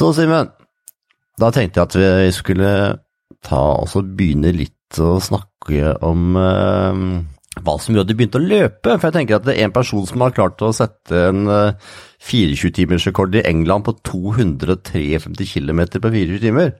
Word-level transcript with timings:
Så 0.00 0.14
Simen, 0.16 0.48
da 1.36 1.50
tenkte 1.52 1.82
jeg 1.82 1.88
at 1.90 1.94
vi 2.00 2.28
skulle 2.32 2.68
ta 3.44 3.64
og 3.82 4.14
begynne 4.16 4.48
litt 4.56 4.96
å 4.96 5.18
snakke 5.20 5.90
om 6.08 6.38
eh, 6.40 7.02
hva 7.60 7.74
som 7.76 7.92
gjør 7.92 8.06
at 8.06 8.08
de 8.08 8.16
begynte 8.16 8.40
å 8.40 8.46
løpe. 8.46 8.94
For 8.94 9.10
jeg 9.10 9.16
tenker 9.18 9.36
at 9.36 9.44
det 9.44 9.58
er 9.58 9.66
en 9.68 9.74
person 9.74 10.06
som 10.08 10.24
har 10.24 10.32
klart 10.32 10.64
å 10.64 10.70
sette 10.72 11.26
en 11.28 11.42
uh, 11.52 11.76
24-timersrekord 12.30 13.36
i 13.42 13.44
England 13.50 13.84
på 13.90 13.98
253 14.08 15.20
km 15.52 15.82
på 15.92 16.12
24 16.16 16.40
timer. 16.46 16.72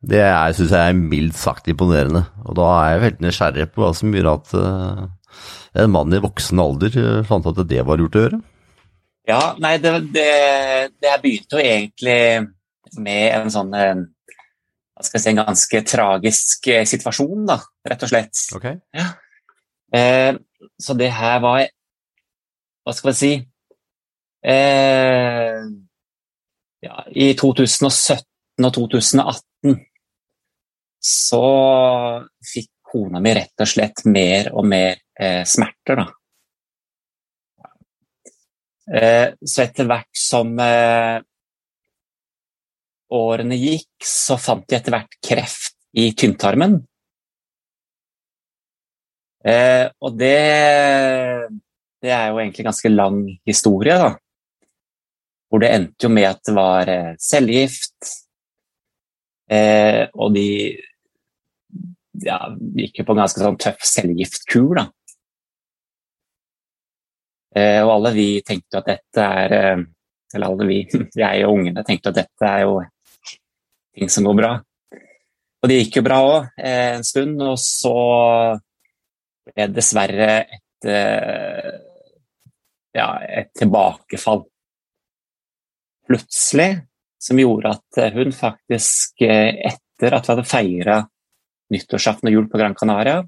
Det 0.00 0.22
syns 0.56 0.72
jeg 0.72 0.94
er 0.94 0.96
mildt 0.96 1.36
sagt 1.36 1.68
imponerende. 1.68 2.24
Og 2.46 2.56
da 2.56 2.70
er 2.78 2.94
jeg 2.94 3.04
veldig 3.04 3.26
nysgjerrig 3.26 3.68
på 3.74 3.84
hva 3.84 3.92
som 4.00 4.16
gjør 4.16 4.30
at 4.32 4.56
uh, 4.56 5.04
en 5.84 5.92
mann 5.92 6.16
i 6.16 6.22
voksen 6.24 6.64
alder 6.64 6.96
fant 7.28 7.52
at 7.52 7.60
det 7.68 7.84
var 7.84 8.00
lurt 8.00 8.16
å 8.16 8.24
gjøre. 8.24 8.40
Ja, 9.30 9.42
nei, 9.62 9.76
det, 9.82 9.92
det, 10.14 10.30
det 10.98 11.18
begynte 11.22 11.58
jo 11.58 11.62
egentlig 11.62 12.20
med 12.98 13.26
en 13.36 13.52
sånn 13.52 13.74
eh, 13.78 14.00
hva 15.00 15.06
skal 15.06 15.16
jeg 15.16 15.24
si, 15.24 15.30
en 15.32 15.40
ganske 15.40 15.82
tragisk 15.88 16.66
eh, 16.68 16.86
situasjon, 16.88 17.44
da, 17.48 17.56
rett 17.88 18.02
og 18.04 18.10
slett. 18.10 18.40
Okay. 18.58 18.80
Ja. 18.96 19.06
Eh, 19.96 20.34
så 20.80 20.96
det 20.98 21.08
her 21.14 21.40
var 21.42 21.64
Hva 22.84 22.92
skal 22.94 23.10
vi 23.10 23.14
si 23.18 23.30
eh, 24.46 25.62
ja, 26.84 27.00
I 27.10 27.32
2017 27.38 28.68
og 28.68 28.74
2018 28.76 29.74
så 31.00 31.42
fikk 32.44 32.70
kona 32.90 33.22
mi 33.24 33.32
rett 33.34 33.64
og 33.64 33.70
slett 33.72 34.04
mer 34.04 34.50
og 34.52 34.66
mer 34.68 34.98
eh, 35.18 35.42
smerter, 35.48 36.02
da. 36.02 36.06
Eh, 38.90 39.32
så 39.46 39.62
etter 39.64 39.86
hvert 39.86 40.10
som 40.18 40.56
årene 43.10 43.58
gikk, 43.58 43.90
så 44.06 44.38
fant 44.38 44.66
de 44.68 44.78
etter 44.78 44.94
hvert 44.94 45.18
kreft 45.24 45.76
i 45.98 46.10
tynntarmen. 46.14 46.78
Eh, 49.40 49.86
og 50.04 50.18
det, 50.20 50.36
det 52.04 52.12
er 52.12 52.28
jo 52.28 52.40
egentlig 52.42 52.66
ganske 52.66 52.92
lang 52.92 53.22
historie, 53.48 53.96
da. 53.96 54.12
Hvor 55.50 55.62
det 55.62 55.72
endte 55.74 56.06
jo 56.06 56.12
med 56.12 56.28
at 56.28 56.42
det 56.46 56.54
var 56.54 56.92
eh, 56.92 57.14
cellegift. 57.18 58.12
Eh, 59.50 60.04
og 60.14 60.36
de 60.36 60.46
ja, 62.22 62.38
gikk 62.76 63.00
jo 63.00 63.08
på 63.08 63.16
en 63.16 63.22
ganske 63.24 63.42
sånn 63.42 63.58
tøff 63.60 63.82
cellegiftkur, 63.82 64.76
da. 64.78 64.86
Eh, 67.50 67.80
og 67.82 67.96
alle 67.96 68.12
vi 68.14 68.28
tenkte 68.46 68.78
at 68.78 68.86
dette 68.86 69.22
er 69.26 69.54
eh, 69.56 69.80
Eller 70.30 70.46
alle 70.46 70.66
vi, 70.68 70.80
jeg 71.24 71.46
og 71.46 71.56
ungene 71.56 71.82
tenkte 71.86 72.12
at 72.12 72.20
dette 72.20 72.50
er 72.50 72.62
jo 72.62 72.76
ting 73.96 74.12
som 74.12 74.28
går 74.28 74.36
bra. 74.38 74.52
Og 75.60 75.68
det 75.68 75.80
gikk 75.80 75.98
jo 75.98 76.04
bra 76.06 76.20
òg 76.22 76.36
eh, 76.54 76.92
en 76.94 77.04
stund, 77.04 77.40
og 77.42 77.58
så 77.58 77.96
ble 79.50 79.66
det 79.66 79.74
dessverre 79.74 80.28
et, 80.46 80.86
ja, 82.94 83.08
et 83.26 83.50
tilbakefall 83.58 84.44
plutselig 86.06 86.68
som 87.20 87.40
gjorde 87.42 87.74
at 87.74 88.14
hun 88.14 88.30
faktisk, 88.32 89.24
etter 89.26 90.16
at 90.16 90.28
vi 90.28 90.32
hadde 90.32 90.46
feira 90.48 90.96
nyttårsaften 91.74 92.30
og 92.30 92.36
jul 92.36 92.46
på 92.52 92.60
Gran 92.62 92.78
Canaria, 92.78 93.18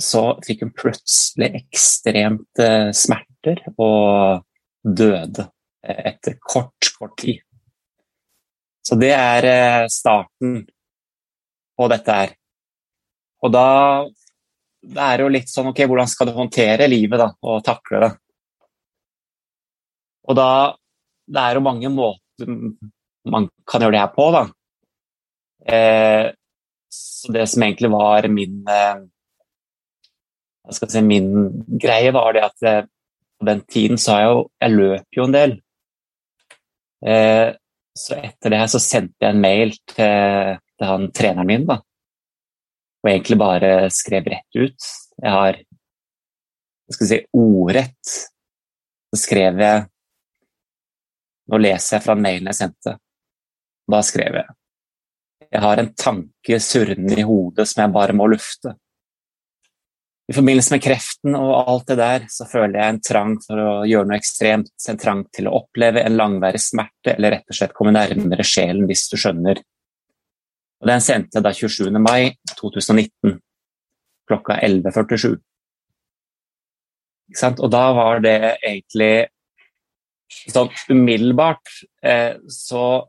så 0.00 0.24
fikk 0.42 0.64
hun 0.64 0.72
plutselig 0.74 1.50
ekstremt 1.60 2.62
smerter 2.96 3.60
og 3.78 4.42
døde 4.82 5.46
etter 5.84 6.38
kort, 6.40 6.90
kort 6.98 7.16
tid. 7.20 7.42
Så 8.84 8.96
det 9.00 9.12
er 9.16 9.46
eh, 9.48 9.86
starten 9.92 10.58
på 11.76 11.88
dette 11.92 12.18
her. 12.18 12.34
Og 13.44 13.52
da 13.52 13.68
det 14.84 15.00
er 15.00 15.22
jo 15.24 15.30
litt 15.32 15.48
sånn 15.48 15.70
ok, 15.70 15.80
hvordan 15.88 16.10
skal 16.10 16.28
du 16.28 16.34
håndtere 16.36 16.88
livet 16.90 17.20
da, 17.22 17.30
og 17.48 17.62
takle 17.64 18.02
det? 18.04 18.10
Og 20.28 20.36
da 20.36 20.48
Det 21.24 21.40
er 21.40 21.56
jo 21.56 21.60
mange 21.64 21.88
måter 21.88 22.50
man 23.32 23.46
kan 23.64 23.80
gjøre 23.80 23.94
det 23.94 24.00
her 24.02 24.10
på, 24.12 24.24
da. 24.34 24.42
Eh, 25.64 26.26
så 26.92 27.32
det 27.32 27.46
som 27.48 27.62
egentlig 27.64 27.88
var 27.94 28.28
min 28.28 28.58
eh, 28.68 28.98
si 30.72 31.02
Min 31.04 31.28
greie 31.80 32.12
var 32.14 32.32
det 32.32 32.44
at 32.46 32.66
eh, 32.68 32.86
på 33.40 33.46
den 33.48 33.60
tiden 33.68 33.98
så 34.00 34.18
jeg 34.18 34.30
jo 34.30 34.38
Jeg 34.62 34.76
løp 34.78 35.18
jo 35.18 35.26
en 35.28 35.36
del. 35.36 35.56
Eh, 37.04 37.50
så 37.94 38.16
etter 38.18 38.50
det 38.50 38.58
her 38.58 38.70
så 38.72 38.80
sendte 38.82 39.22
jeg 39.22 39.34
en 39.34 39.42
mail 39.42 39.74
til, 39.92 40.56
til 40.78 40.88
han 40.88 41.10
treneren 41.14 41.46
min, 41.46 41.66
da. 41.68 41.78
Og 43.04 43.10
egentlig 43.10 43.38
bare 43.38 43.70
skrev 43.94 44.26
rett 44.32 44.58
ut. 44.58 44.88
Jeg 45.20 45.30
har 45.30 45.60
jeg 46.84 46.96
skal 46.96 47.08
si 47.08 47.18
ordrett. 47.40 48.14
Så 49.14 49.20
skrev 49.24 49.60
jeg 49.62 49.90
Nå 51.44 51.58
leser 51.60 51.98
jeg 51.98 52.04
fra 52.06 52.14
mailen 52.16 52.48
jeg 52.48 52.56
sendte. 52.56 52.94
Da 53.92 54.00
skrev 54.00 54.38
jeg 54.40 55.50
Jeg 55.52 55.60
har 55.60 55.80
en 55.80 55.90
tanke 55.92 56.58
surrende 56.60 57.18
i 57.20 57.26
hodet 57.26 57.66
som 57.68 57.82
jeg 57.84 57.92
bare 57.94 58.16
må 58.16 58.26
lufte. 58.32 58.72
I 60.24 60.32
forbindelse 60.32 60.72
med 60.72 60.82
kreften 60.82 61.34
og 61.36 61.50
alt 61.68 61.90
det 61.90 61.96
der, 62.00 62.22
så 62.32 62.46
føler 62.48 62.78
jeg 62.78 62.92
en 62.94 63.00
trang 63.04 63.34
for 63.44 63.60
å 63.60 63.72
gjøre 63.84 64.08
noe 64.08 64.16
ekstremt. 64.16 64.70
En 64.88 65.00
trang 65.00 65.24
til 65.34 65.50
å 65.50 65.56
oppleve 65.58 66.00
en 66.00 66.16
langværig 66.16 66.62
smerte, 66.64 67.12
eller 67.12 67.36
rett 67.36 67.52
og 67.52 67.58
slett 67.58 67.74
komme 67.76 67.92
nærmere 67.92 68.46
sjelen, 68.48 68.86
hvis 68.88 69.04
du 69.12 69.18
skjønner. 69.20 69.60
Og 70.80 70.88
Den 70.88 71.04
sendte 71.04 71.38
jeg 71.38 71.44
da 71.44 71.52
27. 71.52 71.92
mai 72.00 72.32
2019 72.56 73.36
klokka 74.28 74.56
11.47. 74.64 75.36
Og 77.52 77.68
da 77.72 77.84
var 77.96 78.24
det 78.24 78.38
egentlig 78.64 79.12
sånn 80.48 80.72
umiddelbart 80.90 81.68
eh, 82.04 82.36
så 82.48 83.04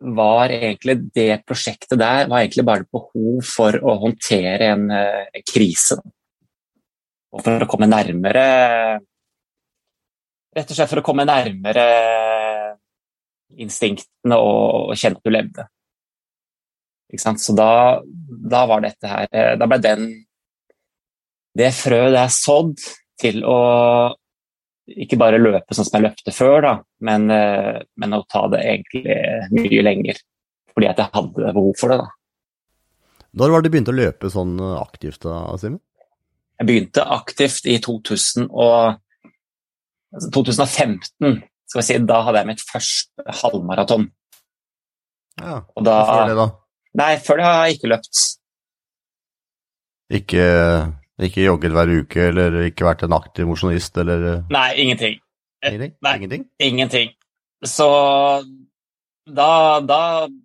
var 0.00 0.52
egentlig 0.54 0.96
det 1.14 1.42
prosjektet 1.44 1.98
der 2.00 2.28
var 2.30 2.40
egentlig 2.40 2.64
bare 2.64 2.86
et 2.86 2.92
behov 2.92 3.42
for 3.44 3.76
å 3.76 3.98
håndtere 4.00 4.70
en, 4.72 4.86
en 4.90 5.36
eh, 5.36 5.42
krise. 5.44 5.98
Og 7.30 7.44
for 7.44 7.62
å 7.62 7.70
komme 7.70 7.90
nærmere 7.90 8.44
Rett 10.50 10.66
og 10.72 10.74
slett 10.74 10.90
for 10.90 10.98
å 10.98 11.04
komme 11.06 11.22
nærmere 11.22 11.82
instinktene 13.62 14.34
og, 14.34 14.90
og 14.90 14.96
kjenne 14.98 15.20
at 15.20 15.28
du 15.28 15.30
levde. 15.30 15.66
Så 17.38 17.54
da, 17.54 18.00
da, 18.02 18.64
var 18.70 18.82
dette 18.84 19.10
her 19.10 19.28
eh, 19.34 19.54
Da 19.58 19.66
ble 19.66 19.80
den 19.82 20.04
Det 21.58 21.72
frøet 21.74 22.14
der 22.14 22.28
sådd 22.30 22.76
til 23.18 23.42
å 23.42 23.56
ikke 24.90 25.18
bare 25.20 25.40
løpe 25.40 25.76
sånn 25.76 25.86
som 25.86 25.98
jeg 25.98 26.08
løpte 26.08 26.34
før, 26.34 26.56
da, 26.64 26.72
men, 27.06 27.28
eh, 27.30 27.82
men, 28.00 28.16
å 28.16 28.24
ta 28.28 28.46
det 28.52 28.62
egentlig 28.64 29.18
mye 29.54 29.84
lenger. 29.86 30.18
Fordi 30.74 30.88
at 30.90 31.02
jeg 31.02 31.14
hadde 31.14 31.52
behov 31.54 31.72
for 31.78 31.92
det. 31.92 32.00
da. 32.02 32.08
Når 33.40 33.52
var 33.52 33.62
det 33.62 33.70
du 33.70 33.74
begynte 33.74 33.94
å 33.94 33.98
løpe 33.98 34.30
sånn 34.32 34.56
aktivt, 34.80 35.22
da, 35.26 35.44
Simen? 35.60 35.80
Jeg 36.60 36.68
begynte 36.68 37.06
aktivt 37.08 37.66
i 37.70 37.78
2000 37.80 38.50
og, 38.50 38.98
2015. 40.34 41.38
skal 41.70 41.80
vi 41.80 41.86
si, 41.86 41.98
Da 42.04 42.20
hadde 42.26 42.42
jeg 42.42 42.50
mitt 42.50 42.64
første 42.66 43.38
halvmaraton. 43.42 44.10
Ja, 45.40 45.62
og 45.62 45.86
da, 45.86 45.96
Hvorfor 46.02 46.28
det, 46.28 46.36
da? 46.36 46.48
Nei, 47.00 47.12
før 47.22 47.40
det 47.40 47.46
har 47.46 47.60
jeg 47.64 47.78
ikke 47.78 47.92
løpt. 47.94 48.22
Ikke 50.20 50.44
ikke 51.26 51.44
jogget 51.44 51.74
hver 51.76 51.92
uke, 52.00 52.26
eller 52.30 52.58
ikke 52.68 52.86
vært 52.86 53.04
en 53.06 53.16
aktiv 53.16 53.48
mosjonist, 53.48 53.96
eller 54.00 54.26
eh? 54.30 54.42
Nei, 54.52 54.68
ingenting. 54.84 55.20
Ingenting? 55.66 55.94
Nei, 56.02 56.14
ingenting? 56.16 56.44
ingenting. 56.70 57.14
Så 57.66 57.86
da, 59.28 59.80
da 59.84 60.00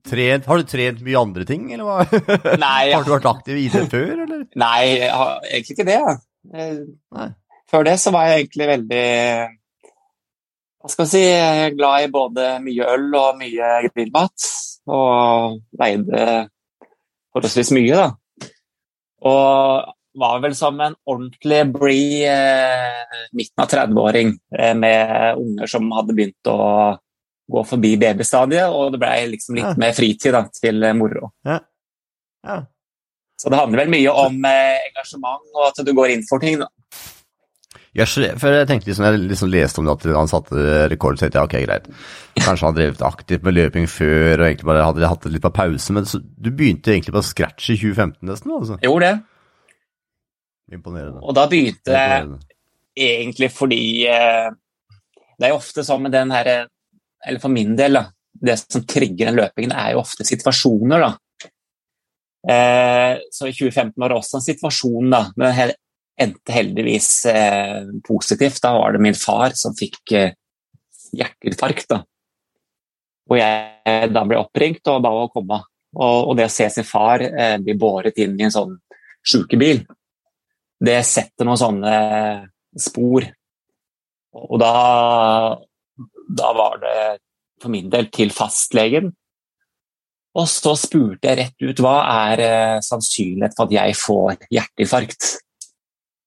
trent, 0.10 0.45
Har 0.50 0.60
du 0.60 0.68
trent 0.68 1.00
mye 1.06 1.22
andre 1.22 1.45
ting, 1.48 1.69
eller 1.74 1.88
hva? 1.88 2.24
Nei, 2.66 2.92
har 2.92 3.06
du 3.06 3.13
vært 3.13 3.30
aktiv 3.31 3.60
i 3.60 3.68
idrett 3.69 3.94
før, 3.95 4.25
eller? 4.25 4.44
Nei, 4.60 4.80
jeg 5.00 5.13
har 5.13 5.38
egentlig 5.50 5.77
ikke 5.77 5.88
det. 5.88 6.01
Nei. 7.16 7.30
Før 7.72 7.88
det 7.88 7.95
så 8.01 8.12
var 8.13 8.27
jeg 8.30 8.44
egentlig 8.44 8.68
veldig 8.69 9.06
hva 10.86 10.92
skal 10.92 11.07
vi 11.07 11.10
si, 11.16 11.22
glad 11.80 12.04
i 12.04 12.10
både 12.13 12.44
mye 12.62 12.89
øl 12.94 13.07
og 13.18 13.39
mye 13.39 13.69
grillmat. 13.88 14.44
Og 14.86 15.56
veide 15.81 16.25
forholdsvis 17.33 17.72
mye, 17.74 18.04
da. 18.04 18.50
Og 19.25 19.95
var 20.15 20.39
vel 20.44 20.56
som 20.56 20.79
en 20.81 20.95
ordentlig 21.06 21.62
blid 21.75 22.27
eh, 22.29 23.17
midten 23.35 23.63
av 23.63 23.71
30-åring 23.71 24.35
eh, 24.57 24.75
med 24.77 25.41
unger 25.41 25.71
som 25.71 25.89
hadde 25.95 26.15
begynt 26.15 26.51
å 26.51 26.59
gå 27.51 27.63
forbi 27.69 27.95
babystadiet, 28.01 28.71
og 28.73 28.94
det 28.94 29.01
ble 29.01 29.12
liksom 29.35 29.59
litt 29.59 29.67
ja. 29.67 29.75
mer 29.81 29.94
fritid 29.97 30.33
da, 30.33 30.45
til 30.50 30.81
eh, 30.83 30.95
moro. 30.97 31.31
Ja. 31.45 31.59
Ja. 32.45 32.62
Så 33.41 33.51
det 33.51 33.59
handler 33.59 33.83
vel 33.83 33.94
mye 33.94 34.15
om 34.25 34.39
eh, 34.47 34.88
engasjement 34.89 35.53
og 35.53 35.67
at 35.69 35.83
du 35.85 35.94
går 35.95 36.15
inn 36.15 36.25
for 36.27 36.41
ting, 36.41 36.62
da. 36.63 36.71
Yes, 37.95 38.12
for 38.12 38.51
jeg 38.51 38.67
tenkte 38.67 38.89
liksom, 38.89 39.06
jeg 39.07 39.19
liksom 39.23 39.51
leste 39.53 39.79
om 39.79 39.85
det 39.88 39.94
at 39.94 40.17
han 40.17 40.27
satte 40.27 40.63
rekord, 40.91 41.15
så 41.15 41.25
tenkte 41.25 41.39
jeg 41.39 41.47
ok, 41.47 41.56
greit. 41.63 41.85
Kanskje 42.41 42.67
han 42.67 42.75
drevet 42.75 43.03
aktivt 43.07 43.45
med 43.45 43.56
løping 43.56 43.88
før 43.88 44.41
og 44.41 44.47
egentlig 44.50 44.67
bare 44.67 44.83
hadde 44.83 45.07
hatt 45.07 45.23
det 45.23 45.31
litt 45.31 45.45
på 45.45 45.53
pause, 45.56 45.95
men 45.95 46.07
så, 46.09 46.19
du 46.19 46.50
begynte 46.51 46.91
egentlig 46.91 47.15
på 47.15 47.23
scratch 47.23 47.69
i 47.71 47.77
2015 47.79 48.19
nesten? 48.27 48.51
altså? 48.57 48.79
Jo, 48.83 48.97
det. 49.00 49.13
Imponerende. 50.73 51.21
Og 51.21 51.35
da 51.38 51.45
begynte 51.50 51.94
jeg 51.94 52.29
egentlig 52.95 53.51
fordi 53.53 53.81
eh, 54.09 54.50
det 55.35 55.47
er 55.47 55.53
jo 55.53 55.59
ofte 55.59 55.83
sånn 55.85 56.06
med 56.06 56.15
den 56.15 56.31
her 56.33 56.50
Eller 57.25 57.41
for 57.41 57.51
min 57.53 57.75
del, 57.77 57.97
da. 57.97 58.07
Det 58.35 58.57
som 58.59 58.83
trigger 58.85 59.31
den 59.31 59.39
løpingen, 59.39 59.71
er 59.73 59.95
jo 59.95 60.03
ofte 60.03 60.25
situasjoner, 60.27 61.01
da. 61.01 61.50
Eh, 62.45 63.21
så 63.33 63.47
i 63.50 63.56
2015 63.56 63.95
var 63.97 64.12
det 64.12 64.17
også 64.19 64.38
en 64.38 64.45
situasjon, 64.45 65.09
da. 65.09 65.21
Men 65.33 65.50
det 65.50 65.77
endte 66.21 66.53
heldigvis 66.53 67.09
eh, 67.31 67.88
positivt. 68.06 68.62
Da 68.62 68.75
var 68.77 68.94
det 68.94 69.01
min 69.01 69.17
far 69.17 69.56
som 69.57 69.73
fikk 69.77 70.13
eh, 70.13 70.35
hjerteinfarkt, 71.15 71.89
da. 71.95 72.03
Og 73.31 73.39
jeg 73.39 74.12
da 74.13 74.25
ble 74.27 74.38
oppringt 74.38 74.85
og 74.91 75.01
ba 75.01 75.13
å 75.23 75.29
komme. 75.33 75.63
Og, 75.95 76.29
og 76.29 76.38
det 76.38 76.50
å 76.50 76.53
se 76.53 76.67
sin 76.69 76.85
far 76.85 77.23
eh, 77.25 77.57
bli 77.63 77.73
båret 77.79 78.17
inn 78.21 78.35
i 78.38 78.45
en 78.45 78.53
sånn 78.53 78.75
sjukebil, 79.25 79.81
det 80.83 81.00
setter 81.07 81.48
noen 81.48 81.60
sånne 81.60 81.94
spor. 82.80 83.27
Og 84.36 84.57
da, 84.60 84.74
da 86.27 86.50
var 86.57 86.81
det 86.83 86.98
for 87.62 87.72
min 87.72 87.88
del 87.92 88.10
til 88.13 88.33
fastlegen. 88.36 89.13
Og 90.36 90.50
så 90.51 90.74
spurte 90.75 91.30
jeg 91.30 91.39
rett 91.39 91.63
ut 91.63 91.80
hva 91.83 91.95
er 92.27 92.44
eh, 92.44 92.83
sannsynlighet 92.83 93.56
for 93.56 93.69
at 93.69 93.75
jeg 93.77 93.95
får 93.95 94.48
hjerteinfarkt. 94.51 95.30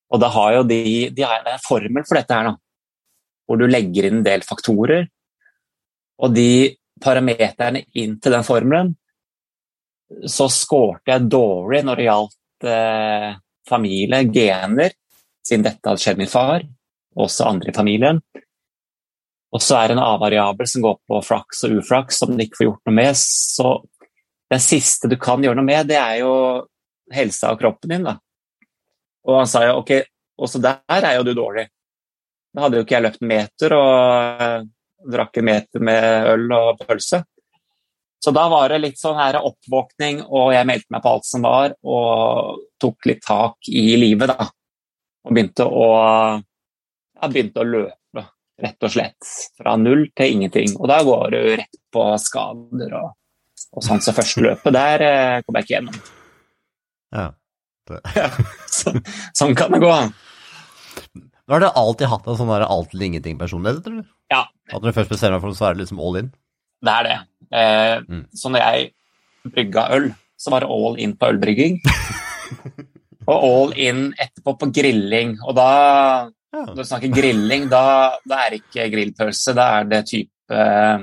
Og 0.08 0.22
da 0.22 0.30
har 0.32 0.54
jo 0.56 0.62
de, 0.70 0.80
de 1.12 1.26
har 1.26 1.44
en 1.44 1.60
formel 1.60 2.06
for 2.08 2.16
dette 2.16 2.32
her, 2.32 2.48
da. 2.48 2.54
Hvor 3.48 3.60
du 3.60 3.66
legger 3.68 4.08
inn 4.08 4.20
en 4.20 4.24
del 4.24 4.44
faktorer. 4.48 5.04
Og 6.24 6.32
de 6.32 6.72
parameterne 7.04 7.84
inn 8.00 8.16
til 8.18 8.34
den 8.34 8.46
formelen, 8.46 8.94
så 10.24 10.48
skårte 10.48 11.12
jeg 11.12 11.28
dårlig 11.28 11.82
når 11.84 12.00
det 12.00 12.06
gjaldt 12.08 12.68
eh, 12.72 13.28
familie, 13.68 14.24
gener, 14.34 14.94
siden 15.46 15.66
dette 15.66 15.88
hadde 15.88 16.02
skjedd 16.02 16.20
min 16.20 16.30
far, 16.30 16.64
og 17.16 17.26
også 17.28 17.48
andre 17.48 17.72
i 17.72 17.76
familien. 17.76 18.20
Og 19.54 19.62
så 19.64 19.78
er 19.78 19.88
det 19.88 19.96
en 19.96 20.04
A-variabel 20.04 20.68
som 20.68 20.84
går 20.84 20.98
på 21.08 21.20
flaks 21.24 21.64
og 21.64 21.78
uflaks, 21.80 22.18
som 22.20 22.34
du 22.34 22.44
ikke 22.44 22.60
får 22.60 22.68
gjort 22.68 22.90
noe 22.90 22.98
med. 22.98 23.16
Så 23.16 23.70
den 24.52 24.60
siste 24.60 25.08
du 25.08 25.16
kan 25.20 25.44
gjøre 25.44 25.56
noe 25.60 25.68
med, 25.68 25.88
det 25.88 25.96
er 26.00 26.18
jo 26.20 26.32
helsa 27.14 27.54
og 27.54 27.60
kroppen 27.62 27.94
din. 27.94 28.08
da. 28.08 28.18
Og 29.28 29.40
han 29.40 29.48
sa 29.48 29.64
jo 29.66 29.78
ok, 29.80 29.94
også 30.44 30.60
der 30.62 30.80
er 30.88 31.16
jo 31.16 31.24
du 31.26 31.32
dårlig. 31.36 31.68
Da 32.54 32.64
hadde 32.64 32.80
jo 32.80 32.84
ikke 32.84 32.96
jeg 32.96 33.04
løpt 33.04 33.22
en 33.22 33.30
meter 33.30 33.74
og 33.76 34.44
eh, 34.44 34.68
drakk 35.12 35.40
en 35.40 35.48
meter 35.48 35.84
med 35.84 36.30
øl 36.34 36.54
og 36.56 36.84
pølse. 36.84 37.22
Så 38.18 38.32
da 38.34 38.48
var 38.50 38.72
det 38.72 38.80
litt 38.82 38.98
sånn 38.98 39.18
her 39.18 39.38
oppvåkning, 39.38 40.24
og 40.26 40.50
jeg 40.54 40.66
meldte 40.66 40.94
meg 40.94 41.04
på 41.04 41.12
alt 41.12 41.26
som 41.28 41.44
var, 41.46 41.74
og 41.86 42.64
tok 42.82 43.06
litt 43.10 43.22
tak 43.24 43.70
i 43.70 43.92
livet, 44.00 44.32
da. 44.32 44.48
Og 45.28 45.34
begynte 45.36 45.66
å, 45.66 45.86
ja, 46.40 47.30
begynte 47.30 47.62
å 47.62 47.68
løpe, 47.68 48.24
rett 48.58 48.88
og 48.88 48.94
slett. 48.94 49.30
Fra 49.58 49.76
null 49.78 50.08
til 50.18 50.34
ingenting. 50.38 50.74
Og 50.80 50.90
da 50.90 50.98
går 51.06 51.34
du 51.34 51.40
rett 51.60 51.80
på 51.94 52.08
skader 52.22 52.96
og, 52.98 53.12
og 53.76 53.86
sånn. 53.86 54.02
Så 54.02 54.16
første 54.16 54.42
løpet, 54.42 54.74
der 54.74 55.04
eh, 55.06 55.36
kom 55.46 55.58
jeg 55.58 55.68
ikke 55.68 55.76
gjennom. 55.76 56.00
Ja. 57.14 57.28
Så, 58.68 58.92
sånn 59.36 59.54
kan 59.56 59.72
det 59.72 59.80
gå. 59.80 59.92
Har 61.48 61.62
du 61.62 61.68
alltid 61.70 62.10
hatt 62.10 62.26
en 62.28 62.36
sånn 62.36 62.50
der 62.52 62.66
alt 62.66 62.92
eller 62.92 63.06
ingenting-personlighet, 63.06 63.80
tror 63.84 64.02
du? 64.02 64.10
Ja. 64.32 64.42
At 64.68 64.82
når 64.82 64.90
du 64.90 64.98
først 64.98 65.14
bestemmer 65.14 65.38
deg 65.38 65.46
for 65.46 65.54
å 65.54 65.56
så 65.56 65.70
er 65.70 65.76
det 65.76 65.86
liksom 65.86 66.02
all 66.04 66.18
in? 66.20 66.28
Det 66.82 66.94
er 66.94 67.02
det. 67.08 67.18
Eh, 67.52 68.00
Mm. 68.08 68.24
Så 68.34 68.48
når 68.52 68.60
jeg 68.64 68.90
brygga 69.52 69.86
øl, 69.96 70.10
så 70.38 70.50
var 70.50 70.60
det 70.60 70.68
all 70.70 70.98
in 71.02 71.16
på 71.16 71.26
ølbrygging. 71.32 71.78
og 73.28 73.36
all 73.44 73.72
in 73.76 74.12
etterpå 74.18 74.54
på 74.60 74.72
grilling. 74.74 75.36
Og 75.44 75.54
da, 75.56 75.68
Ja. 76.52 76.64
når 76.64 76.74
du 76.76 76.82
snakker 76.84 77.12
grilling, 77.12 77.68
da, 77.68 78.16
da 78.28 78.38
er 78.46 78.50
det 78.54 78.60
ikke 78.62 78.86
grillpølse, 78.94 79.54
da 79.54 79.66
er 79.80 79.84
det 79.90 80.06
type 80.08 80.54
eh, 80.54 80.98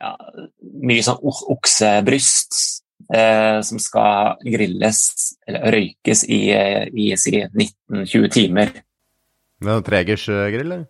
ja, 0.00 0.12
mye 0.80 1.02
sånn 1.04 1.18
oksebryst 1.20 2.56
eh, 3.12 3.60
som 3.66 3.78
skal 3.82 4.38
grilles, 4.46 5.02
eller 5.46 5.74
røykes 5.76 6.24
i, 6.28 6.40
eh, 6.56 6.86
i 6.94 7.10
si 7.20 7.34
19-20 7.36 8.30
timer. 8.32 8.72
Med 9.60 9.74
er 9.76 9.84
tregers 9.90 10.24
eh, 10.32 10.46
grill, 10.54 10.72
eller? 10.72 10.86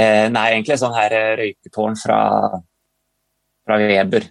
Eh, 0.00 0.30
nei, 0.32 0.46
egentlig 0.54 0.78
sånn 0.80 0.96
her 0.96 1.12
røyketårn 1.42 1.98
fra, 2.00 2.20
fra 3.66 3.78
Weber. 3.80 4.28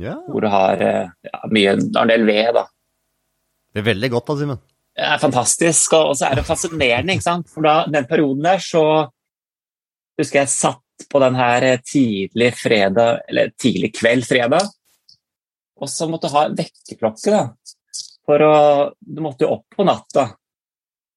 Ja. 0.00 0.14
hvor 0.26 0.40
du 0.40 0.48
har 0.48 0.80
eh, 0.80 1.10
ja, 1.28 1.38
mye, 1.52 1.74
en 1.76 2.08
del 2.08 2.22
ved. 2.26 2.54
da. 2.56 2.62
Det 3.72 3.82
er 3.82 3.88
veldig 3.90 4.08
godt 4.14 4.30
da, 4.30 4.36
Simen. 4.40 4.60
Det 4.92 5.08
er 5.08 5.20
fantastisk, 5.20 5.94
og 5.96 6.14
så 6.16 6.28
er 6.30 6.40
det 6.40 6.46
fascinerende. 6.48 7.14
ikke 7.16 7.24
sant? 7.26 7.48
For 7.52 7.64
da, 7.64 7.74
den 7.88 8.08
perioden 8.08 8.44
der 8.44 8.60
så 8.64 8.84
husker 10.20 10.42
jeg 10.42 10.52
satt 10.52 11.06
på 11.12 11.20
den 11.22 11.36
her 11.36 11.66
eh, 11.68 11.80
tidlig 11.84 12.50
fredag, 12.56 13.20
eller 13.28 13.52
tidlig 13.60 13.92
kveld 13.96 14.26
fredag, 14.28 14.68
og 15.82 15.90
så 15.90 16.06
måtte 16.08 16.28
du 16.30 16.36
ha 16.36 16.46
vekkerklokke. 16.56 17.32
da. 17.32 17.44
For 18.22 18.44
å, 18.46 18.54
Du 19.00 19.20
måtte 19.24 19.44
jo 19.44 19.56
opp 19.56 19.76
på 19.76 19.84
natta. 19.86 20.28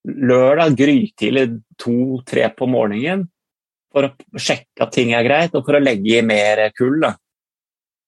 Lørdag 0.06 0.76
grytidlig 0.78 1.48
to-tre 1.80 2.48
på 2.54 2.66
morgenen 2.70 3.24
for 3.96 4.10
å 4.10 4.40
sjekke 4.42 4.84
at 4.84 4.92
ting 4.92 5.14
er 5.16 5.24
greit, 5.24 5.54
og 5.56 5.64
for 5.64 5.78
å 5.78 5.82
legge 5.82 6.18
i 6.18 6.24
mer 6.26 6.66
kull. 6.76 6.98
da. 7.00 7.14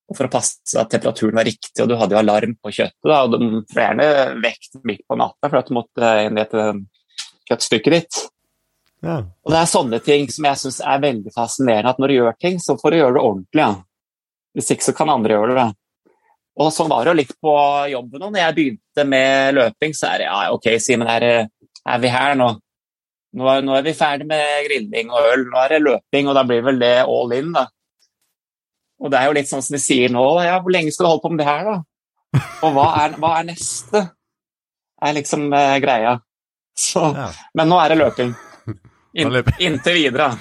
Og 0.09 0.17
for 0.17 0.25
å 0.25 0.33
passe 0.33 0.77
at 0.77 0.89
temperaturen 0.89 1.37
var 1.37 1.47
riktig, 1.49 1.77
og 1.81 1.89
du 1.89 1.97
hadde 1.97 2.15
jo 2.15 2.21
alarm 2.21 2.55
på 2.61 2.73
kjøttet. 2.73 3.09
Da, 3.09 3.23
og 3.25 3.33
du 3.33 3.61
ble 3.69 3.85
gjerne 3.85 4.07
vekt 4.43 4.79
midt 4.85 5.05
på 5.09 5.17
natta 5.17 5.49
for 5.49 5.61
at 5.61 5.69
du 5.69 5.77
måtte 5.77 6.13
inn 6.25 6.37
i 6.37 6.43
et 6.43 6.55
eh, 6.57 6.79
kjøttstykke 7.49 7.93
ditt. 7.93 8.21
Ja. 9.05 9.19
Og 9.45 9.53
det 9.53 9.59
er 9.59 9.69
sånne 9.69 9.99
ting 10.03 10.25
som 10.33 10.47
jeg 10.49 10.61
syns 10.61 10.79
er 10.83 11.03
veldig 11.03 11.33
fascinerende. 11.33 11.93
At 11.93 12.01
når 12.01 12.11
du 12.11 12.17
gjør 12.17 12.39
ting, 12.41 12.57
så 12.61 12.75
får 12.79 12.93
du 12.93 12.99
gjøre 12.99 13.15
det 13.17 13.25
ordentlig. 13.25 13.65
Ja. 13.65 13.69
Hvis 14.57 14.73
ikke 14.73 14.89
så 14.89 14.95
kan 14.97 15.13
andre 15.13 15.37
gjøre 15.37 15.57
det. 15.57 15.67
Og 16.59 16.73
sånn 16.75 16.89
var 16.91 17.05
det 17.05 17.13
jo 17.13 17.19
litt 17.21 17.35
på 17.39 17.53
jobben 17.93 18.25
òg. 18.25 18.33
Når 18.33 18.41
jeg 18.41 18.57
begynte 18.57 19.05
med 19.07 19.55
løping, 19.55 19.93
så 19.95 20.09
er 20.09 20.21
det 20.21 20.27
ja, 20.27 20.39
ok, 20.57 20.71
Simen, 20.83 21.07
er, 21.09 21.47
er 21.87 22.01
vi 22.01 22.11
her 22.11 22.35
nå? 22.37 22.49
Nå 23.37 23.45
er, 23.51 23.61
nå 23.61 23.75
er 23.77 23.83
vi 23.85 23.93
ferdig 23.93 24.25
med 24.29 24.63
grilling 24.65 25.11
og 25.13 25.27
øl, 25.33 25.43
nå 25.51 25.59
er 25.61 25.75
det 25.75 25.83
løping, 25.85 26.29
og 26.31 26.37
da 26.37 26.43
blir 26.49 26.63
vel 26.65 26.79
det 26.81 26.95
all 27.05 27.33
in, 27.37 27.51
da. 27.53 27.67
Og 28.99 29.11
det 29.13 29.19
er 29.19 29.29
jo 29.29 29.35
litt 29.37 29.51
sånn 29.51 29.61
som 29.63 29.75
de 29.77 29.81
sier 29.83 30.09
nå, 30.11 30.23
ja, 30.43 30.57
hvor 30.63 30.73
lenge 30.73 30.91
skal 30.91 31.05
du 31.05 31.09
holde 31.11 31.23
på 31.27 31.31
med 31.33 31.43
det 31.43 31.49
her, 31.49 31.69
da? 31.69 32.41
Og 32.65 32.73
hva 32.75 32.87
er, 33.03 33.13
hva 33.21 33.35
er 33.39 33.51
neste? 33.51 34.01
er 34.99 35.13
liksom 35.15 35.45
eh, 35.55 35.77
greia. 35.79 36.17
Så, 36.75 37.05
Ja. 37.15 37.29
men 37.55 37.69
nå 37.71 37.77
er 37.79 37.93
det 37.93 37.97
løping. 38.01 38.33
In, 39.19 39.37
inntil 39.59 39.95
videre. 40.01 40.31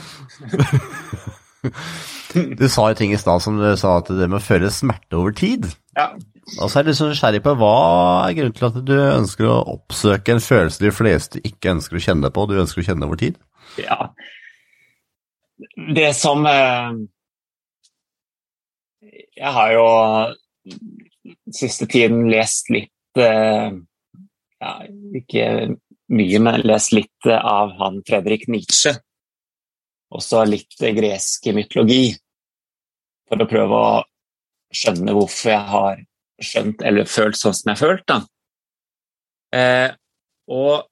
Du 2.59 2.67
sa 2.69 2.91
jo 2.91 2.97
ting 2.99 3.13
i 3.15 3.19
stad 3.19 3.41
som 3.43 3.57
du 3.59 3.65
sa 3.81 3.97
at 3.99 4.11
det 4.13 4.27
med 4.29 4.37
å 4.39 4.45
føle 4.45 4.69
smerte 4.71 5.17
over 5.17 5.33
tid. 5.35 5.65
Ja. 5.97 6.11
Og 6.57 6.71
så 6.71 6.79
er 6.79 6.87
jeg 6.87 6.95
litt 6.95 7.03
nysgjerrig 7.05 7.41
på 7.45 7.53
hva 7.61 7.75
er 8.25 8.35
grunnen 8.39 8.57
til 8.57 8.67
at 8.71 8.79
du 8.89 8.95
ønsker 8.97 9.49
å 9.51 9.59
oppsøke 9.75 10.35
en 10.35 10.43
følelse 10.43 10.83
de 10.83 10.93
fleste 10.95 11.43
ikke 11.45 11.75
ønsker 11.77 11.99
å 11.99 12.03
kjenne 12.03 12.31
på, 12.33 12.45
og 12.45 12.53
du 12.53 12.63
ønsker 12.63 12.83
å 12.83 12.89
kjenne 12.89 13.09
over 13.09 13.21
tid? 13.21 13.39
ja. 13.83 14.11
Det 15.95 16.13
som 16.15 16.45
eh, 16.47 16.93
Jeg 19.39 19.53
har 19.57 19.73
jo 19.75 19.87
siste 21.55 21.89
tiden 21.91 22.29
lest 22.31 22.71
litt 22.71 23.19
eh, 23.19 23.75
ja, 24.63 24.73
Ikke 25.19 25.49
mye, 26.15 26.41
men 26.43 26.63
lest 26.63 26.95
litt 26.95 27.27
av 27.35 27.75
han 27.83 27.99
Fredrik 28.07 28.47
Nietzsche. 28.49 28.95
Også 30.15 30.45
litt 30.49 30.79
gresk 30.79 31.51
mytologi. 31.53 32.15
For 33.29 33.43
å 33.45 33.51
prøve 33.51 33.83
å 33.83 33.91
skjønne 34.73 35.13
hvorfor 35.17 35.53
jeg 35.53 35.67
har 35.75 36.01
skjønt 36.39 36.83
eller 36.87 37.09
følt 37.09 37.39
sånn 37.39 37.57
som 37.57 37.71
jeg 37.71 37.79
har 37.79 37.83
følt. 37.83 38.15
Eh, 39.59 39.89
og 40.55 40.87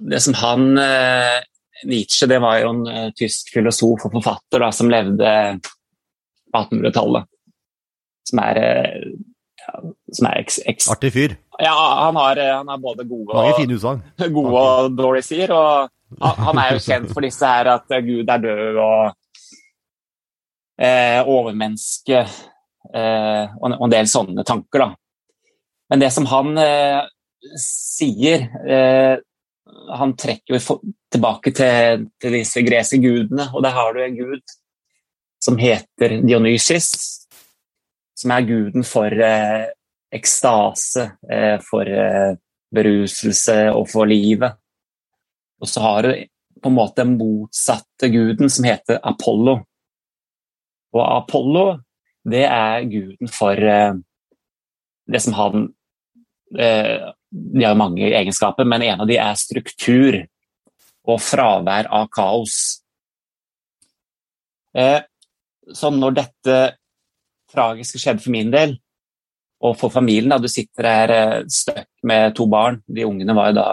det 0.00 0.20
som 0.24 0.36
han 0.40 0.78
eh, 0.80 1.40
Nietzsche 1.88 2.28
det 2.30 2.40
var 2.42 2.60
jo 2.60 2.72
en 2.74 2.86
eh, 2.90 3.10
tysk 3.16 3.52
filosof 3.54 4.06
og 4.06 4.16
forfatter 4.18 4.64
da, 4.64 4.70
som 4.74 4.90
levde 4.92 5.34
på 5.60 6.62
1800-tallet. 6.62 7.28
Som 8.30 8.42
er, 8.44 8.60
eh, 8.60 9.06
ja, 9.62 9.78
som 10.18 10.28
er 10.30 10.42
eks, 10.42 10.60
eks, 10.68 10.90
Artig 10.92 11.12
fyr. 11.14 11.38
Ja, 11.60 11.76
han 12.06 12.18
har, 12.20 12.40
eh, 12.40 12.52
han 12.56 12.68
har 12.68 12.82
både 12.82 13.06
gode 13.08 13.32
og, 13.36 13.56
fine 13.56 13.78
gode 14.38 14.60
og 14.60 14.92
dårlige 14.98 15.28
sider. 15.30 15.56
Og 15.56 15.88
han 16.20 16.44
han 16.46 16.62
er 16.62 16.76
jo 16.76 16.84
kjent 16.88 17.12
for 17.14 17.24
disse 17.24 17.46
her 17.46 17.74
at 17.76 17.96
eh, 17.96 18.04
Gud 18.06 18.30
er 18.30 18.44
død 18.44 18.80
og 18.84 19.02
eh, 20.80 21.20
overmenneske 21.24 22.24
eh, 22.24 22.38
og, 22.94 23.66
en- 23.70 23.90
del 23.92 24.08
sånne 24.10 24.44
tanker. 24.44 24.78
da. 24.78 24.90
Men 25.90 26.00
det 26.00 26.12
som 26.14 26.26
han 26.30 26.58
eh, 26.58 27.02
sier, 27.58 28.46
eh, 28.66 29.16
han 29.96 30.16
trekker 30.18 30.56
jo 30.56 30.78
tilbake 31.10 31.52
til, 31.54 32.06
disse 32.34 32.62
greske 32.66 32.98
gudene, 33.02 33.48
og 33.54 33.62
der 33.62 33.74
har 33.74 33.94
du 33.94 34.02
en 34.04 34.16
gud 34.18 34.56
som 35.42 35.56
heter 35.58 36.20
Dionysis, 36.26 36.90
som 38.14 38.34
er 38.34 38.46
guden 38.48 38.84
for 38.84 39.08
eh, 39.10 39.70
ekstase, 40.12 41.06
eh, 41.30 41.56
for 41.64 41.88
eh, 41.88 42.34
beruselse 42.74 43.56
og 43.72 43.88
for 43.90 44.06
livet. 44.10 44.58
Og 45.60 45.68
så 45.68 45.82
har 45.84 46.06
du 46.06 46.12
på 46.60 46.68
en 46.68 46.76
måte 46.76 47.02
den 47.02 47.16
motsatte 47.18 48.10
guden, 48.12 48.50
som 48.52 48.66
heter 48.68 49.00
Apollo. 49.02 49.60
Og 50.92 51.02
Apollo, 51.16 51.64
det 52.28 52.44
er 52.44 52.88
guden 52.90 53.30
for 53.32 53.56
eh, 53.56 53.94
det 55.10 55.22
som 55.24 55.36
han 55.38 55.70
eh, 56.58 57.08
De 57.30 57.64
har 57.64 57.78
mange 57.78 58.10
egenskaper, 58.10 58.66
men 58.66 58.82
en 58.82 59.04
av 59.04 59.08
de 59.08 59.16
er 59.22 59.38
struktur 59.38 60.18
og 61.08 61.20
fravær 61.22 61.88
av 61.94 62.08
kaos. 62.12 62.82
Eh, 64.76 65.00
så 65.72 65.90
når 65.94 66.16
dette 66.18 66.56
tragiske 67.50 68.00
skjedde 68.02 68.24
for 68.24 68.34
min 68.34 68.50
del, 68.52 68.76
og 69.60 69.76
for 69.78 69.92
familien 69.92 70.32
da, 70.32 70.38
Du 70.40 70.48
sitter 70.48 70.88
her 70.88 71.12
støkk 71.46 71.88
med 72.02 72.34
to 72.34 72.46
barn, 72.50 72.80
de 72.88 73.04
ungene 73.04 73.36
var 73.36 73.50
jo 73.50 73.58
da 73.60 73.68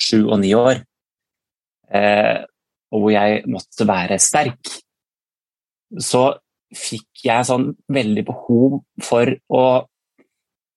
sju 0.00 0.20
og 0.22 0.38
ni 0.40 0.52
år, 0.54 0.80
og 2.92 3.02
hvor 3.02 3.10
jeg 3.10 3.42
måtte 3.50 3.86
være 3.88 4.20
sterk, 4.22 4.70
så 5.98 6.22
fikk 6.76 7.24
jeg 7.26 7.48
sånn 7.48 7.70
veldig 7.92 8.24
behov 8.28 8.78
for 9.04 9.28
å, 9.52 9.64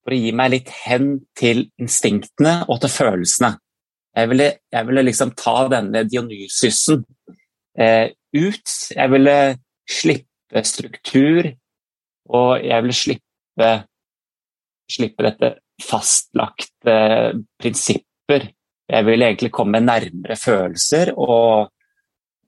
for 0.04 0.14
å 0.14 0.18
gi 0.18 0.32
meg 0.36 0.52
litt 0.52 0.72
hen 0.84 1.14
til 1.38 1.66
instinktene 1.80 2.58
og 2.68 2.82
til 2.84 2.92
følelsene. 2.92 3.54
Jeg 4.16 4.30
ville, 4.32 4.48
jeg 4.72 4.88
ville 4.88 5.04
liksom 5.04 5.34
ta 5.36 5.56
denne 5.68 6.06
Dionysysen 6.08 7.02
eh, 7.78 8.08
ut. 8.32 8.74
Jeg 8.96 9.12
ville 9.12 9.36
slippe 9.86 10.62
struktur, 10.64 11.50
og 12.32 12.64
jeg 12.64 12.84
ville 12.84 12.96
slippe, 12.96 13.70
slippe 14.90 15.26
dette 15.26 15.52
fastlagte 15.84 16.96
prinsipper. 17.60 18.48
Jeg 18.86 19.06
ville 19.06 19.28
egentlig 19.28 19.52
komme 19.52 19.82
nærmere 19.82 20.36
følelser 20.38 21.12
og, 21.12 21.68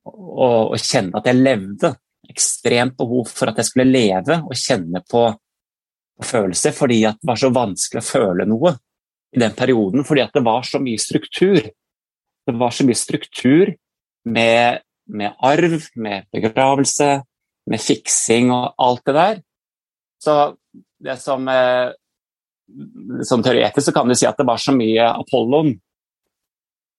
og, 0.09 0.61
og 0.73 0.79
kjenne 0.81 1.19
at 1.19 1.29
jeg 1.29 1.43
levde. 1.43 1.93
Ekstremt 2.29 2.97
behov 2.99 3.31
for 3.33 3.51
at 3.51 3.61
jeg 3.61 3.71
skulle 3.71 3.89
leve 3.89 4.41
og 4.45 4.57
kjenne 4.59 5.01
på, 5.09 5.23
på 6.19 6.29
følelser, 6.29 6.75
fordi 6.77 7.01
det 7.07 7.29
var 7.29 7.41
så 7.41 7.53
vanskelig 7.55 8.03
å 8.03 8.09
føle 8.09 8.49
noe 8.49 8.75
i 9.33 9.41
den 9.41 9.55
perioden. 9.57 10.05
Fordi 10.05 10.27
det 10.35 10.45
var 10.45 10.67
så 10.67 10.81
mye 10.83 11.01
struktur. 11.01 11.61
Det 12.49 12.57
var 12.57 12.75
så 12.75 12.87
mye 12.89 12.99
struktur 12.99 13.73
med, 14.29 14.85
med 15.09 15.35
arv, 15.45 15.81
med 15.97 16.29
begravelse, 16.33 17.11
med 17.69 17.85
fiksing 17.85 18.53
og 18.55 18.75
alt 18.81 19.05
det 19.09 19.17
der. 19.17 19.43
Så 20.25 20.37
det 20.99 21.17
som, 21.23 21.49
eh, 21.49 21.91
som 23.23 23.43
teoretisk 23.43 23.89
så 23.89 23.93
kan 23.93 24.09
du 24.09 24.17
si 24.19 24.27
at 24.27 24.39
det 24.39 24.47
var 24.49 24.61
så 24.61 24.75
mye 24.75 25.13
Apollon 25.13 25.75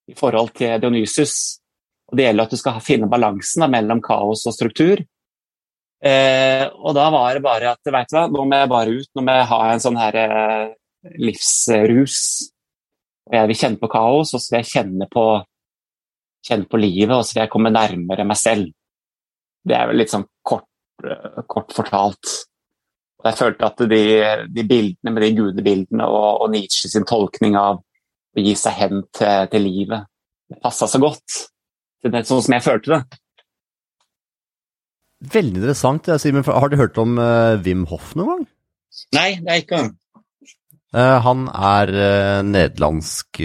i 0.09 0.15
forhold 0.17 0.53
til 0.57 0.79
Dionysus. 0.81 1.59
Og 2.09 2.17
Det 2.17 2.25
gjelder 2.25 2.48
at 2.48 2.53
du 2.53 2.57
skal 2.57 2.81
finne 2.81 3.09
balansen 3.09 3.69
mellom 3.69 4.01
kaos 4.01 4.48
og 4.50 4.55
struktur. 4.55 5.03
Eh, 6.00 6.63
og 6.79 6.96
da 6.96 7.10
var 7.12 7.36
det 7.36 7.44
bare 7.44 7.74
at 7.74 7.91
vet 7.91 8.12
du 8.12 8.15
hva, 8.15 8.27
nå 8.32 8.46
må 8.48 8.60
jeg 8.62 8.72
bare 8.72 8.96
ut, 8.96 9.10
nå 9.15 9.24
må 9.25 9.36
jeg 9.36 9.50
ha 9.51 9.60
en 9.68 9.84
sånn 9.84 10.00
her 10.00 10.18
eh, 10.22 10.72
livsrus. 11.20 12.20
Og 13.29 13.38
jeg 13.38 13.51
vil 13.51 13.60
kjenne 13.62 13.82
på 13.82 13.91
kaos, 13.91 14.34
og 14.34 14.41
så 14.41 14.53
vil 14.53 14.62
jeg 14.62 14.72
kjenne 14.72 15.10
på, 15.12 15.25
kjenne 16.48 16.70
på 16.72 16.79
livet, 16.82 17.15
og 17.18 17.25
så 17.25 17.36
vil 17.36 17.44
jeg 17.44 17.53
komme 17.56 17.74
nærmere 17.74 18.27
meg 18.27 18.39
selv. 18.39 18.72
Det 19.60 19.75
er 19.75 19.89
vel 19.91 20.00
litt 20.00 20.13
sånn 20.13 20.27
kort, 20.48 20.70
eh, 21.03 21.44
kort 21.51 21.75
fortalt. 21.75 22.36
Og 23.20 23.27
jeg 23.27 23.39
følte 23.41 23.68
at 23.68 23.86
de, 23.91 24.03
de 24.48 24.63
bildene 24.63 25.12
med 25.12 25.25
de 25.25 25.34
gudebildene 25.36 26.08
og, 26.08 26.46
og 26.46 26.53
Nietzsche 26.53 26.88
sin 26.88 27.08
tolkning 27.08 27.60
av 27.60 27.82
å 27.84 28.44
gi 28.46 28.56
seg 28.56 28.77
hen 28.79 29.01
til, 29.12 29.50
til 29.51 29.65
livet, 29.65 30.08
det 30.50 30.62
passa 30.63 30.88
så 30.88 31.01
godt. 31.01 31.41
Det 32.00 32.13
er 32.15 32.24
sånn 32.24 32.41
som 32.46 32.56
jeg 32.56 32.63
følte 32.63 32.96
det. 32.96 33.18
Veldig 35.19 35.57
interessant. 35.59 36.07
Simen, 36.21 36.45
har 36.47 36.71
du 36.71 36.77
hørt 36.79 36.97
om 37.01 37.17
uh, 37.19 37.59
Wim 37.63 37.83
Hoff 37.91 38.13
noen 38.15 38.29
gang? 38.31 38.45
Nei, 39.17 39.29
det 39.43 39.51
er 39.51 39.63
ikke 39.63 39.81
han. 39.81 39.89
Uh, 40.95 41.17
han 41.25 41.43
er 41.51 41.91
uh, 41.93 42.39
nederlandsk 42.47 43.41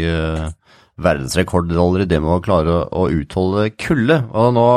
verdensrekordholder 0.95 2.05
i 2.05 2.09
det 2.09 2.21
med 2.23 2.37
å 2.37 2.43
klare 2.45 2.77
å, 2.79 2.85
å 3.03 3.09
utholde 3.11 3.67
kulde. 3.75 4.21
Og 4.31 4.55
nå 4.55 4.69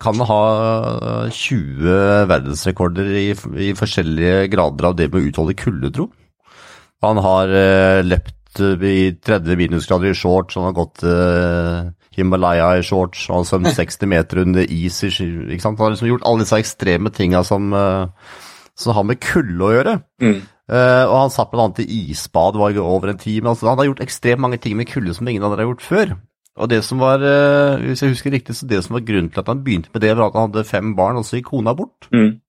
kan 0.00 0.16
han 0.16 0.26
ha 0.26 1.28
20 1.30 2.24
verdensrekorder 2.30 3.12
i, 3.12 3.28
i, 3.68 3.68
forskjellige 3.78 4.48
grader 4.50 4.88
av 4.88 4.96
det 4.98 5.10
med 5.12 5.20
å 5.20 5.28
utholde 5.28 5.54
kulde, 5.60 5.92
tro. 5.94 6.08
Han 7.04 7.20
har 7.22 7.52
løpt 8.02 8.58
i 8.58 9.12
30 9.22 9.60
minusgrader 9.60 10.10
i 10.10 10.18
shorts, 10.18 10.56
han 10.58 10.66
har 10.66 10.74
gått 10.80 11.04
Himalaya 12.18 12.74
i 12.78 12.84
shorts, 12.86 13.28
og 13.30 13.42
altså 13.42 13.60
60 13.62 14.06
meter 14.10 14.42
under 14.44 14.66
is. 14.66 15.00
Ikke 15.06 15.62
sant? 15.62 15.78
Han 15.78 15.86
har 15.86 15.94
liksom 15.96 16.10
gjort 16.10 16.26
alle 16.28 16.44
disse 16.44 16.60
ekstreme 16.60 17.12
tinga 17.14 17.42
som, 17.46 17.72
uh, 17.72 18.08
som 18.78 18.96
har 18.96 19.06
med 19.08 19.20
kulde 19.22 19.64
å 19.64 19.74
gjøre. 19.74 19.98
Mm. 20.22 20.40
Uh, 20.68 21.04
og 21.08 21.14
han 21.14 21.32
satt 21.32 21.52
bl.a. 21.52 21.70
i 21.80 22.02
isbad 22.12 22.58
var 22.60 22.76
over 22.82 23.14
en 23.14 23.20
time. 23.20 23.48
Altså, 23.48 23.70
han 23.70 23.80
har 23.80 23.88
gjort 23.88 24.02
ekstremt 24.04 24.44
mange 24.44 24.60
ting 24.60 24.76
med 24.76 24.90
kulde 24.90 25.16
som 25.16 25.28
ingen 25.28 25.46
andre 25.46 25.62
har 25.64 25.70
gjort 25.70 25.86
før. 25.86 26.18
Og 26.58 26.68
det 26.68 26.82
som 26.84 27.00
var, 27.00 27.22
uh, 27.22 27.78
hvis 27.80 28.02
jeg 28.02 28.12
husker 28.12 28.34
riktig, 28.34 28.58
så 28.58 28.68
det 28.68 28.82
som 28.84 28.98
var 28.98 29.06
grunnen 29.06 29.30
til 29.32 29.40
at 29.44 29.48
han 29.48 29.62
begynte 29.64 29.94
med 29.94 30.04
det, 30.04 30.12
var 30.16 30.28
at 30.28 30.36
han 30.36 30.50
hadde 30.50 30.68
fem 30.68 30.92
barn, 30.98 31.20
og 31.20 31.24
så 31.24 31.38
gikk 31.38 31.52
kona 31.54 31.74
bort. 31.78 32.10
Mm. 32.12 32.40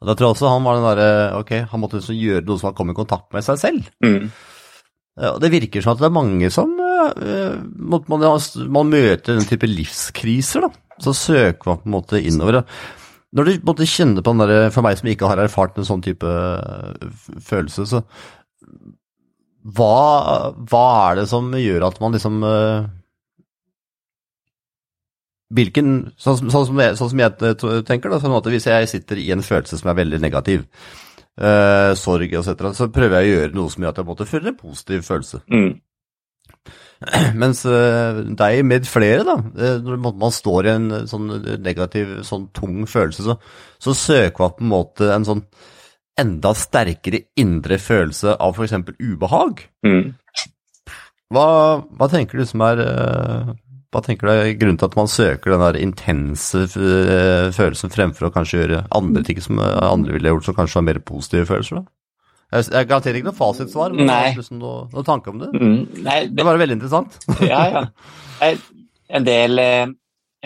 Og 0.00 0.08
da 0.08 0.16
tror 0.16 0.30
jeg 0.30 0.36
også 0.38 0.48
han 0.48 0.64
var 0.64 0.78
den 0.78 0.86
derre 0.86 1.08
Ok, 1.36 1.50
han 1.68 1.82
måtte 1.82 1.98
liksom 1.98 2.16
gjøre 2.16 2.46
noe 2.46 2.60
som 2.60 2.70
han 2.70 2.76
kom 2.78 2.92
i 2.92 2.96
kontakt 2.96 3.28
med 3.36 3.44
seg 3.44 3.60
selv. 3.60 3.90
Mm. 4.00 4.30
Og 5.28 5.40
det 5.42 5.50
virker 5.52 5.84
som 5.84 5.92
at 5.92 6.00
det 6.00 6.08
er 6.08 6.14
mange 6.16 6.48
som 6.54 6.70
Eh, 7.20 7.58
man, 7.92 8.06
man, 8.70 8.90
møter 8.92 9.36
den 9.36 9.46
type 9.48 9.68
livskriser, 9.70 10.66
da, 10.66 10.96
så 11.00 11.14
søker 11.16 11.72
man 11.72 11.80
på 11.80 11.88
en 11.88 11.96
måte 11.96 12.20
innover. 12.22 12.62
Når 13.36 13.46
du 13.46 13.66
måtte 13.68 13.86
kjenne 13.86 14.24
på 14.26 14.32
den 14.34 14.42
der, 14.42 14.72
For 14.74 14.82
meg 14.82 14.98
som 14.98 15.08
ikke 15.10 15.28
har 15.30 15.38
erfart 15.38 15.76
en 15.78 15.86
sånn 15.86 16.02
type 16.02 16.26
eh, 16.26 17.10
følelse, 17.46 17.86
så 17.86 18.02
hva, 19.60 20.54
hva 20.70 20.86
er 21.10 21.20
det 21.20 21.26
som 21.28 21.50
gjør 21.52 21.84
at 21.90 21.98
man 22.00 22.14
liksom 22.16 22.40
eh, 22.48 22.88
Hvilken 25.52 25.90
Sånn, 26.16 26.46
sånn, 26.46 26.66
som, 26.70 26.80
jeg, 26.80 26.96
sånn 26.96 27.10
som, 27.12 27.20
jeg, 27.20 27.84
tenker, 27.88 28.12
da, 28.12 28.20
sånn 28.22 28.38
at 28.38 28.48
hvis 28.52 28.68
jeg 28.70 28.88
sitter 28.88 29.20
i 29.20 29.30
en 29.34 29.44
følelse 29.44 29.80
som 29.80 29.90
er 29.90 29.98
veldig 29.98 30.20
negativ, 30.22 30.62
uh, 31.42 31.90
sorg 31.98 32.36
etc., 32.38 32.68
så 32.76 32.86
prøver 32.94 33.18
jeg 33.18 33.26
å 33.26 33.34
gjøre 33.34 33.56
noe 33.58 33.72
som 33.72 33.82
gjør 33.82 33.90
at 33.90 33.98
jeg 33.98 34.08
måtte 34.12 34.28
føle 34.30 34.52
en 34.52 34.60
positiv 34.60 35.02
følelse. 35.08 35.42
Mm. 35.50 35.72
Mens 37.40 37.62
uh, 37.64 38.20
deg 38.36 38.60
med 38.68 38.88
flere, 38.88 39.24
da, 39.24 39.38
eh, 39.56 39.78
når 39.80 40.16
man 40.20 40.34
står 40.34 40.66
i 40.66 40.72
en 40.74 40.88
eh, 40.98 41.06
sånn 41.08 41.30
negativ, 41.64 42.18
sånn 42.28 42.50
tung 42.56 42.82
følelse, 42.90 43.24
så, 43.24 43.36
så 43.80 43.94
søker 43.96 44.44
man 44.44 44.56
på 44.58 44.66
en 44.66 44.72
måte 44.74 45.08
en 45.14 45.24
sånn 45.24 45.42
enda 46.20 46.52
sterkere 46.58 47.22
indre 47.40 47.78
følelse 47.80 48.34
av 48.36 48.52
f.eks. 48.52 48.76
ubehag. 49.00 49.64
Mm. 49.86 50.12
Hva, 51.32 51.46
hva, 51.96 52.08
tenker 52.10 52.42
du 52.42 52.44
som 52.44 52.60
er 52.66 52.80
Hva 52.82 54.00
tenker 54.02 54.26
du 54.26 54.32
er 54.32 54.48
grunnen 54.58 54.80
til 54.80 54.88
at 54.90 54.96
man 54.98 55.08
søker 55.08 55.54
den 55.54 55.62
der 55.62 55.78
intense 55.78 56.64
følelsen 56.74 57.92
fremfor 57.94 58.26
å 58.26 58.32
kanskje 58.34 58.58
gjøre 58.58 58.82
andre 58.98 59.22
ting 59.24 59.38
som 59.40 59.62
andre 59.62 60.16
ville 60.18 60.34
gjort, 60.34 60.48
som 60.48 60.58
kanskje 60.58 60.80
har 60.80 60.86
mer 60.90 61.00
positive 61.06 61.48
følelser? 61.48 61.80
da? 61.80 61.99
Jeg 62.50 62.88
garanterer 62.90 63.14
ikke 63.20 63.28
noe 63.28 63.38
fasitsvar, 63.38 63.92
men 63.94 64.08
Nei. 64.10 64.32
har 64.34 64.46
noe, 64.58 64.88
noen 64.90 65.06
tanke 65.06 65.30
om 65.30 65.38
det? 65.38 65.52
Mm, 65.54 66.02
nei, 66.02 66.16
det, 66.26 66.34
det 66.34 66.46
var 66.48 66.58
veldig 66.58 66.76
interessant. 66.80 67.14
ja, 67.46 67.60
ja. 67.70 67.82
En 69.10 69.24
del, 69.26 69.58
eh, 69.58 69.86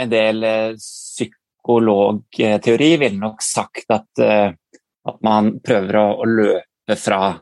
en 0.04 0.10
del 0.12 0.44
eh, 0.44 0.76
psykologteori 0.76 2.90
ville 3.00 3.20
nok 3.20 3.42
sagt 3.44 3.90
at, 3.96 4.18
eh, 4.20 4.52
at 5.08 5.18
man 5.24 5.60
prøver 5.64 5.96
å, 6.00 6.04
å 6.20 6.24
løpe 6.28 6.96
fra, 7.00 7.40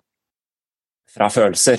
fra 1.10 1.28
følelser. 1.30 1.78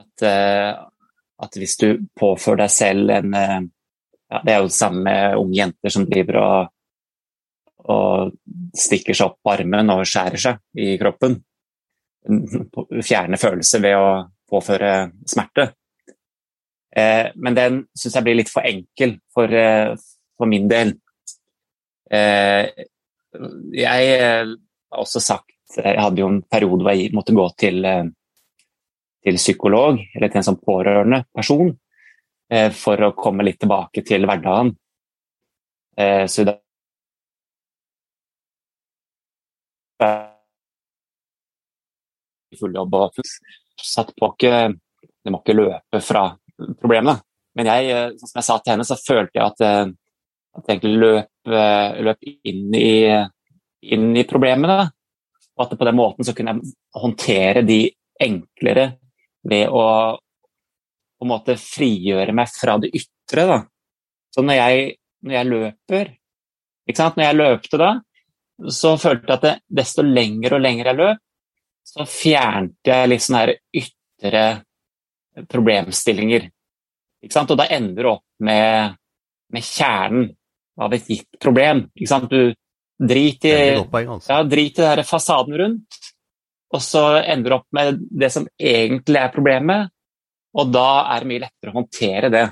At, 0.00 0.22
at, 0.24 1.56
hvis 1.60 1.76
du 1.76 2.00
påfører 2.16 2.62
deg 2.62 2.70
selv 2.72 3.10
en 3.12 3.34
ja, 3.36 3.60
Det 4.40 4.52
er 4.52 4.58
jo 4.62 4.70
det 4.70 4.78
samme 4.78 5.00
med 5.04 5.36
unge 5.36 5.58
jenter 5.58 5.90
som 5.92 6.06
driver 6.08 6.36
og 6.40 6.70
og 7.88 8.34
stikker 8.76 9.16
seg 9.16 9.30
opp 9.30 9.38
på 9.44 9.52
armen 9.54 9.92
og 9.94 10.06
skjærer 10.08 10.42
seg 10.42 10.80
i 10.80 10.94
kroppen. 11.00 11.38
Fjerne 13.00 13.40
følelser 13.40 13.84
ved 13.84 13.96
å 13.96 14.08
påføre 14.50 14.94
smerte. 15.30 15.70
Eh, 16.90 17.30
men 17.36 17.56
den 17.56 17.82
syns 17.96 18.18
jeg 18.18 18.26
blir 18.26 18.40
litt 18.40 18.50
for 18.50 18.66
enkel 18.66 19.16
for, 19.32 19.52
eh, 19.54 19.94
for 20.36 20.50
min 20.50 20.66
del. 20.68 20.96
Eh, 22.10 22.66
jeg 23.72 24.18
har 24.20 24.50
også 24.90 25.22
sagt 25.22 25.46
Jeg 25.70 26.00
hadde 26.02 26.18
jo 26.18 26.26
en 26.26 26.40
periode 26.42 26.82
hvor 26.82 26.96
jeg 26.98 27.12
måtte 27.14 27.30
gå 27.30 27.44
til 27.62 27.84
til 29.24 29.36
psykolog, 29.36 30.00
eller 30.14 30.30
til 30.30 30.40
en 30.40 30.48
sånn 30.48 30.60
pårørende 30.64 31.24
person, 31.36 31.72
eh, 32.50 32.70
for 32.72 32.96
å 32.96 33.14
komme 33.16 33.44
litt 33.44 33.60
tilbake 33.60 34.04
til 34.06 34.26
hverdagen. 34.28 34.74
Eh, 35.96 36.26
så 36.26 36.44
det 36.44 36.58
full 42.58 42.74
jobb 42.74 42.94
og 42.98 43.20
satt 43.80 44.12
på 44.16 44.32
ikke 44.34 44.54
Det 45.24 45.32
må 45.32 45.40
ikke 45.42 45.56
løpe 45.56 46.00
fra 46.00 46.22
problemene. 46.80 47.18
Men 47.56 47.68
jeg, 47.68 47.90
eh, 47.92 48.12
som 48.20 48.38
jeg 48.38 48.46
sa 48.46 48.54
til 48.58 48.72
henne, 48.72 48.86
så 48.88 48.96
følte 48.96 49.36
jeg 49.36 49.44
at, 49.44 49.60
eh, 49.66 49.90
at 50.56 50.64
jeg 50.64 50.78
egentlig 50.78 51.00
løp, 51.02 51.50
eh, 51.52 52.00
løp 52.06 52.28
inn, 52.48 52.74
i, 52.74 52.92
inn 53.92 54.16
i 54.16 54.24
problemene. 54.24 54.78
Og 55.58 55.64
at 55.66 55.76
på 55.76 55.88
den 55.88 55.98
måten 55.98 56.24
så 56.24 56.32
kunne 56.36 56.54
jeg 56.54 56.72
håndtere 56.96 57.64
de 57.68 57.82
enklere 58.20 58.86
ved 59.44 59.68
å 59.68 59.84
på 61.20 61.28
en 61.28 61.32
måte 61.34 61.58
frigjøre 61.60 62.32
meg 62.32 62.48
fra 62.48 62.78
det 62.80 62.94
ytre. 62.96 63.44
Da. 63.44 63.58
Så 64.32 64.40
når 64.40 64.56
jeg, 64.56 64.94
når 65.20 65.36
jeg 65.36 65.50
løper 65.50 66.16
Når 66.90 67.22
jeg 67.22 67.36
løpte 67.36 67.78
da, 67.78 67.90
så 68.68 68.94
følte 69.00 69.26
jeg 69.26 69.38
at 69.38 69.44
det, 69.46 69.54
desto 69.80 70.04
lenger 70.04 70.56
og 70.56 70.64
lenger 70.64 70.90
jeg 70.90 71.00
løp, 71.00 71.22
så 71.90 72.06
fjernte 72.06 72.92
jeg 72.92 73.10
litt 73.10 73.24
sånne 73.24 73.42
her 73.42 73.54
ytre 73.80 74.44
problemstillinger. 75.50 76.48
Og 77.24 77.56
da 77.56 77.66
ender 77.72 78.02
du 78.02 78.10
opp 78.12 78.26
med, 78.46 78.96
med 79.52 79.66
kjernen 79.66 80.28
av 80.80 80.94
et 80.96 81.08
gitt 81.08 81.40
problem. 81.40 81.86
Du 81.94 82.54
driter 83.00 83.64
i, 83.64 83.74
altså. 83.80 84.32
ja, 84.32 84.42
drit 84.44 84.80
i 84.80 85.04
fasaden 85.08 85.56
rundt, 85.60 86.00
og 86.70 86.84
så 86.84 87.04
ender 87.20 87.50
du 87.50 87.56
opp 87.56 87.68
med 87.76 88.00
det 88.22 88.30
som 88.32 88.46
egentlig 88.54 89.20
er 89.20 89.34
problemet, 89.34 89.90
og 90.56 90.72
da 90.74 90.88
er 91.14 91.22
det 91.22 91.30
mye 91.30 91.44
lettere 91.44 91.72
å 91.72 91.78
håndtere 91.78 92.32
det. 92.32 92.46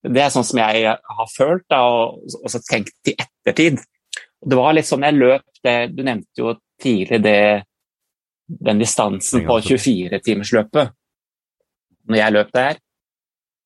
Det 0.00 0.22
er 0.22 0.32
sånn 0.32 0.46
som 0.46 0.60
jeg 0.62 0.84
har 0.88 1.32
følt 1.32 1.66
da, 1.68 1.80
og 1.84 2.44
også 2.46 2.62
tenkt 2.64 3.10
i 3.10 3.16
ettertid. 3.16 3.80
Det 4.40 4.56
var 4.56 4.72
litt 4.72 4.88
sånn 4.88 5.04
jeg 5.04 5.18
løp 5.18 5.44
det 5.64 5.74
Du 5.92 6.00
nevnte 6.06 6.40
jo 6.40 6.54
tidlig 6.80 7.18
det, 7.20 7.62
den 8.48 8.80
distansen 8.80 9.44
på 9.44 9.58
24-timersløpet. 9.66 10.94
Når 12.08 12.18
jeg 12.22 12.34
løp 12.34 12.54
der 12.56 12.78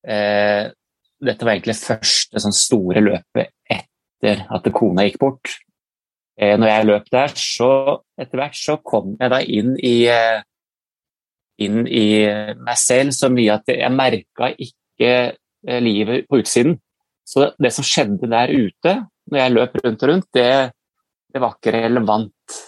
eh, 0.03 0.65
Dette 1.25 1.47
var 1.47 1.55
egentlig 1.55 1.77
første 1.79 2.41
sånn 2.43 2.55
store 2.55 3.03
løpet 3.03 3.53
etter 3.71 4.43
at 4.51 4.67
kona 4.75 5.05
gikk 5.07 5.21
bort. 5.21 5.53
Eh, 6.35 6.57
når 6.59 6.67
jeg 6.67 6.87
løp 6.89 7.07
der, 7.13 7.33
så 7.39 7.69
etter 8.19 8.41
hvert 8.41 8.59
så 8.59 8.75
kom 8.83 9.15
jeg 9.15 9.31
da 9.31 9.39
inn 9.39 9.75
i, 9.79 9.95
eh, 10.11 10.43
inn 11.63 11.85
i 11.87 12.05
meg 12.59 12.79
selv 12.81 13.15
så 13.15 13.31
mye 13.31 13.55
at 13.55 13.71
jeg 13.71 13.95
merka 13.95 14.51
ikke 14.51 15.11
eh, 15.31 15.79
livet 15.79 16.27
på 16.27 16.41
utsiden. 16.43 16.75
Så 17.25 17.49
det 17.57 17.71
som 17.73 17.87
skjedde 17.87 18.29
der 18.29 18.51
ute, 18.51 18.97
når 19.31 19.41
jeg 19.41 19.53
løp 19.55 19.77
rundt 19.81 20.03
og 20.03 20.11
rundt, 20.11 20.27
det, 20.35 20.49
det 21.33 21.41
var 21.41 21.55
ikke 21.57 21.73
relevant. 21.75 22.59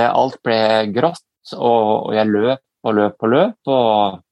Alt 0.00 0.38
ble 0.46 0.60
grått, 0.94 1.26
og, 1.56 2.10
og 2.10 2.14
jeg 2.14 2.30
løp 2.30 2.86
og 2.86 2.96
løp 2.96 3.26
og 3.26 3.32
løp. 3.34 3.70
Og, 3.74 4.22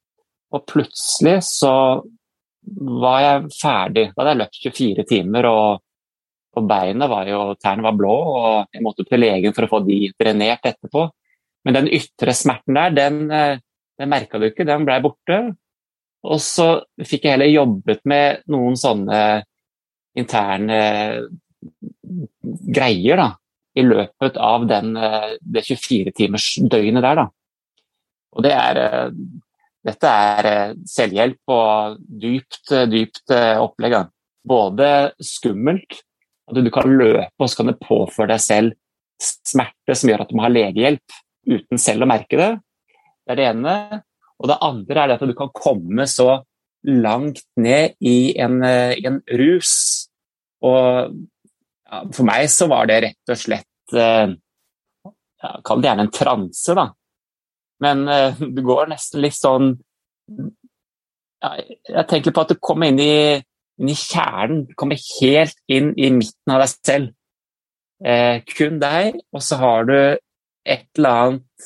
og, 0.54 0.64
plutselig 0.70 1.36
så 1.48 1.74
var 3.02 3.20
jeg 3.24 3.52
ferdig. 3.58 4.08
Da 4.12 4.22
hadde 4.22 4.34
jeg 4.34 4.42
løpt 4.42 4.60
24 4.64 5.06
timer, 5.12 5.50
og, 5.50 5.84
og 6.56 6.68
beina 6.68 7.08
var 7.10 7.30
jo 7.30 7.42
Tærne 7.60 7.86
var 7.86 7.96
blå, 7.98 8.16
og 8.40 8.74
jeg 8.74 8.84
måtte 8.84 9.06
til 9.08 9.24
legen 9.24 9.56
for 9.56 9.66
å 9.66 9.72
få 9.76 9.82
de 9.86 10.00
drenert 10.18 10.68
etterpå. 10.68 11.08
Men 11.66 11.80
den 11.80 11.90
ytre 11.92 12.32
smerten 12.36 12.78
der, 12.78 12.94
den, 12.96 13.22
den 13.98 14.10
merka 14.10 14.40
du 14.40 14.48
ikke, 14.48 14.66
den 14.68 14.86
blei 14.88 15.00
borte. 15.04 15.42
Og 16.28 16.40
så 16.42 16.70
fikk 17.06 17.26
jeg 17.26 17.36
heller 17.36 17.50
jobbet 17.50 18.00
med 18.08 18.42
noen 18.50 18.78
sånne 18.78 19.20
interne 20.18 20.78
greier 22.74 23.20
da, 23.20 23.28
i 23.78 23.84
løpet 23.86 24.38
av 24.42 24.66
den, 24.70 24.94
det 25.40 25.64
24-timersdøgnet 25.68 27.04
der. 27.04 27.22
Da. 27.22 27.26
Og 28.34 28.44
det 28.46 28.54
er, 28.54 28.80
dette 29.86 30.12
er 30.32 30.74
selvhjelp 30.88 31.54
og 31.54 32.00
dypt, 32.22 32.74
dypt 32.90 33.34
opplegg. 33.34 33.94
Da. 33.94 34.02
Både 34.48 34.90
skummelt, 35.22 36.02
at 36.48 36.58
du 36.64 36.70
kan 36.72 36.88
løpe 36.88 37.44
og 37.44 37.50
så 37.50 37.60
kan 37.60 37.70
det 37.70 37.80
påføre 37.84 38.32
deg 38.32 38.42
selv 38.42 38.76
smerte 39.18 39.96
som 39.98 40.10
gjør 40.10 40.24
at 40.24 40.30
du 40.30 40.38
må 40.38 40.44
ha 40.46 40.52
legehjelp 40.52 41.16
uten 41.48 41.80
selv 41.80 42.04
å 42.04 42.10
merke 42.10 42.38
det. 42.38 42.50
Det 43.24 43.34
er 43.34 43.40
det 43.40 43.48
ene. 43.50 43.74
Og 44.38 44.50
det 44.50 44.60
andre 44.64 45.04
er 45.04 45.14
at 45.16 45.24
du 45.26 45.34
kan 45.36 45.50
komme 45.54 46.06
så 46.08 46.42
langt 46.86 47.42
ned 47.58 47.98
i 47.98 48.36
en, 48.38 48.60
i 48.62 49.04
en 49.08 49.18
rus. 49.40 49.72
Og 50.66 51.14
ja, 51.88 52.02
for 52.12 52.28
meg 52.28 52.48
så 52.52 52.68
var 52.70 52.88
det 52.90 53.02
rett 53.04 53.32
og 53.32 53.40
slett 53.40 53.96
eh, 53.96 54.30
ja, 55.38 55.52
Kall 55.64 55.82
det 55.82 55.90
gjerne 55.90 56.06
en 56.08 56.14
transe, 56.14 56.74
da. 56.76 56.88
Men 57.84 58.08
eh, 58.10 58.40
du 58.56 58.62
går 58.66 58.90
nesten 58.90 59.22
litt 59.22 59.38
sånn 59.38 59.70
ja, 61.38 61.52
Jeg 61.54 62.06
tenker 62.10 62.34
på 62.34 62.44
at 62.44 62.54
du 62.54 62.58
kommer 62.60 62.90
inn 62.90 62.98
i, 63.02 63.38
inn 63.78 63.92
i 63.92 63.96
kjernen. 63.96 64.66
Du 64.68 64.74
kommer 64.78 64.98
helt 65.20 65.58
inn 65.70 65.92
i 65.96 66.10
midten 66.14 66.54
av 66.54 66.64
deg 66.64 66.74
selv. 66.74 67.14
Eh, 68.04 68.42
kun 68.54 68.78
deg, 68.82 69.18
og 69.34 69.42
så 69.42 69.58
har 69.58 69.86
du 69.88 69.96
et 69.98 70.86
eller 70.98 71.22
annet 71.24 71.64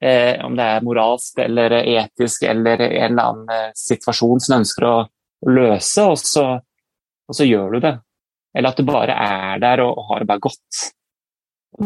eh, 0.00 0.38
Om 0.40 0.54
det 0.56 0.64
er 0.64 0.86
moralsk 0.86 1.42
eller 1.44 1.74
etisk 1.82 2.46
eller 2.48 2.80
en 2.86 3.10
eller 3.10 3.26
annen 3.26 3.50
eh, 3.52 3.74
situasjon 3.76 4.40
som 4.40 4.54
du 4.54 4.58
ønsker 4.62 4.86
å, 4.88 4.94
å 5.04 5.52
løse, 5.52 6.06
og 6.08 6.16
så, 6.22 6.46
og 7.28 7.36
så, 7.36 7.46
gjør 7.46 7.76
du 7.76 7.84
det. 7.84 7.94
Eller 8.56 8.72
at 8.72 8.80
du 8.80 8.84
bare 8.88 9.14
er 9.14 9.60
der 9.62 9.84
og, 9.84 9.96
og 9.98 10.10
har 10.10 10.22
det 10.22 10.28
bare 10.28 10.44
godt. 10.44 10.80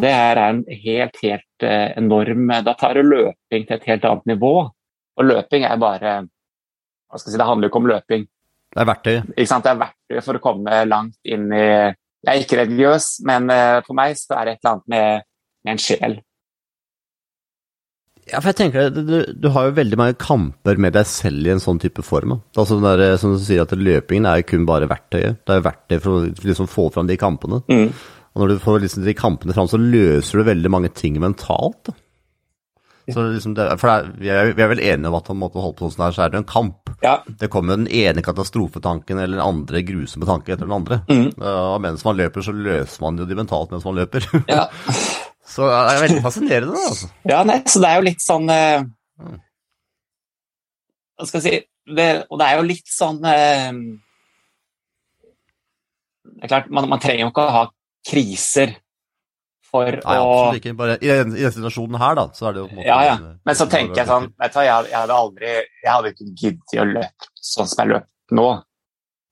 Det 0.03 0.11
er 0.11 0.40
en 0.42 0.64
helt, 0.66 1.18
helt 1.22 1.62
eh, 1.62 1.92
enorm 1.94 2.49
Da 2.66 2.72
tar 2.75 2.96
du 2.99 3.07
løping 3.07 3.66
til 3.68 3.77
et 3.77 3.87
helt 3.87 4.09
annet 4.09 4.33
nivå. 4.33 4.55
Og 5.16 5.29
løping 5.29 5.64
er 5.64 5.79
bare 5.79 6.16
hva 7.07 7.20
skal 7.20 7.31
jeg 7.31 7.37
si, 7.37 7.38
Det 7.38 7.46
handler 7.46 7.68
jo 7.68 7.70
ikke 7.70 7.83
om 7.83 7.90
løping. 7.92 8.27
Det 8.75 8.83
er 8.83 8.88
verktøy. 8.90 9.16
Ikke 9.37 9.51
sant? 9.51 9.64
Det 9.64 9.72
er 9.72 9.83
verktøy 9.85 10.25
for 10.27 10.38
å 10.38 10.42
komme 10.42 10.81
langt 10.88 11.16
inn 11.25 11.46
i 11.55 11.66
Jeg 11.66 12.33
er 12.33 12.42
ikke 12.42 12.59
religiøs, 12.64 13.07
men 13.29 13.46
eh, 13.55 13.79
for 13.87 13.94
meg 13.96 14.16
så 14.18 14.40
er 14.40 14.49
det 14.49 14.57
et 14.57 14.64
eller 14.64 14.72
annet 14.75 14.88
med, 14.90 15.27
med 15.64 15.77
en 15.77 15.83
sjel. 15.83 16.18
Ja, 18.26 18.40
for 18.40 18.50
jeg 18.50 18.58
tenker, 18.58 18.88
du, 18.90 19.20
du, 19.30 19.48
har 19.54 19.68
jo 19.68 19.76
veldig 19.76 19.98
mange 20.00 20.16
kamper 20.18 20.80
med 20.82 20.96
deg 20.96 21.06
selv 21.06 21.46
i 21.46 21.52
en 21.52 21.62
sånn 21.62 21.78
type 21.82 22.02
form. 22.02 22.40
Altså 22.58 22.80
der, 22.82 23.04
som 23.22 23.36
du 23.36 23.42
sier 23.42 23.62
at 23.62 23.74
Løpingen 23.78 24.26
er 24.26 24.40
jo 24.40 24.48
kun 24.50 24.64
bare 24.66 24.88
verktøyet. 24.90 25.44
Det 25.46 25.54
er 25.54 25.62
verktøy 25.62 26.00
for 26.00 26.16
å 26.16 26.24
liksom 26.26 26.70
få 26.70 26.88
fram 26.94 27.06
de 27.06 27.18
kampene. 27.20 27.60
Mm. 27.70 27.92
Og 28.34 28.42
når 28.42 28.50
du 28.50 28.64
får 28.64 28.82
liksom 28.82 29.06
de 29.06 29.14
kampene 29.16 29.54
fram, 29.54 29.70
så 29.70 29.78
løser 29.78 30.42
du 30.42 30.50
veldig 30.50 30.72
mange 30.74 30.90
ting 30.92 31.20
mentalt. 31.22 31.86
Da. 31.86 31.94
Så 33.14 33.22
liksom 33.30 33.54
det, 33.54 33.68
for 33.78 33.92
er, 33.92 34.08
vi, 34.18 34.30
er, 34.34 34.50
vi, 34.56 34.62
er, 34.64 34.70
vel 34.72 34.82
enige 34.82 35.10
om 35.12 35.16
at 35.20 35.28
om 35.30 35.38
en 35.38 35.44
måte 35.44 35.62
holde 35.62 35.78
på 35.78 35.92
sånn 35.94 36.08
her, 36.08 36.16
så 36.16 36.24
er 36.24 36.32
det 36.32 36.40
en 36.40 36.48
kamp. 36.50 36.90
Ja. 37.04 37.20
Det 37.28 37.48
kommer 37.52 37.78
den 37.78 37.86
ene 37.86 38.24
katastrofetanken 38.26 39.20
eller 39.22 39.38
den 39.38 39.44
andre 39.44 39.84
grusomme 39.86 40.26
tanken 40.26 40.56
etter 40.56 40.66
den 40.66 40.74
andre. 40.74 40.98
Mm. 41.06 41.28
Og 41.38 41.78
mens 41.84 42.02
man 42.06 42.18
løper, 42.18 42.42
så 42.42 42.54
løser 42.56 43.06
man 43.06 43.22
jo 43.22 43.28
de 43.30 43.38
mentalt 43.38 43.70
mens 43.70 43.86
man 43.86 44.02
løper. 44.02 44.26
Ja. 44.50 44.66
så 45.46 45.68
det 45.70 45.94
er 45.94 46.02
veldig 46.02 46.22
fascinerende, 46.24 46.74
da. 46.74 46.88
Altså. 46.90 47.11
Ja, 47.32 47.42
nei, 47.46 47.61
så 47.70 47.82
det 47.82 47.90
er 47.90 48.00
jo 48.00 48.06
litt 48.09 48.24
sånn 48.24 48.50
eh, 48.52 48.87
Hva 51.16 51.28
skal 51.28 51.38
jeg 51.40 51.46
si 51.46 51.94
det, 51.96 52.09
Og 52.26 52.40
det 52.40 52.48
er 52.48 52.59
jo 52.59 52.66
litt 52.66 52.90
sånn 52.90 53.20
eh, 53.30 53.70
Det 56.26 56.48
er 56.48 56.52
klart, 56.52 56.72
man, 56.74 56.90
man 56.90 57.02
trenger 57.02 57.26
jo 57.26 57.30
ikke 57.30 57.46
å 57.46 57.54
ha 57.61 57.64
kriser 58.06 58.74
for 59.66 59.96
Nei, 59.98 60.18
å 60.18 60.26
absolutt 60.26 60.61
ikke. 60.61 60.74
Bare 60.78 60.98
i, 61.00 61.09
den, 61.09 61.32
i 61.35 61.42
denne 61.42 61.54
situasjonen 61.54 61.98
her, 62.00 62.18
da, 62.18 62.26
så 62.37 62.48
er 62.48 62.56
det 62.56 62.62
jo 62.62 62.68
på 62.68 62.76
en 62.76 62.80
måte 62.82 62.90
Ja, 62.90 62.98
ja. 63.06 63.16
Men 63.48 63.59
så 63.59 63.66
tenker 63.70 64.02
jeg 64.02 64.11
sånn 64.11 64.28
vet 64.35 64.54
du 64.54 64.61
hva, 64.61 64.66
jeg, 64.68 64.90
jeg 64.92 64.98
hadde 64.98 65.18
aldri 65.22 65.50
Jeg 65.56 65.90
hadde 65.90 66.12
ikke 66.14 66.30
giddet 66.42 66.78
å 66.82 66.88
løpe 66.90 67.32
sånn 67.54 67.70
som 67.70 67.82
jeg 67.82 67.94
løp 67.94 68.37
nå, 68.37 68.46